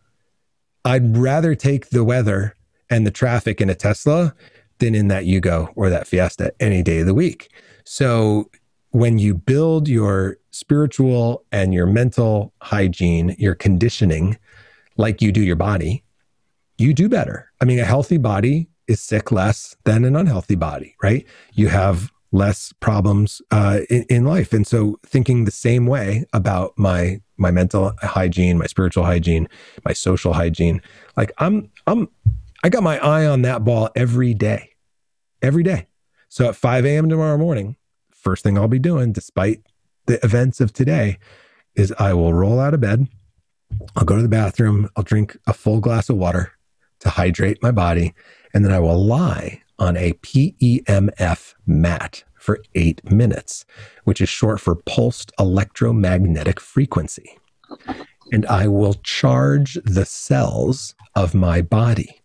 I'd 0.88 1.18
rather 1.18 1.54
take 1.54 1.90
the 1.90 2.06
weather 2.06 2.56
and 2.90 3.06
the 3.06 3.12
traffic 3.12 3.60
in 3.60 3.70
a 3.70 3.76
Tesla 3.76 4.34
than 4.80 4.96
in 4.96 5.10
that 5.10 5.26
Yugo 5.26 5.74
or 5.76 5.90
that 5.90 6.08
Fiesta 6.08 6.54
any 6.62 6.82
day 6.82 7.00
of 7.00 7.08
the 7.08 7.14
week. 7.14 7.52
So 7.84 8.50
when 8.92 9.20
you 9.20 9.34
build 9.34 9.90
your 9.90 10.38
spiritual 10.52 11.44
and 11.52 11.74
your 11.74 11.88
mental 11.88 12.54
hygiene, 12.62 13.36
your 13.38 13.54
conditioning 13.54 14.38
like 14.96 15.22
you 15.22 15.34
do 15.34 15.42
your 15.42 15.58
body, 15.58 16.06
you 16.78 16.94
do 16.94 17.10
better. 17.10 17.52
I 17.60 17.66
mean, 17.66 17.80
a 17.80 17.86
healthy 17.86 18.18
body 18.18 18.70
is 18.88 19.02
sick 19.02 19.30
less 19.30 19.76
than 19.84 20.06
an 20.06 20.16
unhealthy 20.16 20.56
body, 20.56 20.96
right? 21.04 21.26
You 21.52 21.68
have 21.68 22.14
less 22.32 22.73
problems 22.80 23.41
uh, 23.51 23.80
in, 23.89 24.05
in 24.09 24.25
life, 24.25 24.53
and 24.53 24.65
so 24.67 24.99
thinking 25.05 25.45
the 25.45 25.51
same 25.51 25.86
way 25.86 26.25
about 26.34 26.73
my 26.78 27.21
my 27.38 27.51
mental 27.51 27.93
hygiene, 28.01 28.57
my 28.57 28.65
spiritual 28.65 29.05
hygiene, 29.05 29.47
my 29.86 29.93
social 29.93 30.34
hygiene, 30.34 30.82
like 31.15 31.32
I'm 31.38 31.71
I'm 31.86 32.09
I 32.63 32.69
got 32.69 32.84
my 32.84 32.97
eye 32.99 33.25
on 33.25 33.43
that 33.43 33.63
ball 33.63 33.89
every 33.95 34.34
day, 34.34 34.71
every 35.41 35.63
day. 35.63 35.88
So 36.30 36.49
at 36.49 36.55
5 36.55 36.86
a.m. 36.86 37.07
tomorrow 37.07 37.38
morning, 37.38 37.78
first 38.11 38.43
thing 38.43 38.57
I'll 38.57 38.67
be 38.67 38.80
doing, 38.80 39.13
despite 39.13 39.61
the 40.07 40.23
events 40.25 40.59
of 40.59 40.73
today, 40.73 41.19
is 41.75 41.93
I 41.99 42.13
will 42.13 42.34
roll 42.34 42.59
out 42.59 42.73
of 42.73 42.82
bed. 42.82 43.07
I'll 43.95 44.05
go 44.05 44.15
to 44.15 44.21
the 44.21 44.28
bathroom, 44.28 44.89
I'll 44.95 45.03
drink 45.03 45.38
a 45.45 45.53
full 45.53 45.80
glass 45.80 46.09
of 46.09 46.17
water 46.17 46.53
to 47.01 47.09
hydrate 47.09 47.61
my 47.61 47.71
body, 47.71 48.13
and 48.53 48.65
then 48.65 48.71
I 48.71 48.80
will 48.80 49.01
lie 49.01 49.61
on 49.80 49.97
a 49.97 50.13
PEMF 50.13 51.53
mat 51.65 52.23
for 52.36 52.63
eight 52.75 53.09
minutes, 53.11 53.65
which 54.03 54.21
is 54.21 54.30
short 54.30 54.59
for 54.59 54.75
pulsed 54.75 55.32
electromagnetic 55.39 56.59
frequency. 56.59 57.38
And 58.32 58.45
I 58.45 58.67
will 58.67 58.95
charge 58.95 59.78
the 59.84 60.05
cells 60.05 60.95
of 61.15 61.34
my 61.34 61.61
body 61.61 62.21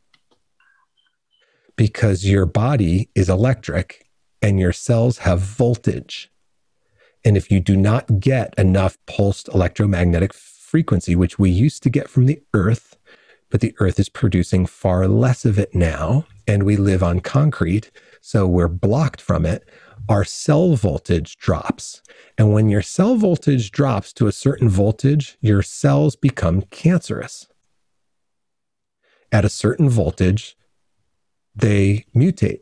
because 1.77 2.29
your 2.29 2.47
body 2.47 3.09
is 3.15 3.29
electric 3.29 4.09
and 4.41 4.59
your 4.59 4.73
cells 4.73 5.19
have 5.19 5.41
voltage. 5.41 6.31
And 7.25 7.37
if 7.37 7.51
you 7.51 7.61
do 7.61 7.77
not 7.77 8.21
get 8.21 8.55
enough 8.59 8.99
pulsed 9.07 9.49
electromagnetic 9.49 10.33
frequency, 10.35 11.15
which 11.15 11.39
we 11.39 11.51
used 11.51 11.83
to 11.85 11.91
get 11.91 12.09
from 12.09 12.27
the 12.27 12.43
earth, 12.53 12.97
but 13.51 13.61
the 13.61 13.75
earth 13.79 14.01
is 14.01 14.09
producing 14.09 14.67
far 14.67 15.07
less 15.07 15.45
of 15.45 15.59
it 15.59 15.75
now. 15.75 16.27
And 16.53 16.65
we 16.65 16.77
live 16.77 17.03
on 17.03 17.21
concrete, 17.21 17.91
so 18.21 18.47
we're 18.47 18.69
blocked 18.69 19.23
from 19.23 19.47
it. 19.47 19.67
Our 20.07 20.23
cell 20.23 20.77
voltage 20.77 21.39
drops. 21.39 22.03
And 22.37 22.53
when 22.53 22.69
your 22.69 22.83
cell 22.83 23.17
voltage 23.17 23.71
drops 23.71 24.13
to 24.13 24.27
a 24.27 24.33
certain 24.33 24.69
voltage, 24.69 25.39
your 25.41 25.63
cells 25.63 26.15
become 26.15 26.61
cancerous. 26.71 27.47
At 29.33 29.47
a 29.47 29.49
certain 29.49 29.89
voltage, 29.89 30.55
they 31.57 32.05
mutate. 32.15 32.61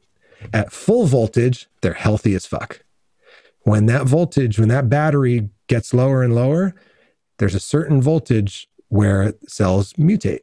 At 0.52 0.70
full 0.70 1.06
voltage, 1.06 1.66
they're 1.82 1.94
healthy 1.94 2.36
as 2.36 2.46
fuck. 2.46 2.84
When 3.62 3.86
that 3.86 4.06
voltage, 4.06 4.56
when 4.56 4.68
that 4.68 4.88
battery 4.88 5.50
gets 5.66 5.92
lower 5.92 6.22
and 6.22 6.32
lower, 6.32 6.76
there's 7.40 7.56
a 7.56 7.60
certain 7.60 8.00
voltage 8.00 8.68
where 8.86 9.34
cells 9.48 9.94
mutate. 9.94 10.42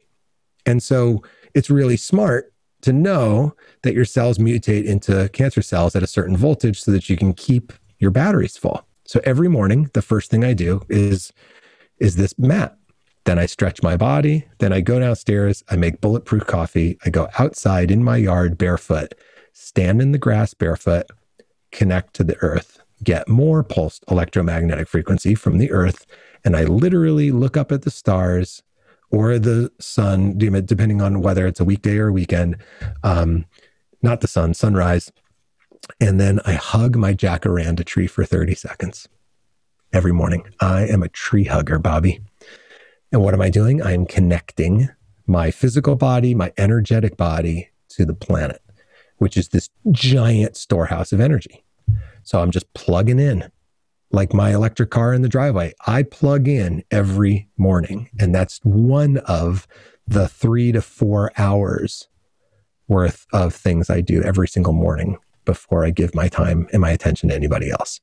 And 0.66 0.82
so 0.82 1.22
it's 1.54 1.70
really 1.70 1.96
smart 1.96 2.52
to 2.82 2.92
know 2.92 3.54
that 3.82 3.94
your 3.94 4.04
cells 4.04 4.38
mutate 4.38 4.84
into 4.84 5.28
cancer 5.30 5.62
cells 5.62 5.96
at 5.96 6.02
a 6.02 6.06
certain 6.06 6.36
voltage 6.36 6.80
so 6.80 6.90
that 6.92 7.08
you 7.08 7.16
can 7.16 7.32
keep 7.32 7.72
your 7.98 8.10
batteries 8.10 8.56
full. 8.56 8.86
So 9.04 9.20
every 9.24 9.48
morning, 9.48 9.90
the 9.94 10.02
first 10.02 10.30
thing 10.30 10.44
I 10.44 10.52
do 10.52 10.82
is 10.88 11.32
is 11.98 12.16
this 12.16 12.38
mat. 12.38 12.76
Then 13.24 13.38
I 13.38 13.46
stretch 13.46 13.82
my 13.82 13.96
body, 13.96 14.46
then 14.58 14.72
I 14.72 14.80
go 14.80 15.00
downstairs, 15.00 15.64
I 15.68 15.76
make 15.76 16.00
bulletproof 16.00 16.46
coffee, 16.46 16.96
I 17.04 17.10
go 17.10 17.28
outside 17.38 17.90
in 17.90 18.04
my 18.04 18.16
yard 18.16 18.56
barefoot, 18.56 19.14
stand 19.52 20.00
in 20.00 20.12
the 20.12 20.18
grass 20.18 20.54
barefoot, 20.54 21.06
connect 21.72 22.14
to 22.14 22.24
the 22.24 22.36
earth, 22.36 22.78
get 23.02 23.28
more 23.28 23.64
pulsed 23.64 24.04
electromagnetic 24.08 24.88
frequency 24.88 25.34
from 25.34 25.58
the 25.58 25.72
earth 25.72 26.06
and 26.44 26.56
I 26.56 26.64
literally 26.64 27.30
look 27.30 27.56
up 27.56 27.72
at 27.72 27.82
the 27.82 27.90
stars 27.90 28.62
or 29.10 29.38
the 29.38 29.70
sun, 29.78 30.36
depending 30.36 31.00
on 31.00 31.22
whether 31.22 31.46
it's 31.46 31.60
a 31.60 31.64
weekday 31.64 31.96
or 31.98 32.08
a 32.08 32.12
weekend, 32.12 32.56
um, 33.02 33.46
not 34.02 34.20
the 34.20 34.28
sun, 34.28 34.54
sunrise. 34.54 35.10
And 36.00 36.20
then 36.20 36.40
I 36.44 36.52
hug 36.54 36.96
my 36.96 37.14
jacaranda 37.14 37.84
tree 37.84 38.06
for 38.06 38.24
30 38.24 38.54
seconds 38.54 39.08
every 39.92 40.12
morning. 40.12 40.44
I 40.60 40.86
am 40.86 41.02
a 41.02 41.08
tree 41.08 41.44
hugger, 41.44 41.78
Bobby. 41.78 42.20
And 43.10 43.22
what 43.22 43.34
am 43.34 43.40
I 43.40 43.48
doing? 43.48 43.82
I'm 43.82 44.04
connecting 44.04 44.88
my 45.26 45.50
physical 45.50 45.96
body, 45.96 46.34
my 46.34 46.52
energetic 46.58 47.16
body 47.16 47.70
to 47.90 48.04
the 48.04 48.14
planet, 48.14 48.60
which 49.16 49.36
is 49.36 49.48
this 49.48 49.70
giant 49.90 50.56
storehouse 50.56 51.12
of 51.12 51.20
energy. 51.20 51.64
So 52.22 52.40
I'm 52.40 52.50
just 52.50 52.72
plugging 52.74 53.18
in 53.18 53.50
like 54.10 54.32
my 54.32 54.54
electric 54.54 54.90
car 54.90 55.12
in 55.12 55.22
the 55.22 55.28
driveway. 55.28 55.74
I 55.86 56.02
plug 56.02 56.48
in 56.48 56.82
every 56.90 57.48
morning, 57.56 58.10
and 58.18 58.34
that's 58.34 58.58
one 58.62 59.18
of 59.18 59.66
the 60.06 60.28
three 60.28 60.72
to 60.72 60.80
four 60.80 61.30
hours 61.36 62.08
worth 62.86 63.26
of 63.32 63.54
things 63.54 63.90
I 63.90 64.00
do 64.00 64.22
every 64.22 64.48
single 64.48 64.72
morning 64.72 65.18
before 65.44 65.84
I 65.84 65.90
give 65.90 66.14
my 66.14 66.28
time 66.28 66.68
and 66.72 66.80
my 66.80 66.90
attention 66.90 67.28
to 67.28 67.34
anybody 67.34 67.70
else. 67.70 68.00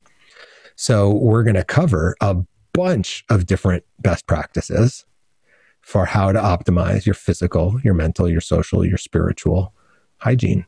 So, 0.76 1.10
we're 1.10 1.42
going 1.42 1.56
to 1.56 1.64
cover 1.64 2.14
a 2.20 2.36
bunch 2.72 3.24
of 3.30 3.46
different 3.46 3.84
best 3.98 4.26
practices 4.26 5.04
for 5.80 6.04
how 6.04 6.32
to 6.32 6.38
optimize 6.38 7.06
your 7.06 7.14
physical, 7.14 7.80
your 7.82 7.94
mental, 7.94 8.28
your 8.28 8.40
social, 8.40 8.84
your 8.84 8.98
spiritual 8.98 9.72
hygiene. 10.18 10.66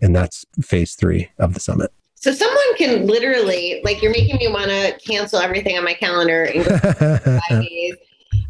And 0.00 0.16
that's 0.16 0.46
phase 0.62 0.94
three 0.94 1.30
of 1.38 1.54
the 1.54 1.60
summit. 1.60 1.92
So 2.20 2.32
someone 2.32 2.76
can 2.76 3.06
literally, 3.06 3.80
like, 3.82 4.02
you're 4.02 4.12
making 4.12 4.36
me 4.36 4.48
want 4.48 4.66
to 4.66 4.98
cancel 5.06 5.38
everything 5.38 5.78
on 5.78 5.84
my 5.84 5.94
calendar 5.94 6.44
and 6.44 6.64
go 6.66 6.78
five 6.78 7.62
days. 7.62 7.96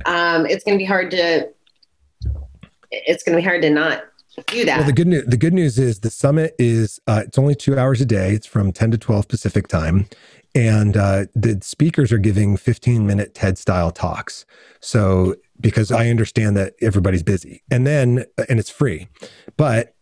Um, 0.07 0.45
it's 0.45 0.65
going 0.65 0.77
to 0.77 0.83
be 0.83 0.85
hard 0.85 1.13
to. 1.13 1.49
It's 2.91 3.23
going 3.23 3.37
to 3.37 3.41
be 3.41 3.47
hard 3.47 3.63
to 3.63 3.71
not 3.71 4.03
do 4.49 4.65
that. 4.65 4.79
Well, 4.79 4.87
the 4.87 4.93
good 4.93 5.07
news 5.07 5.25
the 5.27 5.37
good 5.37 5.55
news 5.55 5.79
is 5.79 6.01
the 6.01 6.11
summit 6.11 6.57
is 6.59 7.01
uh, 7.07 7.23
it's 7.27 7.39
only 7.39 7.55
two 7.55 7.79
hours 7.79 8.01
a 8.01 8.05
day. 8.05 8.35
It's 8.35 8.47
from 8.47 8.73
ten 8.73 8.91
to 8.91 8.99
twelve 8.99 9.29
Pacific 9.29 9.69
time, 9.69 10.09
and 10.53 10.97
uh, 10.97 11.27
the 11.37 11.61
speakers 11.63 12.11
are 12.11 12.19
giving 12.19 12.57
fifteen 12.57 13.07
minute 13.07 13.35
TED 13.35 13.57
style 13.57 13.93
talks. 13.93 14.45
So 14.81 15.37
because 15.61 15.93
I 15.93 16.09
understand 16.09 16.57
that 16.57 16.75
everybody's 16.83 17.23
busy, 17.23 17.63
and 17.71 17.87
then 17.87 18.25
and 18.49 18.59
it's 18.59 18.71
free, 18.71 19.07
but 19.57 19.95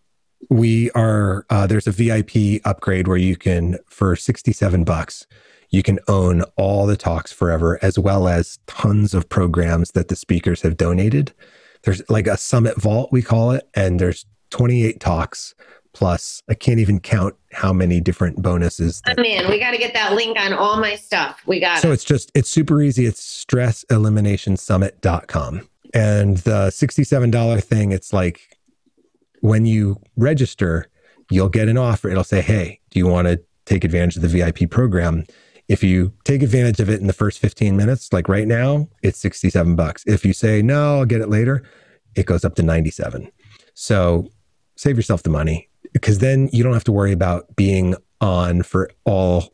we 0.50 0.90
are 0.92 1.44
uh, 1.50 1.66
there's 1.66 1.86
a 1.86 1.92
VIP 1.92 2.60
upgrade 2.64 3.06
where 3.08 3.16
you 3.16 3.36
can 3.36 3.78
for 3.86 4.14
67 4.16 4.84
bucks 4.84 5.26
you 5.70 5.82
can 5.82 5.98
own 6.08 6.42
all 6.56 6.86
the 6.86 6.96
talks 6.96 7.30
forever 7.32 7.78
as 7.82 7.98
well 7.98 8.26
as 8.28 8.58
tons 8.66 9.12
of 9.12 9.28
programs 9.28 9.90
that 9.90 10.08
the 10.08 10.16
speakers 10.16 10.62
have 10.62 10.78
donated. 10.78 11.30
There's 11.82 12.00
like 12.08 12.26
a 12.26 12.38
summit 12.38 12.80
vault 12.80 13.12
we 13.12 13.20
call 13.20 13.50
it 13.50 13.68
and 13.74 14.00
there's 14.00 14.24
28 14.50 14.98
talks 14.98 15.54
plus 15.92 16.42
I 16.48 16.54
can't 16.54 16.80
even 16.80 17.00
count 17.00 17.34
how 17.52 17.74
many 17.74 18.00
different 18.00 18.40
bonuses. 18.40 19.02
That- 19.04 19.18
Man, 19.18 19.46
we 19.50 19.58
got 19.60 19.72
to 19.72 19.78
get 19.78 19.92
that 19.92 20.14
link 20.14 20.38
on 20.38 20.54
all 20.54 20.80
my 20.80 20.94
stuff. 20.96 21.42
We 21.46 21.60
got 21.60 21.80
So 21.80 21.90
it. 21.90 21.94
it's 21.94 22.04
just 22.04 22.32
it's 22.34 22.48
super 22.48 22.80
easy. 22.80 23.04
It's 23.04 23.44
stresseliminationsummit.com. 23.44 25.68
And 25.94 26.36
the 26.38 26.68
$67 26.68 27.64
thing 27.64 27.92
it's 27.92 28.12
like 28.12 28.57
when 29.40 29.66
you 29.66 30.00
register, 30.16 30.86
you'll 31.30 31.48
get 31.48 31.68
an 31.68 31.78
offer. 31.78 32.08
It'll 32.08 32.24
say, 32.24 32.40
Hey, 32.40 32.80
do 32.90 32.98
you 32.98 33.06
want 33.06 33.28
to 33.28 33.40
take 33.66 33.84
advantage 33.84 34.16
of 34.16 34.22
the 34.22 34.28
VIP 34.28 34.70
program? 34.70 35.24
If 35.68 35.84
you 35.84 36.14
take 36.24 36.42
advantage 36.42 36.80
of 36.80 36.88
it 36.88 37.00
in 37.00 37.06
the 37.06 37.12
first 37.12 37.38
15 37.40 37.76
minutes, 37.76 38.12
like 38.12 38.28
right 38.28 38.46
now, 38.46 38.88
it's 39.02 39.18
67 39.18 39.76
bucks. 39.76 40.02
If 40.06 40.24
you 40.24 40.32
say, 40.32 40.62
No, 40.62 40.98
I'll 40.98 41.04
get 41.04 41.20
it 41.20 41.28
later, 41.28 41.62
it 42.14 42.26
goes 42.26 42.44
up 42.44 42.54
to 42.56 42.62
97. 42.62 43.30
So 43.74 44.28
save 44.76 44.96
yourself 44.96 45.22
the 45.22 45.30
money 45.30 45.68
because 45.92 46.18
then 46.18 46.48
you 46.52 46.62
don't 46.62 46.72
have 46.72 46.84
to 46.84 46.92
worry 46.92 47.12
about 47.12 47.54
being 47.56 47.94
on 48.20 48.62
for 48.62 48.90
all 49.04 49.52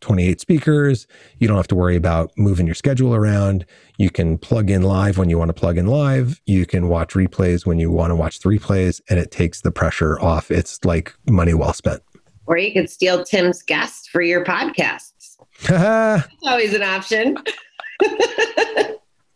28 0.00 0.40
speakers. 0.40 1.06
You 1.38 1.48
don't 1.48 1.56
have 1.56 1.68
to 1.68 1.74
worry 1.74 1.96
about 1.96 2.30
moving 2.36 2.66
your 2.66 2.74
schedule 2.74 3.14
around. 3.14 3.66
You 3.96 4.10
can 4.10 4.38
plug 4.38 4.70
in 4.70 4.82
live 4.82 5.18
when 5.18 5.30
you 5.30 5.38
want 5.38 5.48
to 5.48 5.54
plug 5.54 5.76
in 5.76 5.86
live. 5.86 6.40
You 6.46 6.66
can 6.66 6.88
watch 6.88 7.14
replays 7.14 7.66
when 7.66 7.78
you 7.78 7.90
want 7.90 8.10
to 8.10 8.16
watch 8.16 8.40
the 8.40 8.48
replays, 8.48 9.00
and 9.08 9.18
it 9.18 9.30
takes 9.30 9.60
the 9.62 9.70
pressure 9.70 10.20
off. 10.20 10.50
It's 10.50 10.84
like 10.84 11.14
money 11.28 11.54
well 11.54 11.72
spent. 11.72 12.02
Or 12.46 12.56
you 12.56 12.72
could 12.72 12.88
steal 12.88 13.24
Tim's 13.24 13.62
guests 13.62 14.08
for 14.08 14.22
your 14.22 14.44
podcasts. 14.44 15.36
That's 15.66 16.28
always 16.44 16.72
an 16.74 16.82
option. 16.82 17.36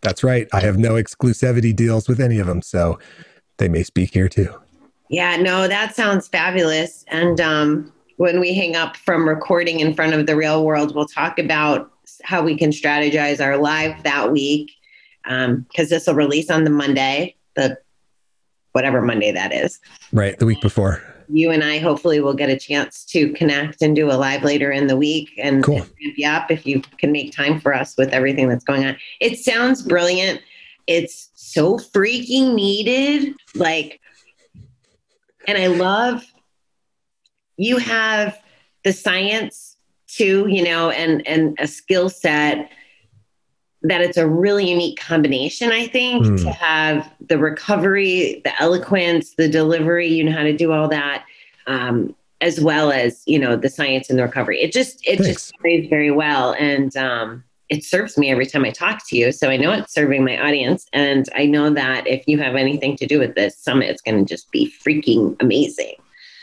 That's 0.03 0.25
right. 0.25 0.49
I 0.53 0.61
have 0.61 0.79
no 0.79 0.93
exclusivity 0.95 1.75
deals 1.75 2.09
with 2.09 2.21
any 2.21 2.39
of 2.39 2.47
them, 2.47 2.63
so 2.63 2.99
they 3.59 3.69
may 3.69 3.83
speak 3.83 4.15
here 4.15 4.29
too. 4.29 4.53
Yeah, 5.09 5.37
no, 5.37 5.69
that 5.69 5.95
sounds 5.95 6.27
fabulous. 6.27 7.05
And 7.09 7.41
um, 7.41 7.93
when 8.23 8.39
we 8.39 8.55
hang 8.55 8.77
up 8.77 8.97
from 8.97 9.29
recording 9.29 9.81
in 9.81 9.93
front 9.95 10.15
of 10.15 10.27
the 10.27 10.37
real 10.37 10.65
world, 10.65 10.95
we'll 10.95 11.09
talk 11.09 11.41
about 11.41 11.91
how 12.23 12.41
we 12.41 12.57
can 12.57 12.71
strategize 12.71 13.45
our 13.45 13.57
live 13.57 14.01
that 14.05 14.31
week 14.31 14.71
because 15.25 15.49
um, 15.49 15.67
this 15.75 16.07
will 16.07 16.15
release 16.15 16.49
on 16.49 16.63
the 16.63 16.71
Monday, 16.71 17.35
the 17.57 17.77
whatever 18.71 19.03
Monday 19.03 19.33
that 19.33 19.53
is. 19.53 19.81
Right, 20.13 20.39
the 20.39 20.47
week 20.47 20.61
before. 20.61 21.03
You 21.31 21.51
and 21.51 21.65
I 21.65 21.79
hopefully 21.79 22.21
will 22.21 22.35
get 22.35 22.49
a 22.49 22.57
chance 22.57 23.05
to 23.07 23.33
connect 23.33 23.83
and 23.83 23.97
do 23.97 24.09
a 24.09 24.15
live 24.15 24.45
later 24.45 24.71
in 24.71 24.87
the 24.87 24.97
week 24.97 25.33
and, 25.37 25.65
cool. 25.65 25.79
ramp 25.79 25.93
you 25.99 26.29
up 26.29 26.49
if 26.49 26.65
you 26.65 26.81
can 26.99 27.11
make 27.11 27.35
time 27.35 27.59
for 27.59 27.75
us 27.75 27.97
with 27.99 28.11
everything 28.11 28.49
that's 28.49 28.63
going 28.63 28.85
on. 28.85 28.97
It 29.21 29.41
sounds 29.41 29.83
brilliant. 29.83 30.41
It's 30.87 31.31
so 31.35 31.77
freaking 31.77 32.55
needed. 32.55 33.35
Like, 33.57 34.01
and 35.49 35.59
I 35.59 35.67
love 35.67 36.25
you 37.63 37.79
have 37.79 38.39
the 38.85 38.93
science 38.93 39.77
too, 40.09 40.47
you 40.49 40.63
know, 40.63 40.91
and 40.91 41.27
and 41.27 41.57
a 41.61 41.67
skill 41.67 42.09
set 42.09 42.71
that 43.85 44.01
it's 44.01 44.17
a 44.17 44.29
really 44.29 44.71
unique 44.71 45.01
combination, 45.01 45.73
I 45.73 45.89
think, 45.89 46.25
mm. 46.25 46.43
to 46.45 46.53
have 46.53 47.13
the 47.29 47.39
recovery, 47.39 48.41
the 48.45 48.63
eloquence, 48.63 49.35
the 49.35 49.49
delivery, 49.49 50.09
you 50.09 50.25
know 50.25 50.33
how 50.33 50.45
to 50.45 50.57
do 50.57 50.73
all 50.73 50.89
that. 50.89 51.25
Um, 51.67 52.15
as 52.41 52.61
well 52.61 52.91
as 52.91 53.23
you 53.25 53.39
know 53.39 53.55
the 53.55 53.69
science 53.69 54.11
and 54.11 54.19
the 54.19 54.25
recovery 54.25 54.61
it 54.61 54.73
just 54.73 54.99
it 55.07 55.19
Thanks. 55.19 55.29
just 55.29 55.59
plays 55.61 55.89
very 55.89 56.11
well 56.11 56.57
and 56.59 56.97
um, 56.97 57.45
it 57.69 57.85
serves 57.85 58.19
me 58.19 58.33
every 58.33 58.47
time 58.47 58.65
i 58.65 58.71
talk 58.71 59.07
to 59.09 59.17
you 59.17 59.31
so 59.31 59.49
i 59.49 59.57
know 59.57 59.71
it's 59.71 59.95
serving 59.95 60.25
my 60.25 60.37
audience 60.45 60.87
and 60.93 61.29
i 61.37 61.47
know 61.47 61.71
that 61.71 62.05
if 62.09 62.27
you 62.27 62.39
have 62.39 62.57
anything 62.57 62.97
to 62.97 63.07
do 63.07 63.21
with 63.21 63.37
this 63.37 63.57
summit 63.57 63.89
it's 63.89 64.03
going 64.03 64.19
to 64.19 64.29
just 64.29 64.51
be 64.51 64.73
freaking 64.85 65.37
amazing 65.41 65.95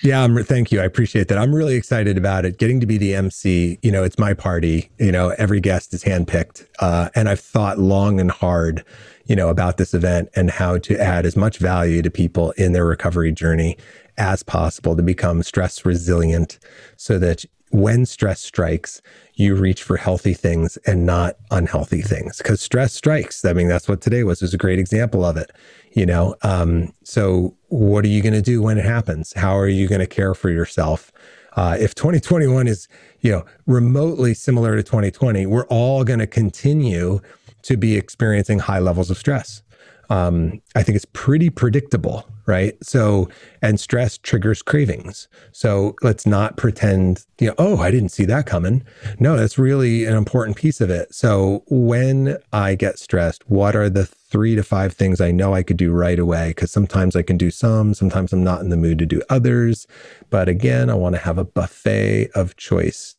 yeah, 0.02 0.24
I'm, 0.24 0.44
thank 0.44 0.72
you. 0.72 0.80
I 0.80 0.86
appreciate 0.86 1.28
that. 1.28 1.38
I'm 1.38 1.54
really 1.54 1.76
excited 1.76 2.18
about 2.18 2.46
it. 2.46 2.58
Getting 2.58 2.80
to 2.80 2.86
be 2.86 2.98
the 2.98 3.16
MC, 3.16 3.80
you 3.82 3.92
know, 3.92 4.04
it's 4.04 4.18
my 4.18 4.34
party. 4.34 4.90
You 4.98 5.12
know, 5.12 5.30
every 5.38 5.60
guest 5.60 5.94
is 5.94 6.04
handpicked, 6.04 6.66
uh, 6.80 7.10
and 7.16 7.28
I've 7.28 7.40
thought 7.40 7.80
long 7.80 8.20
and 8.20 8.32
hard, 8.32 8.86
you 9.26 9.36
know, 9.36 9.50
about 9.50 9.78
this 9.78 9.94
event 9.94 10.30
and 10.36 10.50
how 10.50 10.78
to 10.80 10.98
add 11.00 11.26
as 11.26 11.36
much 11.36 11.58
value 11.58 12.02
to 12.02 12.10
people 12.10 12.52
in 12.52 12.72
their 12.72 12.86
recovery 12.86 13.32
journey 13.32 13.78
as 14.18 14.44
possible 14.44 14.96
to 14.96 15.02
become 15.04 15.44
stress 15.44 15.86
resilient, 15.86 16.60
so 16.98 17.20
that 17.20 17.46
when 17.70 18.06
stress 18.06 18.42
strikes, 18.42 19.02
you 19.36 19.56
reach 19.56 19.84
for 19.84 19.98
healthy 19.98 20.34
things 20.34 20.78
and 20.86 21.06
not 21.06 21.38
unhealthy 21.52 22.02
things. 22.02 22.38
Because 22.38 22.62
stress 22.62 22.94
strikes. 22.94 23.46
I 23.46 23.54
mean, 23.54 23.68
that's 23.68 23.88
what 23.88 24.02
today 24.02 24.24
was. 24.24 24.42
Was 24.42 24.54
a 24.54 24.58
great 24.58 24.80
example 24.80 25.24
of 25.24 25.38
it 25.38 25.52
you 25.94 26.06
know 26.06 26.36
um, 26.44 26.94
so 27.04 27.56
what 27.68 28.04
are 28.06 28.10
you 28.10 28.22
going 28.22 28.34
to 28.34 28.42
do 28.42 28.62
when 28.62 28.78
it 28.78 28.86
happens 28.86 29.34
how 29.36 29.58
are 29.58 29.68
you 29.68 29.88
going 29.88 30.00
to 30.00 30.08
care 30.08 30.34
for 30.34 30.50
yourself 30.50 31.12
uh, 31.56 31.76
if 31.80 31.96
2021 31.96 32.68
is 32.68 32.88
you 33.22 33.32
know 33.32 33.46
remotely 33.66 34.34
similar 34.34 34.76
to 34.76 34.84
2020 34.84 35.46
we're 35.46 35.66
all 35.68 36.04
going 36.04 36.20
to 36.20 36.28
continue 36.28 37.20
to 37.62 37.78
be 37.78 37.96
experiencing 37.96 38.60
high 38.60 38.80
levels 38.80 39.10
of 39.10 39.18
stress 39.18 39.62
um, 40.10 40.62
I 40.76 40.84
think 40.84 40.96
it's 40.96 41.06
pretty 41.14 41.50
predictable, 41.50 42.28
right? 42.48 42.76
So, 42.84 43.30
and 43.62 43.80
stress 43.80 44.18
triggers 44.18 44.62
cravings. 44.62 45.28
So 45.52 45.96
let's 46.02 46.26
not 46.26 46.58
pretend, 46.58 47.26
you 47.40 47.48
know, 47.48 47.56
oh, 47.60 47.78
I 47.78 47.92
didn't 47.92 48.10
see 48.10 48.26
that 48.26 48.48
coming. 48.48 48.84
No, 49.20 49.38
that's 49.38 49.60
really 49.60 50.06
an 50.06 50.16
important 50.16 50.58
piece 50.58 50.82
of 50.82 50.90
it. 50.90 51.14
So 51.14 51.64
when 51.68 52.38
I 52.52 52.76
get 52.76 52.98
stressed, 52.98 53.48
what 53.50 53.76
are 53.76 53.90
the 53.90 54.06
three 54.06 54.56
to 54.56 54.64
five 54.64 54.94
things 54.94 55.22
I 55.22 55.32
know 55.32 55.54
I 55.54 55.64
could 55.64 55.78
do 55.78 55.92
right 55.92 56.20
away? 56.20 56.50
Because 56.50 56.72
sometimes 56.72 57.16
I 57.16 57.22
can 57.22 57.38
do 57.38 57.52
some, 57.52 57.94
sometimes 57.94 58.34
I'm 58.34 58.44
not 58.44 58.62
in 58.62 58.70
the 58.70 58.78
mood 58.78 58.98
to 59.00 59.06
do 59.06 59.22
others. 59.30 59.86
But 60.32 60.50
again, 60.50 60.90
I 60.90 60.96
want 60.96 61.16
to 61.16 61.22
have 61.22 61.38
a 61.38 61.46
buffet 61.46 62.30
of 62.34 62.56
choice 62.58 63.16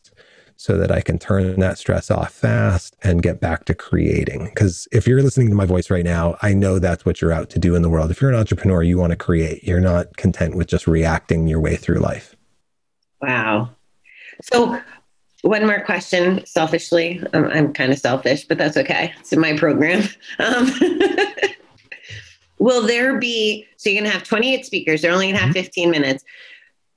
so 0.61 0.77
that 0.77 0.93
I 0.93 1.01
can 1.01 1.19
turn 1.19 1.59
that 1.61 1.79
stress 1.79 2.11
off 2.11 2.35
fast 2.35 2.95
and 3.03 3.23
get 3.23 3.41
back 3.41 3.65
to 3.65 3.75
creating. 3.75 4.45
Because 4.45 4.87
if 4.93 5.07
you're 5.07 5.23
listening 5.23 5.49
to 5.49 5.55
my 5.55 5.65
voice 5.65 5.89
right 5.89 6.05
now, 6.05 6.37
I 6.43 6.53
know 6.53 6.79
that's 6.79 7.07
what 7.07 7.23
you're 7.23 7.33
out 7.33 7.49
to 7.51 7.59
do 7.59 7.75
in 7.75 7.81
the 7.81 7.89
world. 7.89 8.11
If 8.11 8.21
you're 8.21 8.31
an 8.31 8.37
entrepreneur, 8.37 8.83
you 8.83 8.99
want 8.99 9.13
to 9.13 9.17
create. 9.17 9.65
You're 9.65 9.81
not 9.81 10.19
content 10.19 10.57
with 10.57 10.67
just 10.67 10.87
reacting 10.87 11.49
your 11.49 11.61
way 11.61 11.77
through 11.77 12.01
life. 12.01 12.37
Wow. 13.23 13.71
So, 14.43 14.79
one 15.41 15.67
more 15.67 15.81
question 15.81 16.45
selfishly. 16.45 17.25
I'm, 17.33 17.47
I'm 17.47 17.73
kind 17.73 17.91
of 17.91 17.99
selfish, 17.99 18.45
but 18.45 18.59
that's 18.59 18.77
okay. 18.77 19.15
It's 19.19 19.33
in 19.33 19.41
my 19.41 19.57
program. 19.57 20.03
Um, 20.41 20.71
will 22.59 22.87
there 22.87 23.19
be, 23.19 23.67
so 23.79 23.89
you're 23.89 24.03
going 24.03 24.13
to 24.13 24.15
have 24.15 24.29
28 24.29 24.67
speakers, 24.67 25.01
they're 25.01 25.11
only 25.11 25.29
going 25.29 25.37
to 25.37 25.41
have 25.41 25.55
mm-hmm. 25.55 25.65
15 25.65 25.91
minutes. 25.91 26.23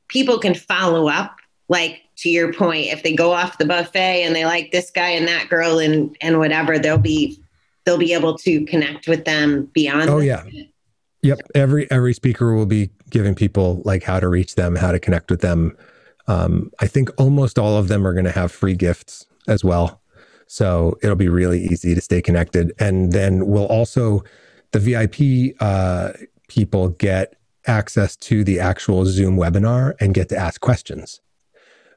People 0.10 0.38
can 0.38 0.54
follow 0.54 1.08
up 1.08 1.38
like 1.70 2.03
to 2.18 2.30
your 2.30 2.54
point, 2.54 2.88
if 2.88 3.04
they 3.04 3.16
go 3.16 3.32
off 3.32 3.58
the 3.58 3.66
buffet 3.66 4.24
and 4.24 4.36
they 4.36 4.46
like 4.46 4.72
this 4.72 4.92
guy 4.92 5.10
and 5.10 5.28
that 5.28 5.50
girl 5.50 5.80
and 5.80 6.16
and 6.22 6.40
whatever, 6.40 6.80
they'll 6.80 6.98
be 6.98 7.40
they'll 7.86 7.98
be 7.98 8.14
able 8.14 8.38
to 8.40 8.66
connect 8.66 9.08
with 9.08 9.26
them 9.26 9.66
beyond. 9.74 10.10
Oh 10.10 10.20
yeah. 10.20 10.44
Yep. 11.22 11.40
Every 11.56 11.90
every 11.90 12.14
speaker 12.14 12.54
will 12.54 12.66
be 12.66 12.90
giving 13.10 13.36
people 13.36 13.82
like 13.86 14.04
how 14.04 14.20
to 14.20 14.28
reach 14.28 14.56
them, 14.56 14.76
how 14.76 14.92
to 14.92 15.00
connect 15.00 15.32
with 15.32 15.42
them. 15.42 15.78
Um, 16.28 16.72
I 16.80 16.88
think 16.88 17.10
almost 17.18 17.60
all 17.60 17.78
of 17.78 17.88
them 17.88 18.06
are 18.06 18.14
going 18.14 18.26
to 18.26 18.32
have 18.32 18.52
free 18.52 18.76
gifts 18.76 19.26
as 19.48 19.64
well. 19.64 20.02
So 20.48 20.98
it'll 21.02 21.16
be 21.16 21.30
really 21.30 21.64
easy 21.64 21.96
to 21.96 22.02
stay 22.02 22.22
connected. 22.22 22.74
And 22.80 23.12
then 23.12 23.48
we'll 23.48 23.66
also 23.66 24.24
the 24.72 24.80
VIP 24.80 25.56
uh, 25.60 26.14
people 26.48 26.90
get 26.90 27.36
access 27.68 28.16
to 28.18 28.44
the 28.44 28.60
actual 28.60 29.06
Zoom 29.06 29.38
webinar 29.38 29.94
and 30.00 30.14
get 30.14 30.30
to 30.30 30.38
ask 30.38 30.60
questions. 30.60 31.22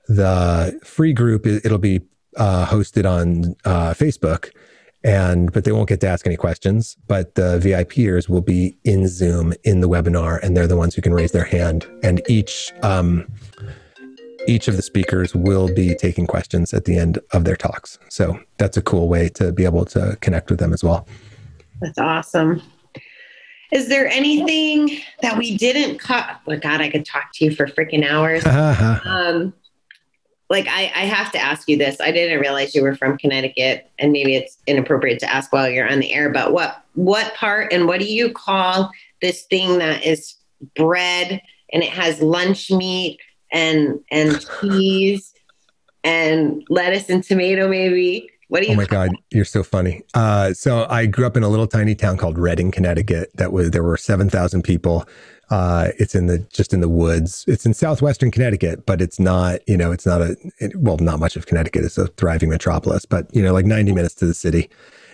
The 0.09 0.79
free 0.85 1.13
group, 1.13 1.47
it'll 1.47 1.79
be 1.79 2.01
uh, 2.37 2.67
hosted 2.67 3.09
on 3.11 3.55
uh, 3.65 3.95
Facebook. 3.95 4.51
and 5.05 5.53
but 5.53 5.65
they 5.65 5.73
won't 5.73 5.89
get 5.89 6.01
to 6.01 6.09
ask 6.09 6.27
any 6.27 6.37
questions. 6.37 6.97
But 7.07 7.35
the 7.35 7.59
VIPers 7.59 8.29
will 8.29 8.41
be 8.41 8.77
in 8.85 9.09
Zoom 9.09 9.55
in 9.65 9.81
the 9.81 9.89
webinar, 9.89 10.43
and 10.43 10.57
they're 10.57 10.67
the 10.67 10.77
ones 10.77 10.95
who 10.95 11.03
can 11.03 11.13
raise 11.13 11.33
their 11.33 11.45
hand. 11.45 11.87
And 12.03 12.23
each 12.29 12.73
um, 12.83 13.27
each 14.47 14.69
of 14.69 14.77
the 14.77 14.83
speakers 14.83 15.35
will 15.35 15.73
be 15.73 15.95
taking 15.95 16.27
questions 16.27 16.73
at 16.73 16.85
the 16.85 16.97
end 16.97 17.19
of 17.33 17.45
their 17.45 17.57
talks. 17.57 17.99
So 18.09 18.39
that's 18.59 18.77
a 18.77 18.83
cool 18.83 19.09
way 19.09 19.29
to 19.31 19.53
be 19.53 19.65
able 19.65 19.85
to 19.87 20.17
connect 20.21 20.51
with 20.51 20.61
them 20.61 20.73
as 20.73 20.85
well. 20.85 21.07
That's 21.81 21.99
awesome. 21.99 22.63
Is 23.73 23.89
there 23.89 24.07
anything 24.07 24.99
that 25.23 25.37
we 25.37 25.57
didn't 25.57 25.99
cut? 25.99 26.41
Oh 26.47 26.57
God, 26.57 26.81
I 26.81 26.89
could 26.89 27.05
talk 27.05 27.33
to 27.35 27.45
you 27.45 27.55
for 27.55 27.67
freaking 27.67 28.09
hours. 28.09 28.47
um, 29.05 29.53
like 30.49 30.67
I, 30.69 30.93
I 30.95 31.07
have 31.07 31.33
to 31.33 31.39
ask 31.39 31.69
you 31.69 31.77
this. 31.77 32.01
I 32.01 32.13
didn't 32.13 32.41
realize 32.41 32.75
you 32.75 32.83
were 32.83 32.95
from 32.95 33.19
Connecticut, 33.19 33.91
and 33.99 34.13
maybe 34.13 34.37
it's 34.37 34.59
inappropriate 34.67 35.19
to 35.21 35.33
ask 35.33 35.53
while 35.53 35.69
you're 35.69 35.91
on 35.91 36.01
the 36.01 36.13
air. 36.13 36.31
But 36.31 36.53
what 36.53 36.85
what 36.95 37.35
part 37.35 37.73
and 37.73 37.87
what 37.87 38.01
do 38.01 38.07
you 38.07 38.33
call 38.33 38.91
this 39.21 39.43
thing 39.43 39.79
that 39.79 40.05
is 40.05 40.35
bread 40.77 41.43
and 41.73 41.83
it 41.83 41.91
has 41.91 42.21
lunch 42.21 42.71
meat 42.71 43.19
and 43.53 44.01
and 44.11 44.45
cheese 44.61 45.33
and 46.05 46.65
lettuce 46.69 47.11
and 47.11 47.25
tomato 47.25 47.69
maybe? 47.69 48.31
What 48.49 48.63
do 48.63 48.69
you? 48.69 48.75
Oh 48.75 48.77
my 48.77 48.87
God, 48.87 49.11
you're 49.33 49.45
so 49.45 49.65
funny. 49.65 50.03
Uh, 50.15 50.53
so 50.53 50.87
I 50.89 51.07
grew 51.07 51.27
up 51.27 51.37
in 51.37 51.43
a 51.43 51.49
little 51.49 51.67
tiny 51.67 51.97
town 51.97 52.17
called 52.17 52.39
Redding, 52.39 52.71
Connecticut. 52.71 53.33
That 53.35 53.53
was 53.53 53.73
there 53.73 53.83
were 53.83 53.97
seven 53.97 54.31
thousand 54.31 54.63
people. 54.63 55.05
Uh, 55.49 55.91
it's 55.99 56.15
in 56.15 56.27
the 56.27 56.39
just 56.53 56.73
in 56.73 56.81
the 56.81 56.89
woods. 56.89 57.45
It's 57.47 57.65
in 57.65 57.73
southwestern 57.73 58.31
Connecticut, 58.31 58.85
but 58.85 59.01
it's 59.01 59.21
not. 59.21 59.61
You 59.69 59.77
know, 59.77 59.93
it's 59.93 60.07
not 60.07 60.21
a 60.21 60.37
it, 60.59 60.75
well, 60.77 60.97
not 60.99 61.21
much 61.21 61.37
of 61.37 61.47
Connecticut. 61.47 61.85
It's 61.85 61.99
a 61.99 62.09
thriving 62.09 62.49
metropolis, 62.49 63.05
but 63.05 63.33
you 63.35 63.43
know, 63.43 63.53
like 63.53 63.67
90 63.67 63.93
minutes 63.93 64.15
to 64.17 64.27
the 64.27 64.35
city. 64.35 64.69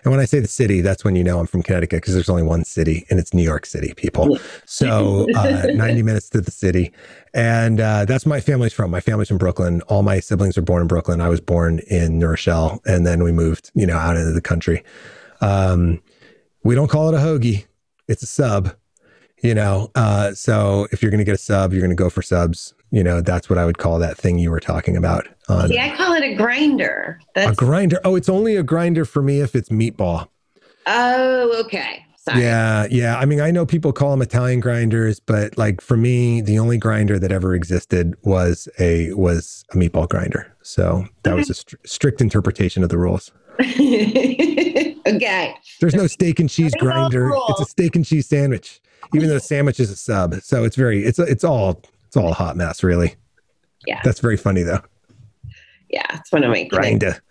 And 0.04 0.10
when 0.10 0.20
I 0.20 0.24
say 0.24 0.40
the 0.40 0.48
city, 0.48 0.80
that's 0.80 1.04
when 1.04 1.14
you 1.14 1.22
know 1.22 1.38
I'm 1.38 1.46
from 1.46 1.62
Connecticut 1.62 2.02
because 2.02 2.14
there's 2.14 2.28
only 2.28 2.42
one 2.42 2.64
city, 2.64 3.06
and 3.08 3.20
it's 3.20 3.32
New 3.32 3.42
York 3.42 3.66
City, 3.66 3.92
people. 3.94 4.36
So 4.66 5.28
uh, 5.36 5.66
90 5.72 6.02
minutes 6.02 6.28
to 6.30 6.40
the 6.40 6.50
city, 6.50 6.92
and 7.34 7.78
uh, 7.78 8.04
that's 8.06 8.26
my 8.26 8.40
family's 8.40 8.72
from. 8.72 8.90
My 8.90 9.00
family's 9.00 9.28
from 9.28 9.38
Brooklyn. 9.38 9.80
All 9.82 10.02
my 10.02 10.18
siblings 10.18 10.58
are 10.58 10.62
born 10.62 10.82
in 10.82 10.88
Brooklyn. 10.88 11.20
I 11.20 11.28
was 11.28 11.40
born 11.40 11.80
in 11.88 12.18
New 12.18 12.26
Rochelle, 12.26 12.80
and 12.84 13.06
then 13.06 13.22
we 13.22 13.30
moved, 13.30 13.70
you 13.74 13.86
know, 13.86 13.96
out 13.96 14.16
into 14.16 14.32
the 14.32 14.40
country. 14.40 14.82
Um, 15.40 16.02
we 16.64 16.74
don't 16.74 16.88
call 16.88 17.08
it 17.08 17.14
a 17.14 17.18
hoagie; 17.18 17.66
it's 18.08 18.24
a 18.24 18.26
sub 18.26 18.74
you 19.42 19.54
know 19.54 19.90
uh, 19.94 20.32
so 20.32 20.86
if 20.92 21.02
you're 21.02 21.10
going 21.10 21.18
to 21.18 21.24
get 21.24 21.34
a 21.34 21.38
sub 21.38 21.72
you're 21.72 21.82
going 21.82 21.90
to 21.90 21.96
go 21.96 22.10
for 22.10 22.22
subs. 22.22 22.74
You 22.90 23.02
know 23.02 23.22
that's 23.22 23.48
what 23.48 23.58
i 23.58 23.64
would 23.64 23.78
call 23.78 23.98
that 24.00 24.18
thing 24.18 24.38
you 24.38 24.50
were 24.50 24.60
talking 24.60 24.96
about 24.98 25.26
on, 25.48 25.68
see 25.68 25.78
i 25.78 25.96
call 25.96 26.12
it 26.14 26.22
a 26.22 26.34
grinder. 26.34 27.20
That's... 27.34 27.52
a 27.52 27.54
grinder? 27.54 27.98
Oh 28.04 28.16
it's 28.16 28.28
only 28.28 28.56
a 28.56 28.62
grinder 28.62 29.04
for 29.04 29.22
me 29.22 29.40
if 29.40 29.54
it's 29.54 29.70
meatball. 29.70 30.28
Oh 30.86 31.60
okay. 31.64 32.04
Sorry. 32.16 32.42
yeah 32.42 32.86
yeah. 32.90 33.18
I 33.18 33.24
mean 33.24 33.40
i 33.40 33.50
know 33.50 33.66
people 33.66 33.92
call 33.92 34.10
them 34.10 34.22
italian 34.22 34.60
grinders 34.60 35.18
but 35.20 35.56
like 35.56 35.80
for 35.80 35.96
me 35.96 36.40
the 36.40 36.58
only 36.58 36.78
grinder 36.78 37.18
that 37.18 37.32
ever 37.32 37.54
existed 37.54 38.14
was 38.22 38.68
a 38.78 39.12
was 39.14 39.64
a 39.72 39.76
meatball 39.76 40.08
grinder. 40.08 40.54
So 40.62 41.06
that 41.22 41.30
okay. 41.30 41.38
was 41.38 41.50
a 41.50 41.54
str- 41.54 41.76
strict 41.84 42.20
interpretation 42.20 42.82
of 42.82 42.90
the 42.90 42.98
rules 42.98 43.32
okay 45.06 45.54
there's 45.80 45.94
no 45.94 46.06
steak 46.06 46.38
and 46.40 46.48
cheese 46.48 46.74
grinder 46.78 47.30
it's 47.48 47.60
a 47.60 47.64
steak 47.64 47.96
and 47.96 48.04
cheese 48.04 48.26
sandwich 48.26 48.80
even 49.14 49.28
though 49.28 49.34
the 49.34 49.40
sandwich 49.40 49.80
is 49.80 49.90
a 49.90 49.96
sub. 49.96 50.34
So 50.42 50.64
it's 50.64 50.76
very 50.76 51.04
it's 51.04 51.18
it's 51.18 51.44
all 51.44 51.82
it's 52.06 52.16
all 52.16 52.30
a 52.30 52.34
hot 52.34 52.56
mess, 52.56 52.82
really. 52.82 53.14
Yeah. 53.86 54.00
That's 54.04 54.20
very 54.20 54.36
funny 54.36 54.62
though. 54.62 54.80
Yeah, 55.88 56.06
it's 56.12 56.32
one 56.32 56.44
of 56.44 56.50
my 56.50 56.64
grinder. 56.64 57.22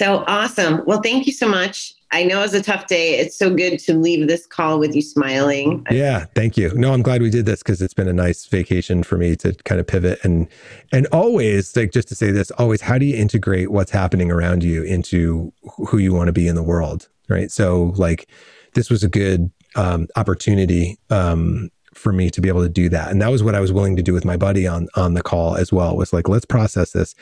So 0.00 0.24
awesome. 0.28 0.82
Well, 0.86 1.02
thank 1.02 1.26
you 1.26 1.32
so 1.34 1.46
much. 1.46 1.92
I 2.10 2.24
know 2.24 2.38
it 2.38 2.44
was 2.44 2.54
a 2.54 2.62
tough 2.62 2.86
day. 2.86 3.18
It's 3.18 3.36
so 3.36 3.54
good 3.54 3.78
to 3.80 3.92
leave 3.92 4.28
this 4.28 4.46
call 4.46 4.78
with 4.78 4.96
you 4.96 5.02
smiling. 5.02 5.86
Yeah, 5.90 6.24
thank 6.34 6.56
you. 6.56 6.72
No, 6.72 6.94
I'm 6.94 7.02
glad 7.02 7.20
we 7.20 7.28
did 7.28 7.44
this 7.44 7.62
because 7.62 7.82
it's 7.82 7.92
been 7.92 8.08
a 8.08 8.14
nice 8.14 8.46
vacation 8.46 9.02
for 9.02 9.18
me 9.18 9.36
to 9.36 9.52
kind 9.64 9.78
of 9.78 9.86
pivot 9.86 10.18
and 10.24 10.48
and 10.90 11.06
always 11.12 11.76
like 11.76 11.92
just 11.92 12.08
to 12.08 12.14
say 12.14 12.30
this, 12.30 12.50
always 12.52 12.80
how 12.80 12.96
do 12.96 13.04
you 13.04 13.14
integrate 13.14 13.72
what's 13.72 13.90
happening 13.90 14.30
around 14.30 14.64
you 14.64 14.82
into 14.84 15.52
who 15.76 15.98
you 15.98 16.14
want 16.14 16.28
to 16.28 16.32
be 16.32 16.48
in 16.48 16.54
the 16.54 16.62
world, 16.62 17.06
right? 17.28 17.50
So 17.50 17.92
like 17.96 18.26
this 18.72 18.88
was 18.88 19.04
a 19.04 19.08
good 19.08 19.50
um, 19.76 20.08
opportunity 20.16 20.96
um, 21.10 21.68
for 21.92 22.14
me 22.14 22.30
to 22.30 22.40
be 22.40 22.48
able 22.48 22.62
to 22.62 22.70
do 22.70 22.88
that. 22.88 23.10
And 23.10 23.20
that 23.20 23.30
was 23.30 23.42
what 23.42 23.54
I 23.54 23.60
was 23.60 23.70
willing 23.70 23.96
to 23.96 24.02
do 24.02 24.14
with 24.14 24.24
my 24.24 24.38
buddy 24.38 24.66
on 24.66 24.88
on 24.96 25.12
the 25.12 25.22
call 25.22 25.56
as 25.56 25.74
well. 25.74 25.94
Was 25.94 26.14
like, 26.14 26.26
let's 26.26 26.46
process 26.46 26.92
this. 26.92 27.14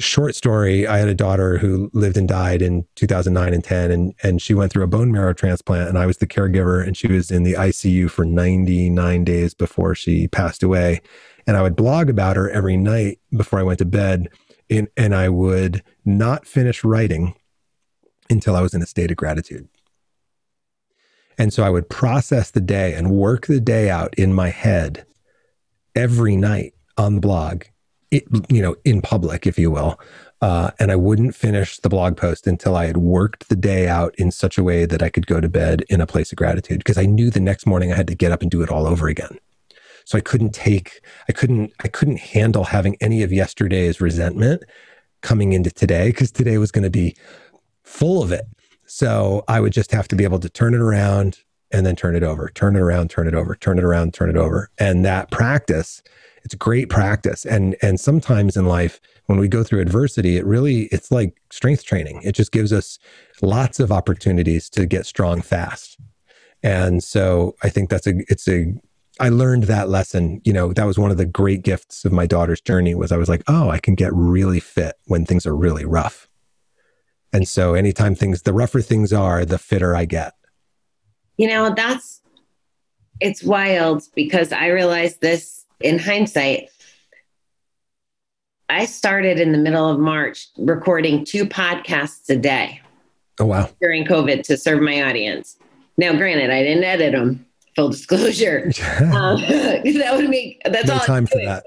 Short 0.00 0.34
story. 0.34 0.86
I 0.86 0.98
had 0.98 1.08
a 1.08 1.14
daughter 1.14 1.58
who 1.58 1.90
lived 1.92 2.16
and 2.16 2.26
died 2.26 2.62
in 2.62 2.86
2009 2.96 3.52
and 3.52 3.62
10, 3.62 3.90
and 3.90 4.14
and 4.22 4.40
she 4.42 4.54
went 4.54 4.72
through 4.72 4.84
a 4.84 4.88
bone 4.88 5.12
marrow 5.12 5.34
transplant, 5.34 5.88
and 5.88 5.98
I 5.98 6.06
was 6.06 6.16
the 6.16 6.26
caregiver, 6.26 6.84
and 6.84 6.96
she 6.96 7.06
was 7.06 7.30
in 7.30 7.42
the 7.42 7.52
ICU 7.52 8.10
for 8.10 8.24
99 8.24 9.24
days 9.24 9.52
before 9.54 9.94
she 9.94 10.26
passed 10.26 10.62
away. 10.62 11.02
And 11.46 11.56
I 11.56 11.62
would 11.62 11.76
blog 11.76 12.08
about 12.08 12.36
her 12.36 12.50
every 12.50 12.76
night 12.76 13.18
before 13.36 13.58
I 13.58 13.62
went 13.62 13.78
to 13.80 13.84
bed, 13.84 14.28
and 14.70 14.88
and 14.96 15.14
I 15.14 15.28
would 15.28 15.82
not 16.04 16.46
finish 16.46 16.82
writing 16.82 17.34
until 18.30 18.56
I 18.56 18.62
was 18.62 18.72
in 18.72 18.82
a 18.82 18.86
state 18.86 19.10
of 19.10 19.16
gratitude. 19.18 19.68
And 21.36 21.52
so 21.52 21.62
I 21.62 21.70
would 21.70 21.88
process 21.88 22.50
the 22.50 22.60
day 22.60 22.94
and 22.94 23.10
work 23.10 23.46
the 23.46 23.60
day 23.60 23.90
out 23.90 24.14
in 24.14 24.32
my 24.32 24.48
head 24.50 25.06
every 25.94 26.36
night 26.36 26.74
on 26.96 27.14
the 27.14 27.20
blog, 27.20 27.64
it, 28.10 28.24
you 28.48 28.62
know, 28.62 28.76
in 28.84 29.02
public, 29.02 29.46
if 29.46 29.58
you 29.58 29.70
will. 29.70 29.98
Uh, 30.42 30.70
and 30.78 30.90
I 30.90 30.96
wouldn't 30.96 31.34
finish 31.34 31.78
the 31.78 31.90
blog 31.90 32.16
post 32.16 32.46
until 32.46 32.74
I 32.74 32.86
had 32.86 32.96
worked 32.96 33.48
the 33.48 33.56
day 33.56 33.88
out 33.88 34.14
in 34.16 34.30
such 34.30 34.56
a 34.56 34.62
way 34.62 34.86
that 34.86 35.02
I 35.02 35.10
could 35.10 35.26
go 35.26 35.40
to 35.40 35.48
bed 35.48 35.84
in 35.90 36.00
a 36.00 36.06
place 36.06 36.32
of 36.32 36.38
gratitude 36.38 36.78
because 36.78 36.96
I 36.96 37.04
knew 37.04 37.30
the 37.30 37.40
next 37.40 37.66
morning 37.66 37.92
I 37.92 37.96
had 37.96 38.06
to 38.06 38.14
get 38.14 38.32
up 38.32 38.40
and 38.40 38.50
do 38.50 38.62
it 38.62 38.70
all 38.70 38.86
over 38.86 39.06
again. 39.08 39.38
So 40.06 40.16
I 40.16 40.22
couldn't 40.22 40.54
take, 40.54 41.02
I 41.28 41.32
couldn't, 41.32 41.72
I 41.84 41.88
couldn't 41.88 42.18
handle 42.18 42.64
having 42.64 42.96
any 43.00 43.22
of 43.22 43.32
yesterday's 43.32 44.00
resentment 44.00 44.64
coming 45.20 45.52
into 45.52 45.70
today 45.70 46.08
because 46.08 46.32
today 46.32 46.56
was 46.56 46.72
going 46.72 46.84
to 46.84 46.90
be 46.90 47.14
full 47.84 48.22
of 48.22 48.32
it. 48.32 48.46
So 48.86 49.44
I 49.46 49.60
would 49.60 49.72
just 49.72 49.92
have 49.92 50.08
to 50.08 50.16
be 50.16 50.24
able 50.24 50.40
to 50.40 50.48
turn 50.48 50.74
it 50.74 50.80
around 50.80 51.40
and 51.70 51.86
then 51.86 51.94
turn 51.94 52.16
it 52.16 52.22
over, 52.22 52.48
turn 52.48 52.76
it 52.76 52.80
around, 52.80 53.10
turn 53.10 53.28
it 53.28 53.34
over, 53.34 53.54
turn 53.54 53.78
it 53.78 53.84
around, 53.84 54.14
turn 54.14 54.30
it 54.30 54.36
over. 54.36 54.70
And 54.78 55.04
that 55.04 55.30
practice, 55.30 56.02
it's 56.44 56.54
great 56.54 56.88
practice. 56.88 57.44
And 57.44 57.76
and 57.82 57.98
sometimes 58.00 58.56
in 58.56 58.66
life, 58.66 59.00
when 59.26 59.38
we 59.38 59.48
go 59.48 59.62
through 59.62 59.80
adversity, 59.80 60.36
it 60.36 60.46
really 60.46 60.82
it's 60.86 61.10
like 61.10 61.40
strength 61.50 61.84
training. 61.84 62.20
It 62.24 62.32
just 62.32 62.52
gives 62.52 62.72
us 62.72 62.98
lots 63.42 63.80
of 63.80 63.92
opportunities 63.92 64.68
to 64.70 64.86
get 64.86 65.06
strong 65.06 65.42
fast. 65.42 65.98
And 66.62 67.02
so 67.02 67.54
I 67.62 67.68
think 67.68 67.90
that's 67.90 68.06
a 68.06 68.14
it's 68.28 68.48
a 68.48 68.74
I 69.18 69.28
learned 69.28 69.64
that 69.64 69.88
lesson. 69.88 70.40
You 70.44 70.52
know, 70.52 70.72
that 70.72 70.86
was 70.86 70.98
one 70.98 71.10
of 71.10 71.18
the 71.18 71.26
great 71.26 71.62
gifts 71.62 72.04
of 72.04 72.12
my 72.12 72.26
daughter's 72.26 72.60
journey 72.60 72.94
was 72.94 73.12
I 73.12 73.18
was 73.18 73.28
like, 73.28 73.42
oh, 73.48 73.68
I 73.68 73.78
can 73.78 73.94
get 73.94 74.12
really 74.14 74.60
fit 74.60 74.96
when 75.06 75.26
things 75.26 75.46
are 75.46 75.54
really 75.54 75.84
rough. 75.84 76.26
And 77.32 77.46
so 77.46 77.74
anytime 77.74 78.14
things, 78.14 78.42
the 78.42 78.52
rougher 78.52 78.80
things 78.80 79.12
are, 79.12 79.44
the 79.44 79.58
fitter 79.58 79.94
I 79.94 80.04
get. 80.04 80.32
You 81.36 81.48
know, 81.48 81.72
that's, 81.74 82.22
it's 83.20 83.44
wild 83.44 84.02
because 84.14 84.52
I 84.52 84.68
realized 84.68 85.20
this 85.20 85.59
in 85.80 85.98
hindsight. 85.98 86.68
I 88.68 88.84
started 88.86 89.40
in 89.40 89.52
the 89.52 89.58
middle 89.58 89.88
of 89.88 89.98
March 89.98 90.48
recording 90.56 91.24
two 91.24 91.44
podcasts 91.44 92.30
a 92.30 92.36
day. 92.36 92.80
Oh, 93.40 93.46
wow. 93.46 93.70
During 93.80 94.04
COVID 94.04 94.42
to 94.44 94.56
serve 94.56 94.80
my 94.80 95.02
audience. 95.02 95.56
Now, 95.96 96.12
granted, 96.12 96.50
I 96.50 96.62
didn't 96.62 96.84
edit 96.84 97.12
them, 97.12 97.46
full 97.74 97.88
disclosure. 97.88 98.70
um, 99.12 99.40
that 99.40 100.12
would 100.14 100.30
make, 100.30 100.60
that's 100.64 100.86
no 100.86 100.94
all 100.94 101.00
time 101.00 101.26
for 101.26 101.38
that. 101.44 101.64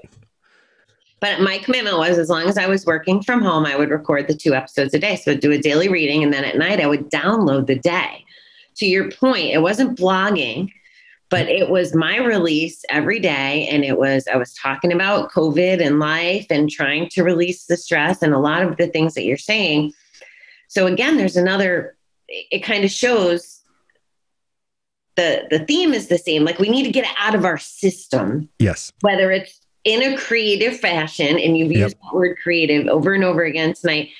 But 1.20 1.40
my 1.40 1.58
commitment 1.58 1.96
was 1.96 2.18
as 2.18 2.28
long 2.28 2.48
as 2.48 2.58
I 2.58 2.66
was 2.66 2.84
working 2.84 3.22
from 3.22 3.42
home, 3.42 3.64
I 3.64 3.76
would 3.76 3.90
record 3.90 4.28
the 4.28 4.34
two 4.34 4.54
episodes 4.54 4.92
a 4.94 4.98
day. 4.98 5.16
So 5.16 5.32
I'd 5.32 5.40
do 5.40 5.52
a 5.52 5.58
daily 5.58 5.88
reading. 5.88 6.22
And 6.22 6.32
then 6.32 6.44
at 6.44 6.58
night, 6.58 6.80
I 6.80 6.86
would 6.86 7.10
download 7.10 7.66
the 7.66 7.78
day. 7.78 8.24
To 8.76 8.86
your 8.86 9.10
point, 9.10 9.46
it 9.46 9.62
wasn't 9.62 9.98
blogging, 9.98 10.70
but 11.30 11.48
it 11.48 11.70
was 11.70 11.94
my 11.94 12.18
release 12.18 12.84
every 12.90 13.18
day. 13.18 13.66
And 13.68 13.84
it 13.84 13.98
was, 13.98 14.28
I 14.32 14.36
was 14.36 14.54
talking 14.54 14.92
about 14.92 15.32
COVID 15.32 15.84
and 15.84 15.98
life 15.98 16.46
and 16.50 16.70
trying 16.70 17.08
to 17.10 17.24
release 17.24 17.66
the 17.66 17.76
stress 17.76 18.22
and 18.22 18.34
a 18.34 18.38
lot 18.38 18.62
of 18.62 18.76
the 18.76 18.86
things 18.86 19.14
that 19.14 19.24
you're 19.24 19.36
saying. 19.36 19.92
So 20.68 20.86
again, 20.86 21.16
there's 21.16 21.36
another, 21.36 21.96
it 22.28 22.60
kind 22.60 22.84
of 22.84 22.90
shows 22.90 23.60
the 25.16 25.46
the 25.48 25.60
theme 25.60 25.94
is 25.94 26.08
the 26.08 26.18
same 26.18 26.44
like 26.44 26.58
we 26.58 26.68
need 26.68 26.82
to 26.82 26.90
get 26.90 27.04
it 27.04 27.16
out 27.18 27.36
of 27.36 27.44
our 27.44 27.56
system 27.56 28.48
yes 28.58 28.90
whether 29.02 29.30
it's 29.30 29.64
in 29.84 30.02
a 30.02 30.16
creative 30.16 30.78
fashion, 30.80 31.38
and 31.38 31.56
you've 31.56 31.70
used 31.70 31.96
yep. 31.96 32.10
the 32.10 32.16
word 32.16 32.38
creative 32.42 32.88
over 32.88 33.12
and 33.12 33.22
over 33.22 33.44
again 33.44 33.74
tonight, 33.74 34.10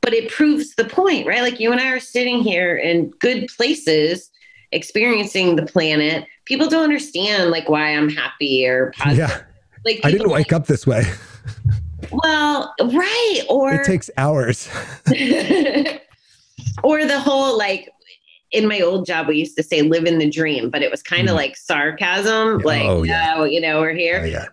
but 0.00 0.14
it 0.14 0.30
proves 0.30 0.74
the 0.74 0.84
point, 0.84 1.26
right? 1.26 1.42
Like 1.42 1.60
you 1.60 1.72
and 1.72 1.80
I 1.80 1.90
are 1.90 2.00
sitting 2.00 2.40
here 2.40 2.76
in 2.76 3.10
good 3.20 3.48
places 3.54 4.30
experiencing 4.72 5.56
the 5.56 5.66
planet. 5.66 6.26
People 6.44 6.68
don't 6.68 6.84
understand 6.84 7.50
like 7.50 7.68
why 7.68 7.96
I'm 7.96 8.08
happy 8.08 8.66
or 8.66 8.92
positive. 8.96 9.28
Yeah. 9.30 9.42
Like 9.84 10.00
I 10.04 10.10
didn't 10.10 10.30
wake 10.30 10.52
like, 10.52 10.52
up 10.52 10.66
this 10.66 10.86
way. 10.86 11.04
well, 12.10 12.74
right. 12.80 13.42
Or 13.48 13.72
it 13.72 13.84
takes 13.84 14.10
hours. 14.16 14.68
or 16.82 17.04
the 17.04 17.20
whole 17.20 17.56
like 17.56 17.90
in 18.50 18.68
my 18.68 18.80
old 18.80 19.06
job 19.06 19.26
we 19.26 19.36
used 19.36 19.56
to 19.56 19.62
say 19.62 19.82
live 19.82 20.04
in 20.06 20.18
the 20.18 20.30
dream 20.30 20.70
but 20.70 20.82
it 20.82 20.90
was 20.90 21.02
kind 21.02 21.28
of 21.28 21.34
mm. 21.34 21.38
like 21.38 21.56
sarcasm 21.56 22.58
like 22.58 22.84
oh, 22.84 23.02
yeah. 23.02 23.34
oh 23.36 23.44
you 23.44 23.60
know 23.60 23.80
we're 23.80 23.92
here 23.92 24.20
oh, 24.22 24.26
yeah. 24.26 24.46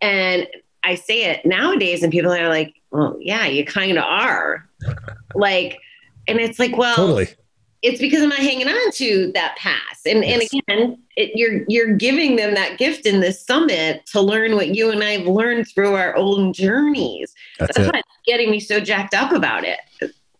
and 0.00 0.46
i 0.84 0.94
say 0.94 1.24
it 1.24 1.44
nowadays 1.44 2.02
and 2.02 2.10
people 2.10 2.32
are 2.32 2.48
like 2.48 2.74
well 2.90 3.16
yeah 3.20 3.46
you 3.46 3.64
kind 3.64 3.98
of 3.98 4.04
are 4.04 4.66
like 5.34 5.78
and 6.26 6.38
it's 6.38 6.58
like 6.58 6.76
well 6.76 6.96
totally 6.96 7.28
it's 7.82 8.00
because 8.00 8.22
I'm 8.22 8.28
not 8.28 8.38
hanging 8.38 8.68
on 8.68 8.92
to 8.92 9.32
that 9.34 9.56
past. 9.56 10.06
And 10.06 10.24
yes. 10.24 10.48
and 10.52 10.62
again, 10.62 10.98
it, 11.16 11.32
you're 11.34 11.64
you're 11.68 11.94
giving 11.96 12.36
them 12.36 12.54
that 12.54 12.78
gift 12.78 13.06
in 13.06 13.20
this 13.20 13.44
summit 13.44 14.06
to 14.06 14.20
learn 14.20 14.54
what 14.54 14.68
you 14.74 14.90
and 14.90 15.02
I've 15.02 15.26
learned 15.26 15.66
through 15.68 15.94
our 15.94 16.16
own 16.16 16.52
journeys. 16.52 17.34
That's, 17.58 17.76
That's 17.76 17.88
what's 17.88 18.08
getting 18.24 18.50
me 18.50 18.60
so 18.60 18.78
jacked 18.78 19.14
up 19.14 19.32
about 19.32 19.64
it. 19.64 19.80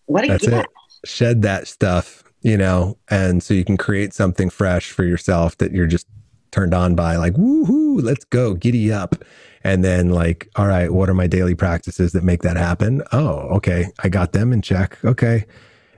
What 0.06 0.24
a 0.24 0.28
That's 0.28 0.47
gift. 0.47 0.56
It. 0.56 1.09
Shed 1.09 1.43
that 1.43 1.66
stuff, 1.66 2.23
you 2.43 2.56
know, 2.56 2.97
and 3.09 3.43
so 3.43 3.55
you 3.55 3.64
can 3.64 3.77
create 3.77 4.14
something 4.14 4.48
fresh 4.48 4.93
for 4.93 5.02
yourself 5.02 5.59
that 5.59 5.73
you're 5.73 5.89
just 5.89 6.06
turned 6.52 6.74
on 6.74 6.94
by, 6.94 7.16
like, 7.16 7.32
woohoo, 7.32 8.01
let's 8.01 8.24
go, 8.27 8.55
giddy 8.55 8.93
up. 8.93 9.16
And 9.64 9.82
then 9.82 10.10
like, 10.10 10.48
all 10.55 10.66
right, 10.66 10.93
what 10.93 11.09
are 11.09 11.14
my 11.14 11.27
daily 11.27 11.56
practices 11.56 12.12
that 12.12 12.23
make 12.23 12.43
that 12.43 12.56
happen? 12.56 13.02
Oh, 13.10 13.39
okay. 13.56 13.86
I 14.05 14.09
got 14.09 14.32
them 14.32 14.52
in 14.52 14.62
check. 14.62 14.98
Okay 15.05 15.44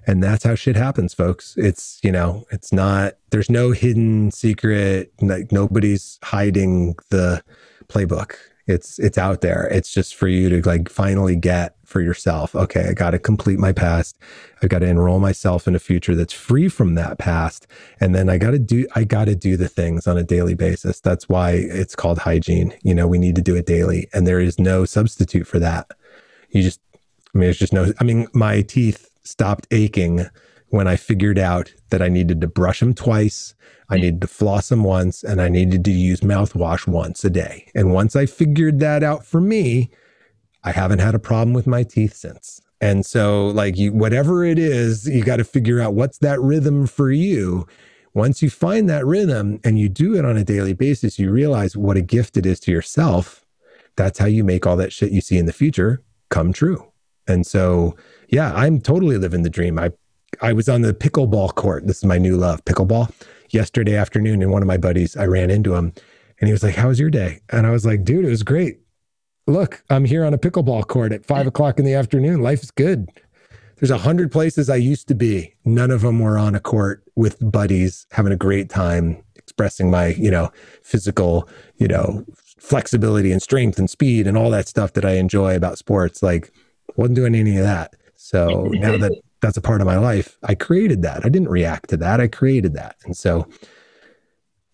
and 0.07 0.23
that's 0.23 0.45
how 0.45 0.55
shit 0.55 0.77
happens 0.77 1.15
folks. 1.15 1.55
It's 1.57 2.01
you 2.03 2.13
know 2.13 2.45
it's 2.51 2.73
not 2.73 3.15
there's 3.31 3.51
no 3.51 3.73
hidden 3.73 4.31
secret 4.31 5.13
like 5.21 5.53
nobody's 5.53 6.19
hiding 6.23 6.97
the 7.11 7.43
playbook. 7.89 8.35
It's 8.67 8.99
it's 8.99 9.19
out 9.19 9.41
there. 9.41 9.69
It's 9.71 9.93
just 9.93 10.15
for 10.15 10.27
you 10.27 10.49
to 10.49 10.69
like 10.69 10.89
finally 10.89 11.37
get 11.37 11.77
for 11.85 12.01
yourself. 12.01 12.55
Okay 12.55 12.89
i 12.89 12.93
got 12.93 13.11
to 13.11 13.19
complete 13.19 13.59
my 13.59 13.73
past. 13.73 14.19
I 14.63 14.67
got 14.67 14.79
to 14.81 14.87
enroll 14.87 15.21
myself 15.21 15.69
in 15.69 15.75
a 15.75 15.79
future 15.79 16.15
that's 16.15 16.33
free 16.33 16.69
from 16.69 16.95
that 16.95 17.19
past. 17.19 17.67
And 18.01 18.15
then 18.15 18.29
i 18.29 18.39
got 18.39 18.53
to 18.53 18.59
do 18.59 18.87
i 18.95 19.05
got 19.05 19.27
to 19.27 19.35
do 19.35 19.57
the 19.57 19.69
things 19.69 20.07
on 20.07 20.17
a 20.19 20.23
daily 20.23 20.55
basis. 20.55 21.01
That's 21.01 21.29
why 21.29 21.53
it's 21.53 21.95
called 21.95 22.19
hygiene. 22.19 22.75
You 22.83 22.95
know 22.95 23.07
we 23.07 23.19
need 23.19 23.37
to 23.37 23.43
do 23.43 23.55
it 23.55 23.67
daily. 23.67 24.09
And 24.13 24.27
there 24.27 24.41
is 24.41 24.59
no 24.59 24.85
substitute 24.85 25.47
for 25.47 25.59
that. 25.59 25.87
You 26.51 26.63
just 26.63 26.81
i 27.35 27.39
mean 27.39 27.47
there's 27.47 27.59
just 27.59 27.73
no 27.73 27.93
i 28.01 28.05
mean 28.05 28.29
my 28.33 28.63
teeth 28.63 29.11
stopped 29.25 29.67
aching 29.71 30.27
when 30.69 30.89
I 30.89 30.97
figured 30.97 31.39
out 31.39 31.73
that 31.91 32.03
I 32.03 32.09
needed 32.09 32.41
to 32.41 32.49
brush 32.49 32.81
them 32.81 32.95
twice, 32.95 33.55
I 33.89 33.97
needed 33.97 34.21
to 34.23 34.27
floss 34.27 34.71
them 34.71 34.83
once, 34.83 35.23
and 35.23 35.41
I 35.41 35.49
needed 35.49 35.85
to 35.85 35.93
use 35.93 36.21
mouthwash 36.21 36.87
once 36.87 37.25
a 37.25 37.31
day. 37.31 37.71
And 37.75 37.93
once 37.93 38.17
I 38.17 38.27
figured 38.27 38.81
that 38.81 39.03
out 39.05 39.25
for 39.25 39.41
me, 39.41 39.91
I 40.65 40.73
haven't 40.73 40.99
had 40.99 41.15
a 41.15 41.21
problem 41.21 41.53
with 41.53 41.67
my 41.67 41.85
teeth 41.85 42.15
since. 42.15 42.61
And 42.81 43.07
so, 43.07 43.49
like, 43.49 43.77
you, 43.77 43.93
whatever 43.93 44.45
it 44.45 44.59
is, 44.59 45.09
you 45.09 45.23
got 45.23 45.37
to 45.37 45.45
figure 45.45 45.81
out 45.81 45.95
what's 45.95 46.19
that 46.19 46.41
rhythm 46.41 46.87
for 46.87 47.11
you. 47.11 47.67
Once 48.13 48.43
you 48.43 48.51
find 48.51 48.89
that 48.89 49.07
rhythm 49.07 49.61
and 49.65 49.79
you 49.79 49.89
do 49.89 50.17
it 50.17 50.25
on 50.25 50.37
a 50.37 50.45
daily 50.45 50.73
basis, 50.73 51.19
you 51.19 51.31
realize 51.31 51.77
what 51.77 51.97
a 51.97 52.03
gift 52.03 52.37
it 52.37 52.47
is 52.47 52.59
to 52.61 52.73
yourself. 52.73 53.45
That's 53.97 54.19
how 54.19 54.27
you 54.27 54.43
make 54.43 54.67
all 54.67 54.77
that 54.77 54.93
shit 54.93 55.13
you 55.13 55.21
see 55.21 55.39
in 55.39 55.47
the 55.47 55.53
future 55.53 56.03
come 56.31 56.53
true. 56.53 56.91
And 57.29 57.47
so, 57.47 57.97
yeah, 58.29 58.53
I'm 58.55 58.81
totally 58.81 59.19
living 59.19 59.43
the 59.43 59.51
dream. 59.51 59.79
I 59.79 59.93
I 60.41 60.53
was 60.53 60.69
on 60.69 60.83
the 60.83 60.93
pickleball 60.93 61.55
court. 61.55 61.87
This 61.87 61.99
is 61.99 62.05
my 62.05 62.19
new 62.19 62.37
love, 62.37 62.65
pickleball. 62.65 63.13
Yesterday 63.51 63.95
afternoon, 63.95 64.43
and 64.43 64.51
one 64.51 64.63
of 64.63 64.69
my 64.69 64.77
buddies, 64.77 65.17
I 65.17 65.27
ran 65.27 65.51
into 65.51 65.75
him, 65.75 65.93
and 66.41 66.49
he 66.49 66.53
was 66.53 66.63
like, 66.63 66.75
"How 66.75 66.89
was 66.89 66.99
your 66.99 67.11
day?" 67.11 67.41
And 67.51 67.67
I 67.67 67.71
was 67.71 67.87
like, 67.87 68.05
"Dude, 68.05 68.25
it 68.25 68.31
was 68.31 68.43
great. 68.43 68.81
Look, 69.47 69.85
I'm 69.91 70.07
here 70.07 70.25
on 70.25 70.35
a 70.35 70.39
pickleball 70.39 70.87
court 70.89 71.13
at 71.13 71.27
five 71.27 71.47
o'clock 71.47 71.79
in 71.79 71.85
the 71.85 71.95
afternoon. 71.95 72.41
Life 72.41 72.63
is 72.63 72.71
good." 72.71 73.09
There's 73.77 73.91
a 73.91 73.99
hundred 73.99 74.33
places 74.33 74.71
I 74.71 74.77
used 74.77 75.09
to 75.09 75.15
be. 75.15 75.55
None 75.65 75.91
of 75.91 76.03
them 76.03 76.21
were 76.21 76.39
on 76.39 76.55
a 76.55 76.61
court 76.61 77.03
with 77.17 77.37
buddies, 77.41 78.07
having 78.13 78.33
a 78.33 78.37
great 78.37 78.71
time, 78.71 79.23
expressing 79.35 79.91
my, 79.91 80.09
you 80.15 80.31
know, 80.31 80.51
physical, 80.83 81.49
you 81.77 81.89
know, 81.89 82.25
flexibility 82.57 83.31
and 83.31 83.43
strength 83.43 83.79
and 83.79 83.91
speed 83.91 84.27
and 84.27 84.39
all 84.39 84.51
that 84.51 84.69
stuff 84.69 84.95
that 84.95 85.05
I 85.05 85.17
enjoy 85.17 85.55
about 85.55 85.77
sports. 85.77 86.23
Like, 86.23 86.53
wasn't 86.97 87.17
doing 87.17 87.35
any 87.35 87.57
of 87.57 87.65
that. 87.65 87.95
So 88.25 88.69
now 88.73 88.97
that 88.97 89.13
that's 89.43 89.59
a 89.59 89.61
part 89.61 89.83
of 89.83 89.87
my 89.87 89.99
life, 89.99 90.39
I 90.43 90.55
created 90.55 91.03
that. 91.03 91.27
I 91.27 91.29
didn't 91.29 91.51
react 91.51 91.91
to 91.91 91.99
that. 91.99 92.21
I 92.23 92.27
created 92.27 92.73
that. 92.73 92.97
And 93.05 93.15
so 93.15 93.47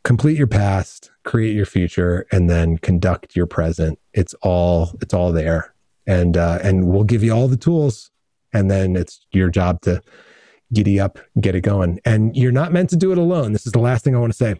complete 0.04 0.38
your 0.38 0.46
past, 0.46 1.10
create 1.24 1.56
your 1.56 1.66
future, 1.66 2.26
and 2.30 2.48
then 2.48 2.78
conduct 2.78 3.34
your 3.34 3.46
present. 3.46 3.98
It's 4.14 4.34
all 4.34 4.96
it's 5.02 5.12
all 5.12 5.32
there. 5.32 5.74
And 6.06 6.36
uh, 6.36 6.60
and 6.62 6.86
we'll 6.86 7.04
give 7.04 7.24
you 7.24 7.32
all 7.32 7.48
the 7.48 7.56
tools. 7.56 8.12
And 8.52 8.70
then 8.70 8.94
it's 8.94 9.26
your 9.32 9.50
job 9.50 9.80
to 9.82 10.00
giddy 10.72 11.00
up, 11.00 11.18
get 11.40 11.56
it 11.56 11.62
going. 11.62 11.98
And 12.04 12.36
you're 12.36 12.52
not 12.52 12.72
meant 12.72 12.90
to 12.90 12.96
do 12.96 13.10
it 13.10 13.18
alone. 13.18 13.52
This 13.52 13.66
is 13.66 13.72
the 13.72 13.80
last 13.80 14.04
thing 14.04 14.14
I 14.14 14.20
want 14.20 14.32
to 14.32 14.36
say. 14.36 14.54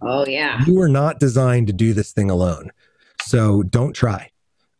Oh 0.00 0.26
yeah. 0.26 0.64
You 0.66 0.80
are 0.80 0.88
not 0.88 1.20
designed 1.20 1.66
to 1.66 1.74
do 1.74 1.92
this 1.92 2.12
thing 2.12 2.30
alone. 2.30 2.70
So 3.20 3.62
don't 3.62 3.92
try. 3.92 4.30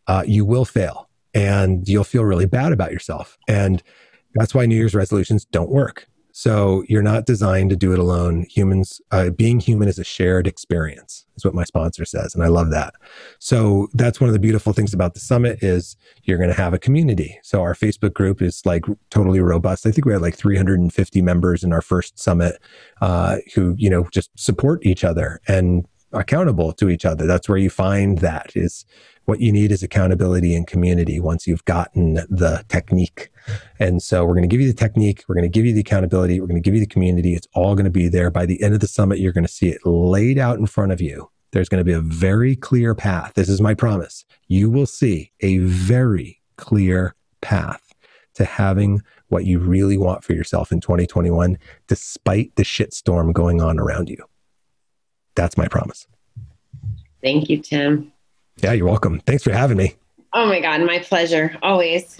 Uh, 0.07 0.25
you 0.27 0.47
will 0.47 0.65
fail 0.65 1.10
and 1.35 1.87
you'll 1.89 2.05
feel 2.05 2.25
really 2.25 2.47
bad 2.47 2.73
about 2.73 2.93
yourself. 2.93 3.39
And 3.49 3.83
that's 4.35 4.55
why 4.55 4.67
New 4.67 4.77
Year's 4.77 4.95
resolutions 4.95 5.45
don't 5.45 5.71
work. 5.71 6.07
So 6.33 6.85
you're 6.89 7.03
not 7.03 7.27
designed 7.27 7.71
to 7.71 7.77
do 7.77 7.93
it 7.93 7.99
alone. 7.99 8.47
Humans, 8.49 9.01
uh, 9.11 9.31
being 9.31 9.61
human 9.61 9.89
is 9.89 9.99
a 9.99 10.05
shared 10.05 10.47
experience, 10.47 11.27
is 11.37 11.45
what 11.45 11.55
my 11.55 11.65
sponsor 11.65 12.05
says, 12.05 12.35
and 12.35 12.45
I 12.45 12.47
love 12.47 12.71
that. 12.71 12.95
So 13.41 13.89
that's 13.95 14.21
one 14.21 14.29
of 14.29 14.35
the 14.35 14.41
beautiful 14.41 14.73
things 14.73 14.95
about 14.95 15.15
the 15.15 15.21
summit 15.21 15.63
is 15.63 15.97
you're 16.23 16.39
going 16.39 16.51
to 16.51 16.57
have 16.57 16.73
a 16.73 16.79
community. 16.79 17.39
So 17.43 17.63
our 17.63 17.75
Facebook 17.75 18.15
group 18.15 18.41
is 18.41 18.63
like 18.65 18.85
totally 19.11 19.41
robust. 19.41 19.87
I 19.87 19.91
think 19.91 20.05
we 20.05 20.13
had 20.13 20.23
like 20.23 20.37
350 20.37 21.23
members 21.23 21.65
in 21.65 21.73
our 21.73 21.83
first 21.83 22.19
summit 22.19 22.61
uh, 23.01 23.39
who 23.55 23.75
you 23.77 23.91
know 23.91 24.07
just 24.13 24.31
support 24.39 24.85
each 24.87 25.05
other 25.05 25.41
and 25.49 25.85
accountable 26.13 26.73
to 26.75 26.89
each 26.89 27.05
other. 27.05 27.27
That's 27.27 27.49
where 27.49 27.59
you 27.59 27.71
find 27.71 28.19
that 28.19 28.53
is 28.55 28.85
what 29.25 29.41
you 29.41 29.53
need 29.53 29.71
is 29.71 29.83
accountability 29.83 30.55
and 30.55 30.67
community 30.67 31.21
once 31.21 31.47
you've 31.47 31.65
gotten 31.65 32.15
the 32.15 32.65
technique. 32.69 33.31
And 33.79 34.03
so 34.03 34.25
we're 34.25 34.35
going 34.35 34.43
to 34.43 34.49
give 34.49 34.61
you 34.61 34.67
the 34.67 34.79
technique, 34.79 35.25
we're 35.29 35.35
going 35.35 35.45
to 35.45 35.49
give 35.49 35.67
you 35.67 35.73
the 35.73 35.81
accountability, 35.81 36.41
we're 36.41 36.47
going 36.47 36.61
to 36.61 36.67
give 36.67 36.75
you 36.75 36.81
the 36.81 36.87
community. 36.87 37.35
It's 37.35 37.47
all 37.55 37.75
going 37.75 37.85
to 37.85 37.91
be 37.91 38.09
there. 38.09 38.31
By 38.31 38.47
the 38.47 38.63
end 38.63 38.75
of 38.75 38.81
the 38.81 38.89
summit, 38.89 39.19
you're 39.19 39.33
going 39.33 39.47
to 39.47 39.53
see 39.53 39.69
it 39.69 39.85
laid 39.85 40.39
out 40.39 40.59
in 40.59 40.67
front 40.67 40.93
of 40.93 41.01
you. 41.01 41.31
There's 41.53 41.69
going 41.69 41.81
to 41.81 41.85
be 41.85 41.93
a 41.93 42.01
very 42.01 42.55
clear 42.57 42.95
path. 42.95 43.35
This 43.35 43.49
is 43.49 43.61
my 43.61 43.75
promise. 43.75 44.25
You 44.49 44.71
will 44.71 44.87
see 44.87 45.33
a 45.41 45.59
very 45.59 46.41
clear 46.57 47.15
path 47.41 47.93
to 48.35 48.45
having 48.45 49.03
what 49.29 49.45
you 49.45 49.59
really 49.59 49.99
want 49.99 50.25
for 50.25 50.33
yourself 50.33 50.71
in 50.71 50.81
2021, 50.81 51.59
despite 51.89 52.55
the 52.57 52.63
shitstorm 52.63 53.33
going 53.33 53.61
on 53.61 53.79
around 53.79 54.09
you. 54.09 54.25
That's 55.35 55.57
my 55.57 55.69
promise. 55.69 56.07
Thank 57.23 57.49
you, 57.49 57.59
Tim. 57.59 58.13
Yeah, 58.63 58.73
you're 58.73 58.87
welcome. 58.87 59.21
Thanks 59.21 59.43
for 59.43 59.53
having 59.53 59.77
me. 59.77 59.97
Oh 60.33 60.47
my 60.47 60.61
God, 60.61 60.83
my 60.83 60.99
pleasure. 61.01 61.57
Always. 61.63 62.17